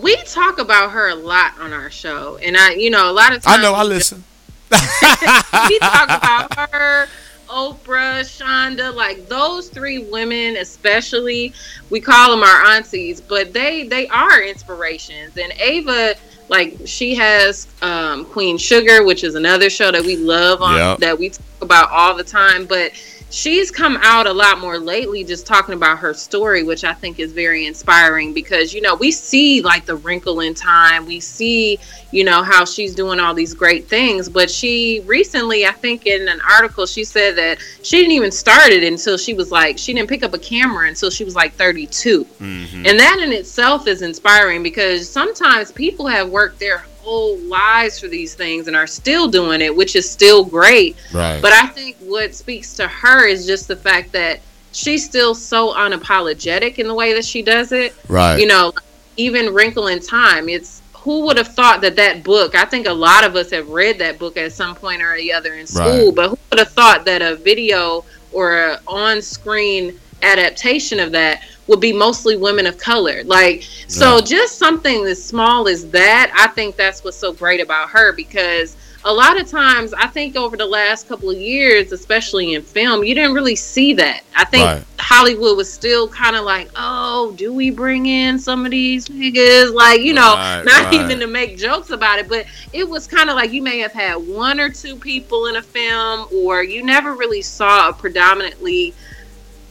we 0.00 0.16
talk 0.18 0.58
about 0.58 0.92
her 0.92 1.08
a 1.08 1.16
lot 1.16 1.58
on 1.58 1.72
our 1.72 1.90
show, 1.90 2.36
and 2.36 2.56
I, 2.56 2.74
you 2.74 2.90
know, 2.90 3.10
a 3.10 3.12
lot 3.12 3.34
of 3.34 3.42
times 3.42 3.58
i 3.58 3.62
know 3.62 3.74
i 3.74 3.82
listen 3.82 4.22
we 4.70 5.78
talk 5.78 6.04
about 6.04 6.70
her, 6.70 7.08
Oprah, 7.54 8.20
Shonda, 8.22 8.92
like 8.92 9.28
those 9.28 9.68
three 9.68 9.98
women, 10.10 10.56
especially. 10.56 11.52
We 11.90 12.00
call 12.00 12.32
them 12.32 12.42
our 12.42 12.66
aunties, 12.66 13.20
but 13.20 13.52
they 13.52 13.86
they 13.86 14.08
are 14.08 14.42
inspirations. 14.42 15.36
And 15.38 15.52
Ava, 15.60 16.14
like 16.48 16.76
she 16.84 17.14
has 17.14 17.68
um, 17.80 18.24
Queen 18.26 18.58
Sugar, 18.58 19.04
which 19.04 19.22
is 19.22 19.36
another 19.36 19.70
show 19.70 19.92
that 19.92 20.02
we 20.04 20.16
love 20.16 20.62
on 20.62 20.76
Yep. 20.76 20.98
that 20.98 21.18
we 21.18 21.28
talk 21.30 21.40
about 21.60 21.90
all 21.90 22.14
the 22.16 22.24
time, 22.24 22.66
but. 22.66 22.92
She's 23.34 23.68
come 23.68 23.98
out 24.00 24.28
a 24.28 24.32
lot 24.32 24.60
more 24.60 24.78
lately 24.78 25.24
just 25.24 25.44
talking 25.44 25.74
about 25.74 25.98
her 25.98 26.14
story, 26.14 26.62
which 26.62 26.84
I 26.84 26.94
think 26.94 27.18
is 27.18 27.32
very 27.32 27.66
inspiring 27.66 28.32
because, 28.32 28.72
you 28.72 28.80
know, 28.80 28.94
we 28.94 29.10
see 29.10 29.60
like 29.60 29.86
the 29.86 29.96
wrinkle 29.96 30.38
in 30.38 30.54
time. 30.54 31.04
We 31.04 31.18
see, 31.18 31.80
you 32.12 32.22
know, 32.22 32.44
how 32.44 32.64
she's 32.64 32.94
doing 32.94 33.18
all 33.18 33.34
these 33.34 33.52
great 33.52 33.88
things. 33.88 34.28
But 34.28 34.48
she 34.48 35.00
recently, 35.04 35.66
I 35.66 35.72
think 35.72 36.06
in 36.06 36.28
an 36.28 36.40
article, 36.48 36.86
she 36.86 37.02
said 37.02 37.34
that 37.34 37.58
she 37.82 37.96
didn't 37.96 38.12
even 38.12 38.30
start 38.30 38.68
it 38.68 38.84
until 38.84 39.16
she 39.16 39.34
was 39.34 39.50
like, 39.50 39.78
she 39.78 39.92
didn't 39.92 40.08
pick 40.08 40.22
up 40.22 40.32
a 40.32 40.38
camera 40.38 40.86
until 40.86 41.10
she 41.10 41.24
was 41.24 41.34
like 41.34 41.54
32. 41.54 42.24
Mhm. 42.40 42.88
And 42.88 43.00
that 43.00 43.18
in 43.20 43.32
itself 43.32 43.88
is 43.88 44.02
inspiring 44.02 44.62
because 44.62 45.08
sometimes 45.08 45.72
people 45.72 46.06
have 46.06 46.28
worked 46.28 46.60
their 46.60 46.84
whole 47.04 47.36
lives 47.40 48.00
for 48.00 48.08
these 48.08 48.34
things 48.34 48.66
and 48.66 48.74
are 48.74 48.86
still 48.86 49.28
doing 49.28 49.60
it, 49.60 49.74
which 49.74 49.94
is 49.94 50.10
still 50.10 50.44
great. 50.44 50.96
right 51.12 51.40
But 51.42 51.52
I 51.52 51.66
think 51.66 51.96
what 52.00 52.34
speaks 52.34 52.74
to 52.74 52.88
her 52.88 53.26
is 53.26 53.46
just 53.46 53.68
the 53.68 53.76
fact 53.76 54.12
that 54.12 54.40
she's 54.72 55.04
still 55.04 55.34
so 55.34 55.74
unapologetic 55.74 56.78
in 56.78 56.88
the 56.88 56.94
way 56.94 57.12
that 57.12 57.24
she 57.24 57.42
does 57.42 57.72
it. 57.72 57.94
right 58.08 58.38
You 58.40 58.46
know, 58.46 58.72
even 59.16 59.52
Wrinkle 59.54 59.88
in 59.88 60.00
Time, 60.00 60.48
it's 60.48 60.80
who 60.94 61.20
would 61.26 61.36
have 61.36 61.48
thought 61.48 61.82
that 61.82 61.96
that 61.96 62.22
book, 62.24 62.54
I 62.54 62.64
think 62.64 62.86
a 62.86 62.92
lot 62.92 63.24
of 63.24 63.36
us 63.36 63.50
have 63.50 63.68
read 63.68 63.98
that 63.98 64.18
book 64.18 64.38
at 64.38 64.52
some 64.52 64.74
point 64.74 65.02
or 65.02 65.14
the 65.16 65.32
other 65.34 65.54
in 65.54 65.66
school, 65.66 66.06
Right. 66.06 66.14
but 66.14 66.28
who 66.30 66.38
would 66.50 66.58
have 66.58 66.70
thought 66.72 67.04
that 67.04 67.20
a 67.20 67.36
video 67.36 68.04
or 68.32 68.56
a 68.58 68.80
on 68.88 69.20
screen 69.20 70.00
adaptation 70.24 71.00
of 71.00 71.12
that 71.12 71.42
would 71.66 71.80
be 71.80 71.92
mostly 71.92 72.36
women 72.36 72.66
of 72.66 72.78
color? 72.78 73.22
Like, 73.24 73.64
so 73.88 74.16
Yeah. 74.16 74.22
just 74.22 74.58
something 74.58 75.04
as 75.06 75.22
small 75.22 75.68
as 75.68 75.88
that, 75.90 76.30
I 76.34 76.48
think 76.48 76.76
that's 76.76 77.04
what's 77.04 77.18
so 77.18 77.32
great 77.32 77.60
about 77.60 77.90
her 77.90 78.12
because 78.12 78.76
a 79.04 79.12
lot 79.12 79.38
of 79.40 79.48
times 79.50 79.92
I 79.94 80.06
think 80.08 80.36
over 80.36 80.56
the 80.56 80.66
last 80.66 81.06
couple 81.08 81.30
of 81.30 81.36
years, 81.36 81.92
especially 81.92 82.54
in 82.54 82.62
film, 82.62 83.04
you 83.04 83.14
didn't 83.14 83.34
really 83.34 83.56
see 83.56 83.92
that. 83.94 84.22
I 84.34 84.44
think 84.44 84.64
Right. 84.64 84.84
Hollywood 84.98 85.56
was 85.56 85.72
still 85.72 86.08
kind 86.08 86.36
of 86.36 86.44
like, 86.44 86.70
oh, 86.76 87.34
do 87.36 87.52
we 87.52 87.70
bring 87.70 88.06
in 88.06 88.38
some 88.38 88.64
of 88.64 88.70
these 88.70 89.08
niggas? 89.08 89.72
Like, 89.74 90.00
you 90.00 90.14
know, 90.14 90.34
Right, 90.36 90.62
not 90.64 90.84
right. 90.86 90.94
even 90.94 91.20
to 91.20 91.26
make 91.26 91.58
jokes 91.58 91.90
about 91.90 92.18
it, 92.18 92.28
but 92.28 92.46
it 92.72 92.88
was 92.88 93.06
kind 93.06 93.28
of 93.28 93.36
like 93.36 93.52
you 93.52 93.62
may 93.62 93.78
have 93.80 93.92
had 93.92 94.16
one 94.16 94.58
or 94.58 94.70
two 94.70 94.96
people 94.96 95.46
in 95.46 95.56
a 95.56 95.62
film, 95.62 96.26
or 96.32 96.62
you 96.62 96.82
never 96.82 97.14
really 97.14 97.42
saw 97.42 97.90
a 97.90 97.92
predominantly 97.92 98.94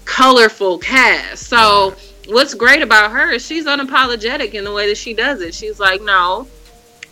colorful 0.06 0.78
cast. 0.80 1.48
So, 1.48 1.96
what's 2.28 2.54
great 2.54 2.82
about 2.82 3.12
her 3.12 3.32
is 3.32 3.46
she's 3.46 3.66
unapologetic 3.66 4.54
in 4.54 4.64
the 4.64 4.72
way 4.72 4.88
that 4.88 4.98
she 4.98 5.14
does 5.14 5.42
it. 5.42 5.54
She's 5.54 5.80
like, 5.80 6.02
no, 6.02 6.48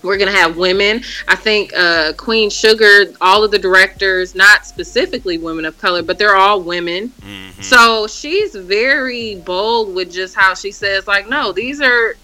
we're 0.03 0.17
gonna 0.17 0.31
have 0.31 0.57
women. 0.57 1.01
I 1.27 1.35
think 1.35 1.73
uh, 1.73 2.13
Queen 2.13 2.49
Sugar, 2.49 3.13
all 3.21 3.43
of 3.43 3.51
the 3.51 3.59
directors, 3.59 4.35
not 4.35 4.65
specifically 4.65 5.37
women 5.37 5.65
of 5.65 5.77
color, 5.77 6.01
but 6.01 6.17
they're 6.17 6.35
all 6.35 6.61
women. 6.61 7.09
Mhm. 7.21 7.63
So 7.63 8.07
she's 8.07 8.55
very 8.55 9.35
bold 9.35 9.93
with 9.93 10.11
just 10.11 10.35
how 10.35 10.53
she 10.53 10.71
says, 10.71 11.07
like, 11.07 11.29
no, 11.29 11.51
these 11.51 11.81
are 11.81 12.15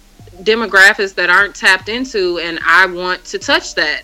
demographics 0.42 1.14
that 1.14 1.30
aren't 1.30 1.54
tapped 1.54 1.88
into, 1.88 2.38
and 2.38 2.58
I 2.64 2.86
want 2.86 3.24
to 3.26 3.38
touch 3.38 3.74
that. 3.74 4.02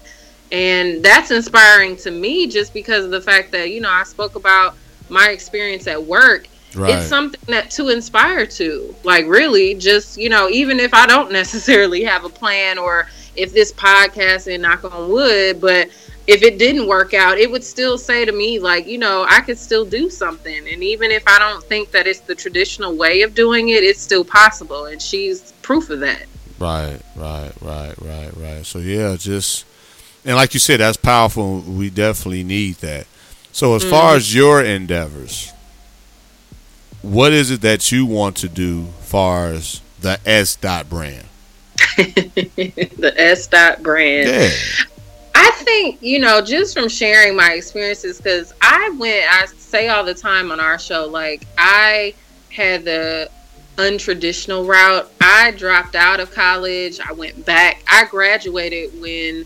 And 0.52 1.02
that's 1.02 1.30
inspiring 1.30 1.96
to 1.98 2.10
me 2.10 2.46
just 2.46 2.72
because 2.72 3.04
of 3.04 3.10
the 3.10 3.20
fact 3.20 3.50
that, 3.52 3.70
you 3.70 3.80
know, 3.80 3.90
I 3.90 4.04
spoke 4.04 4.36
about 4.36 4.76
my 5.08 5.30
experience 5.30 5.86
at 5.86 6.02
work 6.02 6.46
right 6.76 6.98
it's 6.98 7.06
something 7.06 7.40
that 7.46 7.70
to 7.70 7.88
inspire 7.88 8.46
to 8.46 8.94
like 9.04 9.26
really 9.26 9.74
just 9.74 10.16
you 10.16 10.28
know 10.28 10.48
even 10.48 10.80
if 10.80 10.92
i 10.94 11.06
don't 11.06 11.32
necessarily 11.40 12.02
have 12.02 12.24
a 12.24 12.28
plan 12.28 12.78
or 12.78 13.08
if 13.36 13.52
this 13.52 13.72
podcast 13.72 14.52
and 14.52 14.62
knock 14.62 14.84
on 14.84 15.10
wood 15.10 15.60
but 15.60 15.88
if 16.26 16.42
it 16.42 16.58
didn't 16.58 16.86
work 16.86 17.12
out 17.12 17.38
it 17.38 17.50
would 17.50 17.64
still 17.64 17.98
say 17.98 18.24
to 18.24 18.32
me 18.32 18.58
like 18.58 18.86
you 18.86 18.98
know 18.98 19.26
i 19.28 19.40
could 19.40 19.58
still 19.58 19.84
do 19.84 20.08
something 20.08 20.68
and 20.68 20.82
even 20.82 21.10
if 21.10 21.22
i 21.26 21.38
don't 21.38 21.62
think 21.64 21.90
that 21.90 22.06
it's 22.06 22.20
the 22.20 22.34
traditional 22.34 22.96
way 22.96 23.22
of 23.22 23.34
doing 23.34 23.70
it 23.70 23.82
it's 23.82 24.00
still 24.00 24.24
possible 24.24 24.86
and 24.86 25.02
she's 25.02 25.52
proof 25.62 25.90
of 25.90 26.00
that 26.00 26.26
Right, 26.58 27.00
right, 27.16 27.52
right, 27.60 27.94
right, 28.00 28.30
right. 28.36 28.66
So 28.66 28.78
yeah, 28.78 29.16
just 29.16 29.66
and 30.24 30.36
like 30.36 30.54
you 30.54 30.60
said, 30.60 30.80
that's 30.80 30.96
powerful. 30.96 31.60
We 31.60 31.90
definitely 31.90 32.44
need 32.44 32.76
that. 32.76 33.06
So 33.52 33.74
as 33.74 33.84
far 33.84 34.10
mm-hmm. 34.10 34.16
as 34.16 34.34
your 34.34 34.62
endeavors, 34.62 35.52
what 37.04 37.32
is 37.32 37.50
it 37.50 37.60
that 37.60 37.92
you 37.92 38.06
want 38.06 38.36
to 38.38 38.48
do 38.48 38.86
far 39.00 39.48
as 39.48 39.80
the 40.00 40.18
S 40.24 40.56
dot 40.56 40.88
brand? 40.88 41.26
the 41.96 43.14
s 43.16 43.46
dot 43.46 43.82
brand 43.82 44.28
Yeah. 44.28 44.50
I 45.34 45.50
think, 45.56 46.00
you 46.00 46.20
know, 46.20 46.40
just 46.40 46.74
from 46.74 46.88
sharing 46.88 47.36
my 47.36 47.52
experiences, 47.52 48.18
because 48.18 48.54
I 48.62 48.94
went, 48.98 49.24
I 49.30 49.46
say 49.46 49.88
all 49.88 50.04
the 50.04 50.14
time 50.14 50.52
on 50.52 50.60
our 50.60 50.78
show, 50.78 51.06
like, 51.06 51.46
I 51.58 52.14
had 52.50 52.84
the 52.84 53.30
untraditional 53.76 54.66
route. 54.66 55.10
I 55.20 55.50
dropped 55.50 55.96
out 55.96 56.20
of 56.20 56.30
college. 56.30 57.00
I 57.00 57.12
went 57.12 57.44
back. 57.44 57.82
I 57.88 58.04
graduated 58.06 59.00
when, 59.00 59.44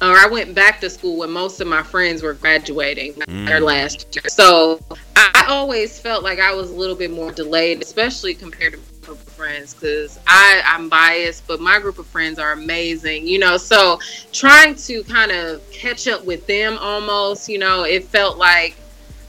or 0.00 0.16
I 0.16 0.26
went 0.26 0.54
back 0.54 0.80
to 0.80 0.90
school 0.90 1.18
when 1.18 1.30
most 1.30 1.60
of 1.60 1.66
my 1.66 1.82
friends 1.82 2.22
were 2.22 2.34
graduating 2.34 3.14
mm. 3.14 3.46
their 3.46 3.60
last 3.60 4.14
year. 4.14 4.24
So 4.28 4.80
I 5.16 5.46
always 5.48 5.98
felt 5.98 6.22
like 6.22 6.40
I 6.40 6.52
was 6.54 6.70
a 6.70 6.74
little 6.74 6.96
bit 6.96 7.10
more 7.10 7.32
delayed, 7.32 7.82
especially 7.82 8.34
compared 8.34 8.74
to 8.74 8.78
my 8.78 9.06
group 9.06 9.20
of 9.20 9.32
friends, 9.32 9.74
because 9.74 10.18
I 10.26 10.62
I'm 10.64 10.88
biased, 10.88 11.46
but 11.46 11.60
my 11.60 11.78
group 11.78 11.98
of 11.98 12.06
friends 12.06 12.38
are 12.38 12.52
amazing. 12.52 13.26
You 13.26 13.38
know, 13.38 13.56
so 13.56 13.98
trying 14.32 14.74
to 14.76 15.02
kind 15.04 15.30
of 15.30 15.62
catch 15.70 16.08
up 16.08 16.24
with 16.24 16.46
them 16.46 16.76
almost, 16.78 17.48
you 17.48 17.58
know, 17.58 17.84
it 17.84 18.04
felt 18.04 18.36
like 18.36 18.76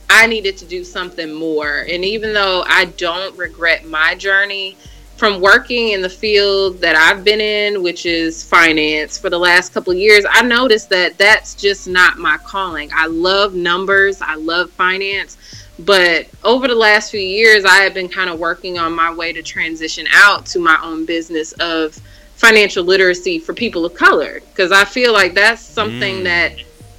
I 0.08 0.26
needed 0.26 0.56
to 0.58 0.64
do 0.64 0.84
something 0.84 1.32
more. 1.32 1.86
And 1.90 2.04
even 2.04 2.32
though 2.32 2.64
I 2.66 2.86
don't 2.86 3.36
regret 3.36 3.84
my 3.86 4.14
journey 4.14 4.76
from 5.16 5.40
working 5.40 5.90
in 5.90 6.02
the 6.02 6.08
field 6.08 6.78
that 6.80 6.94
I've 6.94 7.24
been 7.24 7.40
in, 7.40 7.82
which 7.82 8.04
is 8.04 8.44
finance 8.44 9.16
for 9.16 9.30
the 9.30 9.38
last 9.38 9.72
couple 9.72 9.92
of 9.92 9.98
years, 9.98 10.24
I 10.28 10.42
noticed 10.42 10.90
that 10.90 11.16
that's 11.16 11.54
just 11.54 11.88
not 11.88 12.18
my 12.18 12.36
calling. 12.38 12.90
I 12.94 13.06
love 13.06 13.54
numbers, 13.54 14.20
I 14.20 14.34
love 14.34 14.70
finance. 14.70 15.38
But 15.78 16.26
over 16.44 16.68
the 16.68 16.74
last 16.74 17.10
few 17.10 17.20
years, 17.20 17.64
I 17.64 17.76
have 17.82 17.94
been 17.94 18.08
kind 18.08 18.30
of 18.30 18.38
working 18.38 18.78
on 18.78 18.94
my 18.94 19.12
way 19.12 19.32
to 19.32 19.42
transition 19.42 20.06
out 20.12 20.46
to 20.46 20.58
my 20.58 20.78
own 20.82 21.04
business 21.06 21.52
of 21.60 21.98
financial 22.36 22.84
literacy 22.84 23.38
for 23.38 23.54
people 23.54 23.84
of 23.86 23.94
color 23.94 24.40
because 24.50 24.70
I 24.72 24.84
feel 24.84 25.12
like 25.12 25.34
that's 25.34 25.62
something 25.62 26.20
Mm. 26.20 26.24
that 26.24 26.52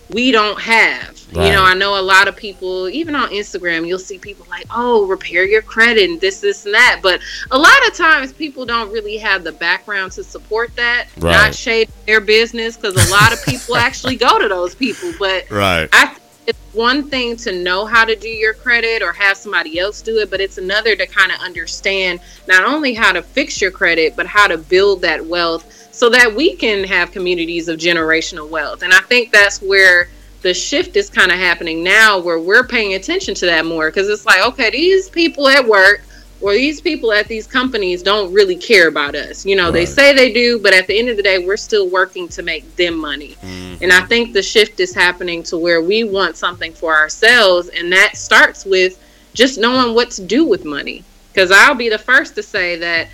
we 0.10 0.32
don't 0.32 0.60
have. 0.60 1.18
You 1.34 1.52
know, 1.52 1.64
I 1.64 1.74
know 1.74 2.00
a 2.00 2.02
lot 2.02 2.28
of 2.28 2.36
people, 2.36 2.88
even 2.88 3.14
on 3.14 3.30
Instagram, 3.30 3.86
you'll 3.86 4.00
see 4.00 4.18
people 4.18 4.48
like, 4.50 4.66
oh, 4.74 5.06
repair 5.06 5.46
your 5.46 5.62
credit 5.62 6.10
and 6.10 6.22
this, 6.22 6.40
this, 6.40 6.66
and 6.66 6.74
that. 6.74 7.02
But 7.04 7.20
a 7.52 7.58
lot 7.58 7.86
of 7.86 7.94
times 7.94 8.32
people 8.32 8.66
don't 8.66 8.92
really 8.92 9.18
have 9.18 9.44
the 9.44 9.52
background 9.52 10.14
to 10.14 10.24
support 10.24 10.74
that. 10.78 11.08
Right. 11.18 11.32
Not 11.32 11.54
shade 11.54 11.90
their 12.06 12.22
business 12.22 12.78
because 12.78 12.96
a 12.96 13.12
lot 13.12 13.34
of 13.34 13.44
people 13.44 13.76
actually 13.78 14.16
go 14.16 14.40
to 14.40 14.48
those 14.48 14.74
people. 14.74 15.12
But 15.20 15.50
Right. 15.52 15.90
I 15.92 16.08
think 16.08 16.22
it's 16.48 16.60
one 16.74 17.10
thing 17.10 17.36
to 17.38 17.52
know 17.62 17.86
how 17.86 18.06
to 18.06 18.16
do 18.16 18.30
your 18.30 18.54
credit 18.54 19.02
or 19.02 19.12
have 19.12 19.36
somebody 19.36 19.78
else 19.80 20.02
do 20.02 20.18
it, 20.20 20.30
but 20.32 20.40
it's 20.40 20.58
another 20.58 20.96
to 20.96 21.06
kind 21.06 21.32
of 21.32 21.40
understand 21.42 22.22
not 22.48 22.64
only 22.64 22.94
how 22.94 23.12
to 23.12 23.22
fix 23.22 23.62
your 23.62 23.72
credit, 23.72 24.16
but 24.16 24.26
how 24.26 24.48
to 24.48 24.58
build 24.58 25.02
that 25.02 25.24
wealth 25.26 25.77
so 25.98 26.10
that 26.12 26.32
we 26.32 26.56
can 26.56 26.84
have 26.84 27.12
communities 27.12 27.68
of 27.68 27.80
generational 27.80 28.48
wealth. 28.48 28.84
And 28.84 28.94
I 28.94 29.00
think 29.00 29.32
that's 29.32 29.64
where 29.64 30.10
the 30.44 30.54
shift 30.54 30.96
is 30.96 31.10
kind 31.10 31.32
of 31.32 31.40
happening 31.40 31.84
now, 31.84 32.20
where 32.20 32.40
we're 32.40 32.68
paying 32.68 32.94
attention 32.94 33.34
to 33.34 33.48
that 33.48 33.66
more 33.66 33.90
because 33.90 34.08
it's 34.08 34.24
like, 34.24 34.46
okay, 34.46 34.70
these 34.70 35.10
people 35.10 35.48
at 35.48 35.68
work 35.68 36.04
or 36.40 36.54
these 36.54 36.80
people 36.82 37.12
at 37.12 37.28
these 37.28 37.48
companies 37.48 38.04
don't 38.04 38.32
really 38.32 38.56
care 38.56 38.88
about 38.90 39.16
us. 39.16 39.44
You 39.44 39.56
know, 39.56 39.72
they 39.72 39.88
say 39.88 40.14
they 40.14 40.32
do, 40.32 40.60
but 40.60 40.72
at 40.72 40.86
the 40.86 41.00
end 41.00 41.10
of 41.10 41.18
the 41.18 41.24
day, 41.24 41.44
we're 41.44 41.58
still 41.58 41.90
working 41.90 42.28
to 42.28 42.44
make 42.44 42.76
them 42.76 42.96
money. 42.96 43.36
Mm-hmm. 43.42 43.84
And 43.84 43.92
I 43.92 44.02
think 44.02 44.34
the 44.34 44.44
shift 44.44 44.80
is 44.80 44.94
happening 44.94 45.42
to 45.44 45.58
where 45.58 45.82
we 45.82 46.04
want 46.04 46.38
something 46.38 46.74
for 46.74 46.96
ourselves, 46.96 47.70
and 47.70 47.92
that 47.92 48.16
starts 48.16 48.66
with 48.66 49.04
just 49.34 49.58
knowing 49.58 49.96
what 49.96 50.12
to 50.12 50.24
do 50.24 50.46
with 50.46 50.64
money. 50.64 51.04
Because 51.34 51.50
I'll 51.50 51.74
be 51.74 51.90
the 51.90 51.98
first 51.98 52.36
to 52.36 52.44
say 52.44 52.76
that 52.76 53.08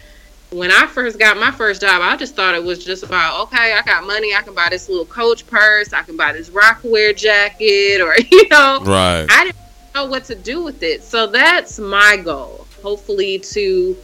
when 0.53 0.71
I 0.71 0.85
first 0.87 1.19
got 1.19 1.37
my 1.37 1.51
first 1.51 1.81
job, 1.81 2.01
I 2.01 2.15
just 2.15 2.35
thought 2.35 2.55
it 2.55 2.63
was 2.63 2.83
just 2.83 3.03
about 3.03 3.41
okay, 3.43 3.73
I 3.73 3.81
got 3.81 4.05
money, 4.05 4.33
I 4.33 4.41
can 4.41 4.53
buy 4.53 4.67
this 4.69 4.87
little 4.87 5.05
Coach 5.05 5.45
purse, 5.47 5.93
I 5.93 6.03
can 6.03 6.15
buy 6.15 6.33
this 6.33 6.49
Rocawear 6.49 7.15
jacket, 7.15 8.01
or 8.01 8.15
you 8.31 8.47
know, 8.49 8.79
Right. 8.81 9.25
I 9.29 9.45
didn't 9.45 9.57
know 9.95 10.05
what 10.05 10.25
to 10.25 10.35
do 10.35 10.63
with 10.63 10.83
it. 10.83 11.03
So 11.03 11.27
that's 11.27 11.79
my 11.79 12.17
goal. 12.17 12.67
Hopefully 12.81 13.39
to 13.39 13.97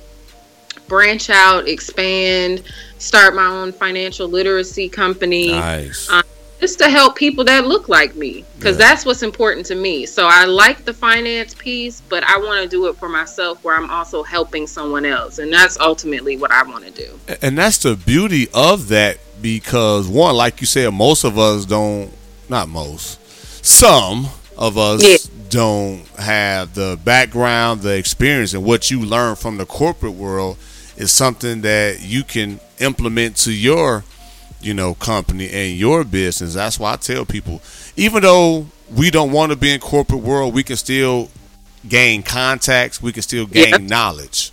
branch 0.87 1.29
out, 1.29 1.67
expand, 1.67 2.63
start 2.97 3.35
my 3.35 3.45
own 3.45 3.71
financial 3.71 4.27
literacy 4.27 4.89
company 4.89 5.51
Nice. 5.51 6.09
Uh, 6.09 6.21
just 6.59 6.77
to 6.79 6.89
help 6.89 7.15
people 7.15 7.43
that 7.45 7.65
look 7.67 7.87
like 7.89 8.15
me 8.15 8.43
because 8.57 8.77
Yeah. 8.77 8.89
that's 8.89 9.05
what's 9.05 9.23
important 9.23 9.65
to 9.67 9.75
me. 9.75 10.05
So 10.05 10.27
I 10.29 10.45
like 10.45 10.83
the 10.85 10.93
finance 10.93 11.53
piece, 11.53 12.01
but 12.09 12.23
I 12.23 12.37
want 12.37 12.61
to 12.63 12.67
do 12.67 12.87
it 12.87 12.97
for 12.97 13.07
myself 13.09 13.63
where 13.63 13.75
I'm 13.77 13.89
also 13.89 14.23
helping 14.23 14.67
someone 14.67 15.05
else. 15.05 15.39
And 15.39 15.51
that's 15.53 15.79
ultimately 15.79 16.35
what 16.37 16.51
I 16.51 16.63
want 16.63 16.83
to 16.85 16.91
do. 16.91 17.19
and 17.41 17.57
that's 17.57 17.77
the 17.79 17.95
beauty 17.95 18.47
of 18.53 18.89
that 18.89 19.17
because 19.41 20.07
one 20.07 20.35
like 20.35 20.59
you 20.59 20.67
said 20.67 20.93
most 20.93 21.23
of 21.23 21.39
us 21.39 21.63
don't 21.65 22.11
not 22.49 22.67
most 22.67 23.17
some 23.65 24.27
of 24.57 24.77
us 24.77 25.01
Yeah. 25.01 25.17
don't 25.49 26.05
have 26.17 26.73
the 26.75 26.99
background 27.05 27.81
the 27.81 27.95
experience 27.95 28.53
and 28.53 28.65
what 28.65 28.91
you 28.91 28.99
learn 29.01 29.35
from 29.37 29.57
the 29.57 29.65
corporate 29.65 30.13
world 30.13 30.57
is 30.97 31.11
something 31.13 31.61
that 31.61 32.01
you 32.01 32.23
can 32.25 32.59
implement 32.79 33.37
to 33.37 33.51
your 33.53 34.03
you 34.61 34.73
know 34.73 34.93
company 34.95 35.49
and 35.49 35.77
your 35.77 36.03
business 36.03 36.53
that's 36.53 36.79
why 36.79 36.93
i 36.93 36.95
tell 36.95 37.25
people 37.25 37.61
even 37.95 38.21
though 38.21 38.65
we 38.95 39.09
don't 39.09 39.31
want 39.31 39.51
to 39.51 39.55
be 39.55 39.73
in 39.73 39.79
corporate 39.79 40.21
world 40.21 40.53
we 40.53 40.63
can 40.63 40.75
still 40.75 41.29
gain 41.87 42.21
contacts 42.21 43.01
we 43.01 43.11
can 43.11 43.21
still 43.21 43.45
gain 43.45 43.87
knowledge 43.87 44.51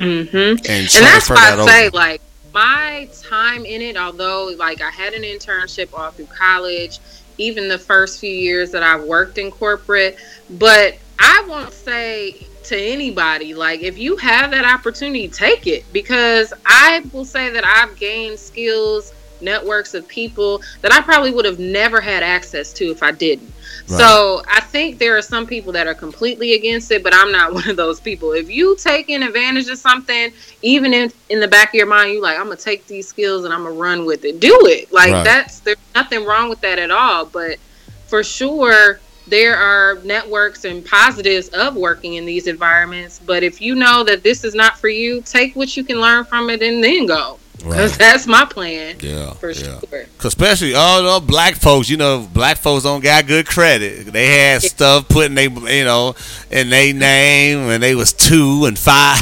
Mm-hmm. 0.00 0.36
and 0.36 0.66
and 0.68 0.88
that's 0.88 1.30
why 1.30 1.36
that 1.36 1.60
I 1.60 1.66
say 1.66 1.86
over. 1.86 1.96
like 1.96 2.20
my 2.52 3.08
time 3.22 3.64
in 3.64 3.80
it 3.80 3.96
although 3.96 4.52
like 4.58 4.82
i 4.82 4.90
had 4.90 5.12
an 5.12 5.22
internship 5.22 5.88
all 5.96 6.10
through 6.10 6.26
college 6.26 6.98
even 7.38 7.68
the 7.68 7.78
first 7.78 8.18
few 8.18 8.30
years 8.30 8.72
that 8.72 8.82
i've 8.82 9.04
worked 9.04 9.38
in 9.38 9.52
corporate 9.52 10.18
but 10.50 10.98
i 11.20 11.44
won't 11.48 11.72
say 11.72 12.44
to 12.64 12.76
anybody 12.76 13.54
like 13.54 13.82
if 13.82 13.96
you 13.96 14.16
have 14.16 14.50
that 14.50 14.64
opportunity 14.64 15.28
take 15.28 15.66
it 15.68 15.84
because 15.92 16.52
i 16.66 17.00
will 17.12 17.24
say 17.24 17.50
that 17.50 17.64
i've 17.64 17.96
gained 17.96 18.38
skills 18.38 19.13
networks 19.44 19.94
of 19.94 20.06
people 20.08 20.62
that 20.80 20.92
i 20.92 21.00
probably 21.00 21.30
would 21.30 21.44
have 21.44 21.58
never 21.58 22.00
had 22.00 22.22
access 22.22 22.72
to 22.72 22.90
if 22.90 23.02
i 23.02 23.12
didn't 23.12 23.52
Right. 23.88 23.98
so 23.98 24.42
I 24.48 24.60
think 24.60 24.98
there 24.98 25.16
are 25.16 25.22
some 25.22 25.46
people 25.46 25.70
that 25.72 25.86
are 25.86 25.94
completely 25.94 26.54
against 26.54 26.90
it, 26.90 27.02
but 27.02 27.14
I'm 27.14 27.30
not 27.30 27.52
one 27.54 27.68
of 27.68 27.76
those 27.76 28.00
people. 28.00 28.32
If 28.32 28.48
you 28.50 28.76
taking 28.76 29.22
advantage 29.22 29.68
of 29.68 29.78
something, 29.78 30.32
even 30.62 30.94
in 30.94 31.12
in 31.28 31.40
the 31.40 31.48
back 31.48 31.68
of 31.68 31.74
your 31.74 31.86
mind, 31.86 32.12
you 32.12 32.22
like, 32.22 32.38
I'm 32.38 32.44
gonna 32.46 32.56
take 32.56 32.86
these 32.86 33.06
skills 33.06 33.44
and 33.44 33.52
I'm 33.52 33.64
gonna 33.64 33.74
run 33.74 34.06
with 34.06 34.24
it. 34.24 34.40
Do 34.40 34.58
it. 34.64 34.90
Like 34.92 35.12
Right. 35.12 35.24
that's 35.24 35.60
there's 35.60 35.76
nothing 35.94 36.24
wrong 36.24 36.48
with 36.48 36.60
that 36.62 36.78
at 36.78 36.90
all. 36.90 37.26
But 37.26 37.58
for 38.06 38.24
sure, 38.24 39.00
there 39.26 39.56
are 39.56 39.98
networks 40.04 40.64
and 40.64 40.84
positives 40.84 41.48
of 41.48 41.76
working 41.76 42.14
in 42.14 42.24
these 42.24 42.46
environments. 42.46 43.18
But 43.18 43.42
if 43.42 43.60
you 43.60 43.74
know 43.74 44.02
that 44.04 44.22
this 44.22 44.44
is 44.44 44.54
not 44.54 44.78
for 44.78 44.88
you, 44.88 45.20
take 45.22 45.56
what 45.56 45.76
you 45.76 45.84
can 45.84 46.00
learn 46.00 46.24
from 46.24 46.48
it 46.48 46.62
and 46.62 46.82
then 46.82 47.06
go. 47.06 47.38
Right. 47.64 47.90
that's 47.92 48.26
my 48.26 48.44
plan 48.44 48.96
yeah 49.00 49.32
for 49.34 49.50
yeah 49.50 49.78
sure. 49.80 50.04
especially 50.24 50.74
all 50.74 51.20
the 51.20 51.26
black 51.26 51.54
folks, 51.54 51.88
you 51.88 51.96
know, 51.96 52.28
black 52.32 52.58
folks 52.58 52.82
don't 52.84 53.02
got 53.02 53.26
good 53.26 53.46
credit. 53.46 54.06
They 54.06 54.26
had 54.26 54.62
stuff 54.62 55.08
put 55.08 55.26
in 55.26 55.34
they, 55.34 55.44
you 55.48 55.84
know, 55.84 56.14
in 56.50 56.68
their 56.68 56.92
name, 56.92 57.70
and 57.70 57.82
they 57.82 57.94
was 57.94 58.12
two 58.12 58.64
and 58.66 58.78
five. 58.78 59.20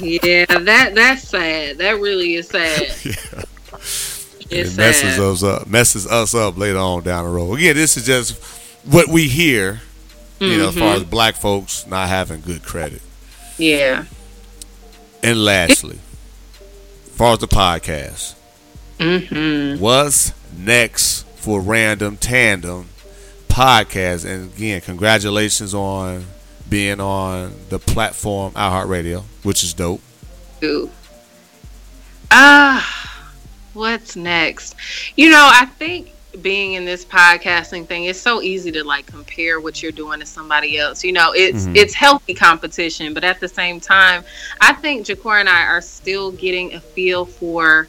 Yeah, 0.00 0.44
that 0.46 0.94
that's 0.94 1.28
sad. 1.28 1.78
That 1.78 2.00
really 2.00 2.34
is 2.34 2.48
sad. 2.48 2.88
It's 4.50 4.74
it 4.74 4.76
messes 4.76 5.14
sad. 5.14 5.20
us 5.20 5.42
up, 5.42 5.66
messes 5.66 6.06
us 6.06 6.34
up 6.34 6.58
later 6.58 6.78
on 6.78 7.02
down 7.02 7.24
the 7.24 7.30
road. 7.30 7.54
Again, 7.54 7.76
this 7.76 7.96
is 7.96 8.04
just 8.04 8.36
what 8.84 9.08
we 9.08 9.26
hear, 9.28 9.80
you 10.38 10.58
know, 10.58 10.68
as 10.68 10.74
far 10.74 10.88
Mm-hmm. 10.94 11.02
as 11.02 11.04
black 11.04 11.36
folks 11.36 11.86
not 11.86 12.08
having 12.08 12.40
good 12.42 12.62
credit. 12.62 13.00
Yeah. 13.56 14.04
And 15.22 15.42
lastly, 15.42 15.98
as 15.98 16.03
far 17.14 17.32
as 17.34 17.38
the 17.38 17.48
podcast, 17.48 18.34
Mm-hmm. 18.98 19.80
what's 19.80 20.32
next 20.56 21.22
for 21.36 21.60
Random 21.60 22.16
Tandem 22.16 22.88
podcast? 23.48 24.24
And 24.24 24.52
again, 24.54 24.80
congratulations 24.80 25.74
on 25.74 26.24
being 26.68 27.00
on 27.00 27.54
the 27.68 27.78
platform 27.78 28.52
iHeartRadio, 28.54 29.22
which 29.42 29.62
is 29.64 29.74
dope. 29.74 30.00
Ooh. 30.62 30.90
Ah, 32.30 33.26
what's 33.74 34.16
next? 34.16 34.74
You 35.16 35.30
know, 35.30 35.48
I 35.52 35.66
think 35.66 36.12
being 36.42 36.74
in 36.74 36.84
this 36.84 37.04
podcasting 37.04 37.86
thing, 37.86 38.04
it's 38.04 38.20
so 38.20 38.42
easy 38.42 38.70
to 38.72 38.84
like 38.84 39.06
compare 39.06 39.60
what 39.60 39.82
you're 39.82 39.92
doing 39.92 40.20
to 40.20 40.26
somebody 40.26 40.78
else. 40.78 41.04
You 41.04 41.12
know, 41.12 41.32
it's 41.32 41.64
Mhm. 41.66 41.76
it's 41.76 41.94
healthy 41.94 42.34
competition, 42.34 43.14
but 43.14 43.24
at 43.24 43.40
the 43.40 43.48
same 43.48 43.80
time, 43.80 44.24
I 44.60 44.72
think 44.72 45.06
Jakora 45.06 45.40
and 45.40 45.48
I 45.48 45.62
are 45.62 45.80
still 45.80 46.32
getting 46.32 46.74
a 46.74 46.80
feel 46.80 47.24
for 47.24 47.88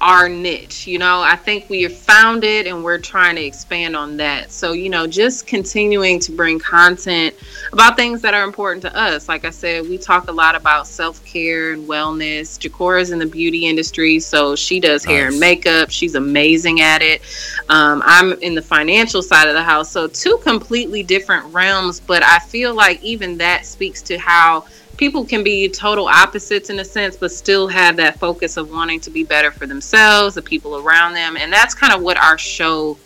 our 0.00 0.28
niche. 0.28 0.86
You 0.86 0.98
know, 0.98 1.22
I 1.22 1.36
think 1.36 1.70
we 1.70 1.82
have 1.82 1.96
found 1.96 2.44
it 2.44 2.66
and 2.66 2.84
we're 2.84 2.98
trying 2.98 3.36
to 3.36 3.42
expand 3.42 3.96
on 3.96 4.16
that. 4.18 4.50
So, 4.50 4.72
you 4.72 4.90
know, 4.90 5.06
just 5.06 5.46
continuing 5.46 6.18
to 6.20 6.32
bring 6.32 6.58
content 6.58 7.34
about 7.72 7.96
things 7.96 8.20
that 8.22 8.34
are 8.34 8.44
important 8.44 8.82
to 8.82 8.94
us. 8.94 9.28
Like 9.28 9.44
I 9.44 9.50
said, 9.50 9.88
we 9.88 9.96
talk 9.96 10.28
a 10.28 10.32
lot 10.32 10.54
about 10.54 10.86
self 10.86 11.24
care 11.24 11.72
and 11.72 11.88
wellness. 11.88 12.58
Jakora 12.58 13.00
is 13.00 13.10
in 13.10 13.18
the 13.18 13.26
beauty 13.26 13.66
industry, 13.66 14.20
so 14.20 14.54
she 14.54 14.80
does 14.80 15.04
hair 15.04 15.28
and 15.28 15.40
makeup. 15.40 15.90
She's 15.90 16.14
amazing 16.14 16.80
at 16.80 17.00
it. 17.00 17.22
Um, 17.68 18.02
I'm 18.04 18.32
in 18.34 18.54
the 18.54 18.62
financial 18.62 19.22
side 19.22 19.48
of 19.48 19.54
the 19.54 19.62
house, 19.62 19.90
so 19.90 20.08
two 20.08 20.38
completely 20.42 21.02
different 21.02 21.46
realms. 21.54 22.00
But 22.00 22.22
I 22.22 22.38
feel 22.40 22.74
like 22.74 23.02
even 23.02 23.38
that 23.38 23.64
speaks 23.64 24.02
to 24.02 24.18
how 24.18 24.66
people 24.96 25.24
can 25.24 25.42
be 25.42 25.68
total 25.68 26.06
opposites 26.08 26.70
in 26.70 26.78
a 26.78 26.84
sense, 26.84 27.16
but 27.16 27.30
still 27.32 27.68
have 27.68 27.96
that 27.96 28.18
focus 28.18 28.56
of 28.56 28.70
wanting 28.70 29.00
to 29.00 29.10
be 29.10 29.24
better 29.24 29.50
for 29.50 29.66
themselves, 29.66 30.34
the 30.34 30.42
people 30.42 30.76
around 30.78 31.14
them, 31.14 31.36
and 31.36 31.52
that's 31.52 31.74
kind 31.74 31.92
of 31.92 32.02
what 32.02 32.16
our 32.18 32.38
show 32.38 32.96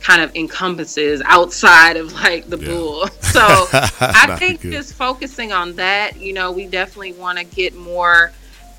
kind 0.00 0.20
of 0.20 0.34
encompasses 0.36 1.22
outside 1.24 1.96
of 1.96 2.12
like 2.12 2.48
the 2.50 2.58
Yeah. 2.58 2.66
bull. 2.68 3.08
So 3.34 3.66
I 4.00 4.36
think 4.38 4.60
good. 4.60 4.72
just 4.72 4.94
focusing 4.94 5.50
on 5.50 5.74
that, 5.74 6.20
you 6.20 6.32
know, 6.32 6.52
we 6.52 6.66
definitely 6.66 7.14
want 7.14 7.38
to 7.38 7.44
get 7.44 7.74
more 7.74 8.30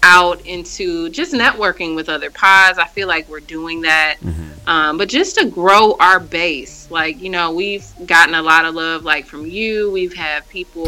out 0.05 0.45
into 0.45 1.09
just 1.09 1.33
networking 1.33 1.95
with 1.95 2.09
other 2.09 2.29
pods. 2.29 2.77
I 2.77 2.85
feel 2.85 3.07
like 3.07 3.27
we're 3.27 3.39
doing 3.39 3.81
that. 3.81 4.17
Mm-hmm. 4.21 4.69
Um, 4.69 4.97
but 4.97 5.09
just 5.09 5.35
to 5.37 5.45
grow 5.45 5.95
our 5.99 6.19
base, 6.19 6.89
like, 6.91 7.19
you 7.19 7.29
know, 7.29 7.51
we've 7.51 7.85
gotten 8.05 8.35
a 8.35 8.41
lot 8.41 8.65
of 8.65 8.75
love, 8.75 9.03
like 9.03 9.25
from 9.25 9.47
you. 9.47 9.91
We've 9.91 10.13
had 10.13 10.47
people 10.47 10.87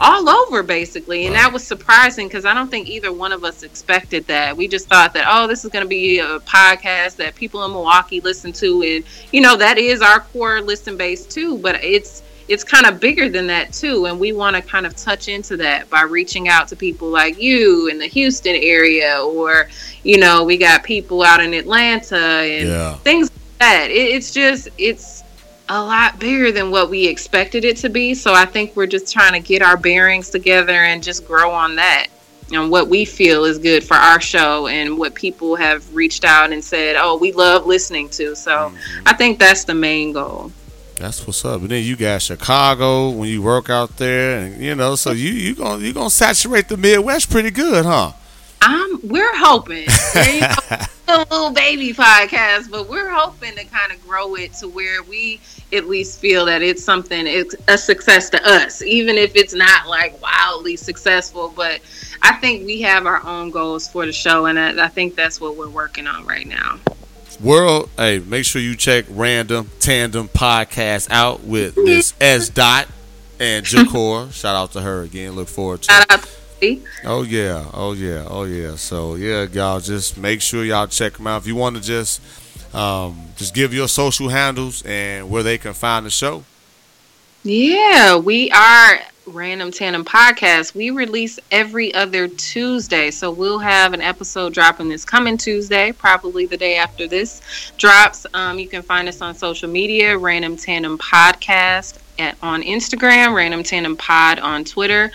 all 0.00 0.28
over 0.28 0.62
basically. 0.62 1.26
And 1.26 1.34
that 1.34 1.52
was 1.52 1.66
surprising 1.66 2.26
because 2.26 2.46
I 2.46 2.54
don't 2.54 2.70
think 2.70 2.88
either 2.88 3.12
one 3.12 3.32
of 3.32 3.44
us 3.44 3.62
expected 3.62 4.26
that. 4.28 4.56
We 4.56 4.66
just 4.66 4.88
thought 4.88 5.12
that, 5.12 5.26
oh, 5.28 5.46
this 5.46 5.64
is 5.64 5.70
going 5.70 5.84
to 5.84 5.88
be 5.88 6.20
a 6.20 6.38
podcast 6.40 7.16
that 7.16 7.34
people 7.34 7.64
in 7.66 7.72
Milwaukee 7.72 8.20
listen 8.22 8.52
to. 8.54 8.82
And, 8.82 9.04
you 9.30 9.42
know, 9.42 9.56
that 9.56 9.76
is 9.76 10.00
our 10.00 10.20
core 10.20 10.62
listen 10.62 10.96
base 10.96 11.26
too. 11.26 11.58
But 11.58 11.84
it's, 11.84 12.22
it's 12.48 12.64
kind 12.64 12.86
of 12.86 13.00
bigger 13.00 13.28
than 13.28 13.46
that 13.46 13.72
too 13.72 14.06
and 14.06 14.18
we 14.18 14.32
want 14.32 14.54
to 14.54 14.62
kind 14.62 14.86
of 14.86 14.94
touch 14.96 15.28
into 15.28 15.56
that 15.56 15.88
by 15.88 16.02
reaching 16.02 16.48
out 16.48 16.68
to 16.68 16.76
people 16.76 17.08
like 17.08 17.40
you 17.40 17.88
in 17.88 17.98
the 17.98 18.06
houston 18.06 18.54
area 18.56 19.20
or 19.22 19.68
you 20.02 20.18
know 20.18 20.44
we 20.44 20.56
got 20.56 20.82
people 20.82 21.22
out 21.22 21.40
in 21.40 21.54
atlanta 21.54 22.16
and 22.16 22.68
Yeah. 22.68 22.94
things 22.98 23.30
like 23.30 23.58
that. 23.60 23.90
It, 23.90 23.94
it's 23.94 24.32
just 24.32 24.68
it's 24.78 25.22
a 25.70 25.82
lot 25.82 26.18
bigger 26.18 26.52
than 26.52 26.70
what 26.70 26.90
we 26.90 27.06
expected 27.06 27.64
it 27.64 27.76
to 27.78 27.88
be 27.88 28.14
so 28.14 28.34
i 28.34 28.44
think 28.44 28.76
we're 28.76 28.86
just 28.86 29.10
trying 29.10 29.32
to 29.32 29.40
get 29.40 29.62
our 29.62 29.76
bearings 29.78 30.28
together 30.28 30.72
and 30.84 31.02
just 31.02 31.26
grow 31.26 31.50
on 31.50 31.74
that 31.76 32.08
and 32.52 32.70
what 32.70 32.88
we 32.88 33.06
feel 33.06 33.44
is 33.46 33.56
good 33.56 33.82
for 33.82 33.94
our 33.94 34.20
show 34.20 34.66
and 34.66 34.98
what 34.98 35.14
people 35.14 35.56
have 35.56 35.94
reached 35.94 36.24
out 36.24 36.52
and 36.52 36.62
said 36.62 36.96
oh 36.98 37.16
we 37.16 37.32
love 37.32 37.64
listening 37.64 38.10
to 38.10 38.36
so 38.36 38.50
mm-hmm. 38.50 39.02
i 39.06 39.14
think 39.14 39.38
that's 39.38 39.64
the 39.64 39.74
main 39.74 40.12
goal 40.12 40.52
That's 40.96 41.26
what's 41.26 41.44
up. 41.44 41.60
And 41.60 41.70
then 41.70 41.84
you 41.84 41.96
got 41.96 42.22
Chicago 42.22 43.10
when 43.10 43.28
you 43.28 43.42
work 43.42 43.68
out 43.68 43.96
there, 43.96 44.38
and 44.38 44.62
you 44.62 44.74
know, 44.74 44.94
so 44.94 45.10
you 45.12 45.30
you 45.30 45.54
gonna 45.54 45.84
you 45.84 45.92
gonna 45.92 46.10
saturate 46.10 46.68
the 46.68 46.76
Midwest 46.76 47.30
pretty 47.30 47.50
good, 47.50 47.84
huh? 47.84 48.12
I'm 48.62 49.00
we're 49.08 49.36
hoping. 49.36 49.86
There 50.14 50.34
you 50.34 50.40
go. 50.40 50.76
a 51.06 51.18
little 51.18 51.50
baby 51.50 51.92
podcast, 51.92 52.70
but 52.70 52.88
we're 52.88 53.10
hoping 53.10 53.54
to 53.56 53.64
kind 53.64 53.92
of 53.92 54.02
grow 54.06 54.36
it 54.36 54.54
to 54.54 54.68
where 54.68 55.02
we 55.02 55.40
at 55.72 55.86
least 55.86 56.20
feel 56.20 56.46
that 56.46 56.62
it's 56.62 56.82
something 56.82 57.26
it's 57.26 57.54
a 57.68 57.76
success 57.76 58.30
to 58.30 58.40
us, 58.48 58.80
even 58.82 59.16
if 59.16 59.36
it's 59.36 59.54
not 59.54 59.86
like 59.86 60.20
wildly 60.22 60.76
successful. 60.76 61.52
But 61.54 61.80
I 62.22 62.36
think 62.36 62.64
we 62.64 62.80
have 62.82 63.06
our 63.06 63.24
own 63.26 63.50
goals 63.50 63.88
for 63.88 64.06
the 64.06 64.12
show, 64.12 64.46
and 64.46 64.58
I, 64.58 64.84
I 64.84 64.88
think 64.88 65.14
that's 65.14 65.40
what 65.40 65.56
we're 65.56 65.68
working 65.68 66.06
on 66.06 66.24
right 66.24 66.46
now. 66.46 66.78
World, 67.40 67.90
hey, 67.96 68.20
make 68.20 68.44
sure 68.44 68.60
you 68.60 68.76
check 68.76 69.04
Random 69.08 69.70
Tandem 69.80 70.28
Podcast 70.28 71.10
out 71.10 71.42
with 71.42 71.76
Miss 71.76 72.14
S. 72.20 72.48
Dot 72.48 72.88
and 73.40 73.64
Jakora. 73.64 74.32
Shout 74.32 74.56
out 74.56 74.72
to 74.72 74.80
her 74.80 75.02
again. 75.02 75.32
Look 75.32 75.48
forward 75.48 75.82
to 75.82 75.92
it. 75.92 75.94
Shout 75.94 76.10
out 76.10 76.22
to 76.22 76.28
Oh 77.04 77.22
yeah, 77.22 77.66
oh 77.74 77.92
yeah, 77.92 78.24
oh 78.28 78.44
yeah. 78.44 78.76
So 78.76 79.16
yeah, 79.16 79.46
y'all 79.52 79.80
just 79.80 80.16
make 80.16 80.40
sure 80.40 80.64
y'all 80.64 80.86
check 80.86 81.14
them 81.14 81.26
out. 81.26 81.42
If 81.42 81.46
you 81.46 81.54
want 81.56 81.76
to 81.76 81.82
just 81.82 82.22
um, 82.74 83.28
just 83.36 83.54
give 83.54 83.74
your 83.74 83.88
social 83.88 84.28
handles 84.28 84.82
and 84.82 85.30
where 85.30 85.42
they 85.42 85.58
can 85.58 85.74
find 85.74 86.06
the 86.06 86.10
show. 86.10 86.44
Yeah, 87.42 88.16
we 88.16 88.50
are 88.50 89.00
Random 89.26 89.70
Tandem 89.70 90.04
Podcast. 90.04 90.74
We 90.74 90.90
release 90.90 91.38
every 91.50 91.94
other 91.94 92.28
Tuesday. 92.28 93.10
So 93.10 93.30
we'll 93.30 93.58
have 93.58 93.92
an 93.92 94.00
episode 94.00 94.52
dropping 94.54 94.88
this 94.88 95.04
coming 95.04 95.36
Tuesday, 95.36 95.92
probably 95.92 96.46
the 96.46 96.56
day 96.56 96.76
after 96.76 97.06
this 97.06 97.72
drops. 97.76 98.26
Um, 98.34 98.58
you 98.58 98.68
can 98.68 98.82
find 98.82 99.08
us 99.08 99.20
on 99.20 99.34
social 99.34 99.68
media, 99.68 100.16
Random 100.16 100.56
Tandem 100.56 100.98
Podcast 100.98 101.98
at, 102.18 102.36
on 102.42 102.62
Instagram, 102.62 103.34
Random 103.34 103.62
Tandem 103.62 103.96
Pod 103.96 104.38
on 104.38 104.64
Twitter. 104.64 105.10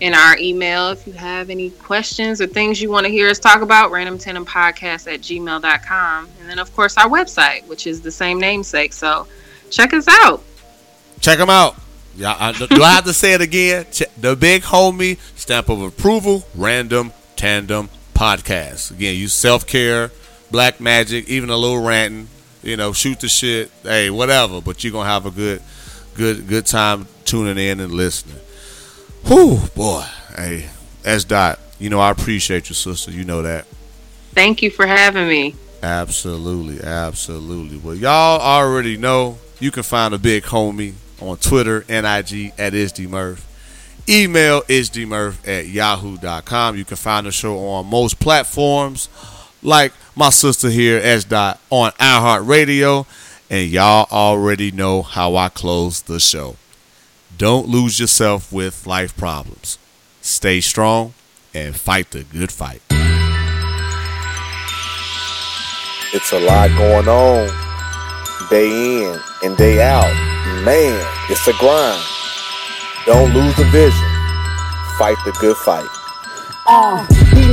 In 0.00 0.12
our 0.12 0.36
email, 0.38 0.90
if 0.90 1.06
you 1.06 1.12
have 1.12 1.50
any 1.50 1.70
questions 1.70 2.40
or 2.40 2.46
things 2.46 2.82
you 2.82 2.90
want 2.90 3.06
to 3.06 3.12
hear 3.12 3.28
us 3.28 3.38
talk 3.38 3.62
about, 3.62 3.90
random 3.90 4.18
tandem 4.18 4.44
podcast 4.44 5.12
at 5.12 5.20
gmail.com. 5.20 6.28
And 6.40 6.50
then, 6.50 6.58
of 6.58 6.74
course, 6.74 6.96
our 6.96 7.08
website, 7.08 7.66
which 7.68 7.86
is 7.86 8.02
the 8.02 8.10
same 8.10 8.40
namesake. 8.40 8.92
So 8.92 9.26
check 9.70 9.94
us 9.94 10.06
out. 10.08 10.42
Check 11.20 11.38
them 11.38 11.48
out. 11.48 11.76
Yeah, 12.16 12.36
I, 12.38 12.52
do 12.52 12.82
I 12.82 12.92
have 12.92 13.04
to 13.04 13.12
say 13.12 13.32
it 13.32 13.40
again? 13.40 13.86
The 14.18 14.36
big 14.36 14.62
homie 14.62 15.18
stamp 15.36 15.68
of 15.68 15.82
approval. 15.82 16.44
Random 16.54 17.12
Tandem 17.36 17.90
Podcast. 18.14 18.92
Again, 18.92 19.16
you 19.16 19.26
self 19.28 19.66
care, 19.66 20.12
black 20.50 20.80
magic, 20.80 21.28
even 21.28 21.50
a 21.50 21.56
little 21.56 21.82
ranting. 21.82 22.28
You 22.62 22.76
know, 22.76 22.92
shoot 22.92 23.20
the 23.20 23.28
shit. 23.28 23.70
Hey, 23.82 24.10
whatever. 24.10 24.60
But 24.60 24.84
you're 24.84 24.92
gonna 24.92 25.08
have 25.08 25.26
a 25.26 25.30
good, 25.30 25.60
good, 26.14 26.46
good 26.46 26.66
time 26.66 27.06
tuning 27.24 27.58
in 27.58 27.80
and 27.80 27.92
listening. 27.92 28.38
Whew, 29.26 29.58
boy. 29.74 30.04
Hey, 30.36 30.68
S. 31.04 31.24
Dot. 31.24 31.58
You 31.80 31.90
know 31.90 31.98
I 31.98 32.10
appreciate 32.10 32.68
you, 32.68 32.74
sister. 32.74 33.10
You 33.10 33.24
know 33.24 33.42
that. 33.42 33.66
Thank 34.32 34.62
you 34.62 34.70
for 34.70 34.86
having 34.86 35.28
me. 35.28 35.54
Absolutely, 35.82 36.82
absolutely. 36.82 37.76
Well, 37.76 37.94
y'all 37.94 38.40
already 38.40 38.96
know 38.96 39.38
you 39.60 39.70
can 39.70 39.82
find 39.82 40.14
a 40.14 40.18
big 40.18 40.44
homie 40.44 40.94
on 41.28 41.36
Twitter 41.38 41.84
and 41.88 42.06
IG 42.06 42.52
at 42.58 42.72
IsDMurph. 42.72 43.40
Email 44.08 44.60
isdmurph 44.62 45.48
at 45.48 45.66
yahoo.com. 45.66 46.76
You 46.76 46.84
can 46.84 46.96
find 46.96 47.26
the 47.26 47.32
show 47.32 47.58
on 47.58 47.86
most 47.86 48.20
platforms, 48.20 49.08
like 49.62 49.92
my 50.14 50.28
sister 50.28 50.68
here, 50.68 51.00
S. 51.02 51.24
Dot, 51.24 51.58
on 51.70 51.90
iHeartRadio. 51.92 53.06
And 53.48 53.70
y'all 53.70 54.06
already 54.10 54.70
know 54.70 55.02
how 55.02 55.36
I 55.36 55.48
close 55.48 56.02
the 56.02 56.20
show. 56.20 56.56
Don't 57.36 57.68
lose 57.68 57.98
yourself 57.98 58.52
with 58.52 58.86
life 58.86 59.16
problems. 59.16 59.78
Stay 60.20 60.60
strong 60.60 61.14
and 61.54 61.74
fight 61.74 62.10
the 62.10 62.24
good 62.24 62.52
fight. 62.52 62.82
It's 66.12 66.32
a 66.32 66.40
lot 66.40 66.68
going 66.76 67.08
on 67.08 67.48
day 68.48 69.04
in 69.04 69.20
and 69.42 69.56
day 69.56 69.82
out. 69.82 70.33
Man, 70.62 71.04
it's 71.28 71.46
a 71.48 71.52
grind. 71.54 72.02
Don't 73.06 73.34
lose 73.34 73.54
the 73.56 73.64
vision. 73.64 74.08
Fight 74.98 75.16
the 75.24 75.32
good 75.40 75.56
fight. 75.56 75.88
Uh, 76.66 77.06